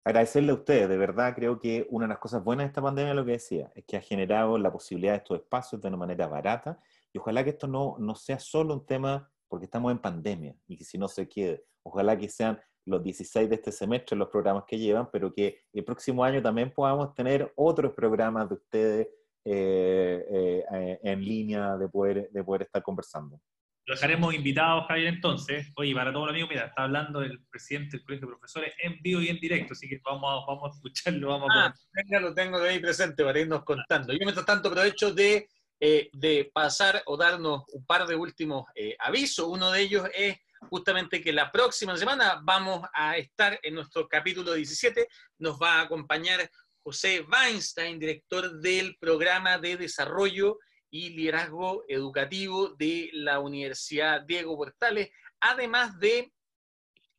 Agradecerle 0.06 0.52
a 0.52 0.56
ustedes, 0.56 0.88
de 0.88 0.98
verdad 0.98 1.36
creo 1.36 1.60
que 1.60 1.86
una 1.90 2.06
de 2.06 2.10
las 2.10 2.20
cosas 2.20 2.42
buenas 2.46 2.64
de 2.64 2.68
esta 2.70 2.82
pandemia, 2.82 3.14
lo 3.14 3.26
que 3.26 3.34
decía, 3.34 3.74
es 3.76 3.84
que 3.84 3.98
ha 3.98 4.02
generado 4.02 4.58
la 4.58 4.72
posibilidad 4.72 5.14
de 5.14 5.18
estos 5.18 5.40
espacios 5.40 5.82
de 5.82 5.88
una 5.90 5.98
manera 5.98 6.28
barata 6.28 6.80
y 7.12 7.18
ojalá 7.18 7.44
que 7.44 7.50
esto 7.50 7.68
no, 7.68 7.98
no 8.00 8.16
sea 8.16 8.40
solo 8.40 8.74
un 8.74 8.86
tema 8.86 9.30
porque 9.48 9.66
estamos 9.66 9.92
en 9.92 10.00
pandemia 10.00 10.56
y 10.68 10.78
que 10.78 10.84
si 10.84 10.98
no 10.98 11.08
se 11.08 11.28
quede, 11.28 11.64
ojalá 11.84 12.18
que 12.18 12.30
sean 12.30 12.60
los 12.86 13.04
16 13.04 13.50
de 13.50 13.56
este 13.56 13.72
semestre, 13.72 14.16
los 14.16 14.30
programas 14.30 14.64
que 14.68 14.78
llevan, 14.78 15.10
pero 15.12 15.34
que 15.34 15.64
el 15.74 15.84
próximo 15.84 16.24
año 16.24 16.42
también 16.42 16.72
podamos 16.72 17.14
tener 17.14 17.52
otros 17.56 17.94
programas 17.94 18.48
de 18.48 18.56
ustedes 18.56 19.08
eh, 19.44 20.64
eh, 20.72 21.00
en 21.04 21.24
línea 21.24 21.78
de 21.78 21.88
poder, 21.88 22.30
de 22.32 22.44
poder 22.44 22.64
estar 22.64 22.82
conversando. 22.84 23.40
Lo 23.88 23.94
dejaremos 23.94 24.34
invitados, 24.34 24.86
Javier, 24.88 25.14
entonces. 25.14 25.72
Oye, 25.76 25.94
para 25.94 26.12
todos 26.12 26.26
los 26.26 26.32
amigos, 26.32 26.50
mira, 26.50 26.66
está 26.66 26.84
hablando 26.84 27.22
el 27.22 27.40
presidente 27.46 27.98
del 27.98 28.06
Colegio 28.06 28.28
de 28.28 28.34
Profesores 28.34 28.74
en 28.82 29.00
vivo 29.00 29.22
y 29.22 29.28
en 29.28 29.40
directo, 29.40 29.74
así 29.74 29.88
que 29.88 30.02
vamos 30.04 30.24
a, 30.24 30.52
vamos 30.52 30.72
a 30.72 30.76
escucharlo. 30.76 31.28
Vamos 31.30 31.50
a 31.52 31.68
ah, 31.68 31.74
venga, 31.94 32.20
lo 32.20 32.34
tengo 32.34 32.58
ahí 32.58 32.80
presente 32.80 33.24
para 33.24 33.40
irnos 33.40 33.64
contando. 33.64 34.12
Yo, 34.12 34.20
mientras 34.22 34.44
tanto, 34.44 34.70
aprovecho 34.70 35.14
de, 35.14 35.48
eh, 35.88 36.10
de 36.14 36.50
pasar 36.52 37.04
o 37.06 37.16
darnos 37.16 37.64
un 37.74 37.86
par 37.86 38.08
de 38.08 38.16
últimos 38.16 38.66
avisos. 38.98 39.46
Uno 39.48 39.72
de 39.72 39.82
ellos 39.82 40.10
es 40.16 40.38
justamente 40.70 41.22
que 41.22 41.32
la 41.32 41.52
próxima 41.52 41.96
semana 41.96 42.42
vamos 42.44 42.88
a 42.92 43.18
estar 43.18 43.60
en 43.62 43.76
nuestro 43.76 44.08
capítulo 44.08 44.54
17. 44.54 45.08
Nos 45.38 45.62
va 45.62 45.76
a 45.76 45.82
acompañar 45.82 46.50
José 46.84 47.22
Weinstein, 47.22 48.00
director 48.00 48.60
del 48.60 48.98
programa 48.98 49.58
de 49.58 49.78
desarrollo 49.78 50.60
y 50.90 51.10
liderazgo 51.10 51.84
educativo 51.88 52.70
de 52.70 53.10
la 53.14 53.40
Universidad 53.40 54.22
Diego 54.22 54.56
Portales, 54.56 55.10
además 55.40 56.00
de, 56.00 56.32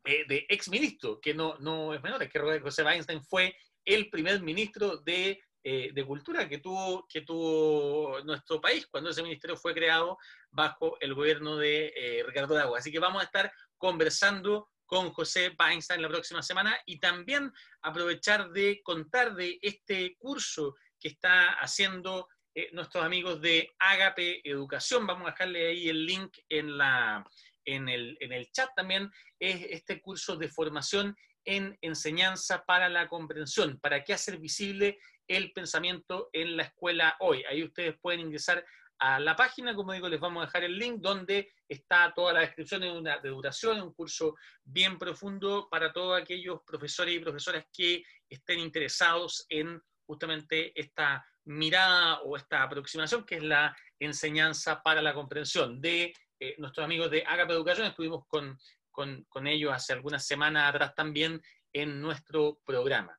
eh, 0.04 0.24
de 0.28 0.46
exministro, 0.48 1.20
que 1.20 1.34
no, 1.34 1.56
no 1.58 1.94
es 1.94 2.02
menor, 2.02 2.22
es 2.22 2.30
que 2.30 2.60
José 2.60 2.84
Weinstein 2.84 3.22
fue 3.22 3.56
el 3.84 4.08
primer 4.10 4.40
ministro 4.40 4.98
de 4.98 5.40
eh, 5.68 5.90
de 5.92 6.06
cultura 6.06 6.48
que 6.48 6.58
tuvo, 6.58 7.08
que 7.08 7.22
tuvo 7.22 8.20
nuestro 8.22 8.60
país 8.60 8.86
cuando 8.86 9.10
ese 9.10 9.20
ministerio 9.20 9.56
fue 9.56 9.74
creado 9.74 10.16
bajo 10.48 10.96
el 11.00 11.12
gobierno 11.12 11.56
de 11.56 11.92
eh, 11.96 12.22
Ricardo 12.24 12.54
Dagua. 12.54 12.78
Así 12.78 12.92
que 12.92 13.00
vamos 13.00 13.20
a 13.20 13.24
estar 13.24 13.52
conversando 13.76 14.68
con 14.84 15.10
José 15.10 15.56
Weinstein 15.58 16.02
la 16.02 16.08
próxima 16.08 16.40
semana 16.40 16.78
y 16.86 17.00
también 17.00 17.52
aprovechar 17.82 18.50
de 18.52 18.80
contar 18.84 19.34
de 19.34 19.58
este 19.60 20.14
curso 20.18 20.76
que 21.00 21.08
está 21.08 21.54
haciendo 21.54 22.28
eh, 22.54 22.68
nuestros 22.70 23.04
amigos 23.04 23.40
de 23.40 23.74
Agape 23.80 24.48
Educación. 24.48 25.04
Vamos 25.04 25.26
a 25.26 25.32
dejarle 25.32 25.66
ahí 25.66 25.88
el 25.88 26.06
link 26.06 26.32
en, 26.48 26.78
la, 26.78 27.28
en, 27.64 27.88
el, 27.88 28.16
en 28.20 28.32
el 28.32 28.52
chat 28.52 28.70
también. 28.76 29.10
Es 29.40 29.66
este 29.68 30.00
curso 30.00 30.36
de 30.36 30.46
formación 30.48 31.16
en 31.47 31.78
enseñanza 31.80 32.64
para 32.66 32.88
la 32.88 33.09
comprensión, 33.09 33.78
para 33.80 34.05
qué 34.05 34.12
hacer 34.12 34.38
visible 34.38 34.99
el 35.26 35.53
pensamiento 35.53 36.28
en 36.32 36.57
la 36.57 36.64
escuela 36.64 37.16
hoy. 37.20 37.44
Ahí 37.44 37.64
ustedes 37.64 37.97
pueden 38.01 38.20
ingresar 38.20 38.64
a 38.99 39.20
la 39.20 39.36
página, 39.36 39.74
como 39.74 39.92
digo, 39.92 40.09
les 40.09 40.20
vamos 40.20 40.42
a 40.42 40.47
dejar 40.47 40.64
el 40.64 40.78
link 40.78 41.01
donde 41.01 41.53
está 41.68 42.12
toda 42.14 42.32
la 42.32 42.40
descripción 42.40 42.80
de, 42.80 42.90
una, 42.90 43.18
de 43.18 43.28
duración, 43.28 43.80
un 43.80 43.92
curso 43.92 44.34
bien 44.64 44.99
profundo 44.99 45.68
para 45.70 45.92
todos 45.92 46.20
aquellos 46.20 46.61
profesores 46.66 47.14
y 47.14 47.20
profesoras 47.20 47.66
que 47.72 48.03
estén 48.28 48.59
interesados 48.59 49.44
en 49.49 49.80
justamente 50.07 50.72
esta 50.78 51.26
mirada 51.44 52.20
o 52.22 52.36
esta 52.36 52.62
aproximación 52.62 53.24
que 53.24 53.36
es 53.36 53.42
la 53.42 53.76
enseñanza 53.99 54.82
para 54.82 55.03
la 55.03 55.14
comprensión 55.14 55.80
de 55.80 56.14
eh, 56.38 56.55
nuestros 56.59 56.84
amigos 56.84 57.11
de 57.11 57.24
Agape 57.26 57.53
Educación. 57.53 57.86
Estuvimos 57.86 58.26
con, 58.26 58.59
con, 58.97 59.24
con 59.28 59.47
ellos 59.47 59.74
hace 59.74 59.92
algunas 59.92 60.26
semanas 60.26 60.70
atrás 60.70 60.94
también 60.94 61.42
en 61.74 62.01
nuestro 62.01 62.59
programa. 62.64 63.16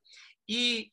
Y 0.48 0.92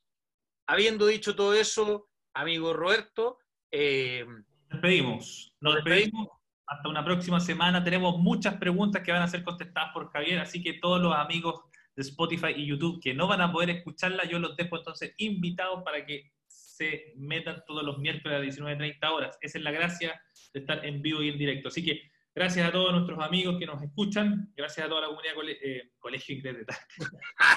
habiendo 0.67 1.07
dicho 1.07 1.35
todo 1.35 1.55
eso, 1.55 2.11
amigo 2.35 2.75
Roberto, 2.75 3.39
eh, 3.71 4.27
nos 4.27 4.69
despedimos. 4.69 5.55
Nos 5.61 5.75
despedimos. 5.77 6.29
Hasta 6.67 6.89
una 6.89 7.05
próxima 7.05 7.41
semana. 7.41 7.83
Tenemos 7.83 8.19
muchas 8.19 8.57
preguntas 8.57 9.03
que 9.03 9.13
van 9.13 9.23
a 9.23 9.29
ser 9.29 9.43
contestadas 9.43 9.93
por 9.95 10.11
Javier, 10.11 10.41
así 10.41 10.63
que 10.63 10.75
todos 10.75 11.01
los 11.01 11.15
amigos 11.15 11.63
de 11.97 12.03
Spotify 12.03 12.53
y 12.55 12.67
YouTube 12.67 13.01
que 13.03 13.15
no 13.15 13.27
van 13.27 13.41
a 13.41 13.53
poder 13.53 13.71
escucharla, 13.71 14.25
yo 14.25 14.39
los 14.39 14.57
dejo 14.57 14.77
entonces 14.77 15.15
invitados 15.19 15.83
para 15.83 16.05
que 16.05 16.33
se 16.47 17.15
metan 17.17 17.63
todos 17.67 17.85
los 17.85 17.99
miércoles 17.99 18.37
a 18.37 18.45
las 18.45 18.59
19.30 18.59 19.11
horas. 19.11 19.39
Esa 19.41 19.59
es 19.59 19.65
la 19.65 19.71
gracia 19.71 20.21
de 20.53 20.61
estar 20.61 20.85
en 20.85 21.01
vivo 21.01 21.23
y 21.23 21.31
en 21.31 21.39
directo. 21.39 21.69
Así 21.69 21.83
que 21.83 22.11
gracias 22.35 22.69
a 22.69 22.73
todos 22.73 22.93
nuestros 22.93 23.19
amigos 23.21 23.57
que 23.59 23.67
nos 23.67 23.83
escuchan, 23.83 24.53
gracias 24.57 24.87
a 24.87 24.89
toda 24.89 25.03
la 25.03 25.07
comunidad 25.09 25.35
eh, 25.63 25.91
Colegio 25.99 26.37
Inglés 26.37 26.67
de 26.67 26.75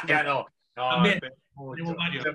ya 0.07 0.23
no, 0.23 0.45
también, 0.75 1.19
tenemos 1.19 1.95
varios. 1.95 2.25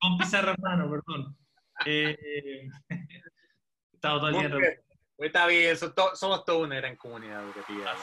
Con 0.00 0.18
pizarra 0.18 0.52
hermano, 0.52 0.90
perdón. 0.90 1.36
Eh, 1.84 2.68
estado 3.92 4.18
todo 4.18 4.28
el 4.28 4.50
día. 4.50 4.82
Pues 5.16 5.28
está 5.28 5.46
bien, 5.46 5.76
somos, 5.76 6.44
toda 6.44 6.58
una 6.58 6.76
gran 6.76 6.96
comunidad 6.96 7.42
educativa 7.44 7.94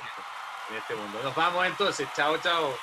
en 0.72 0.78
este 0.78 0.96
mundo. 0.96 1.22
Nos 1.22 1.36
vamos 1.36 1.66
entonces. 1.68 2.08
Chao, 2.16 2.38
chao. 2.42 2.74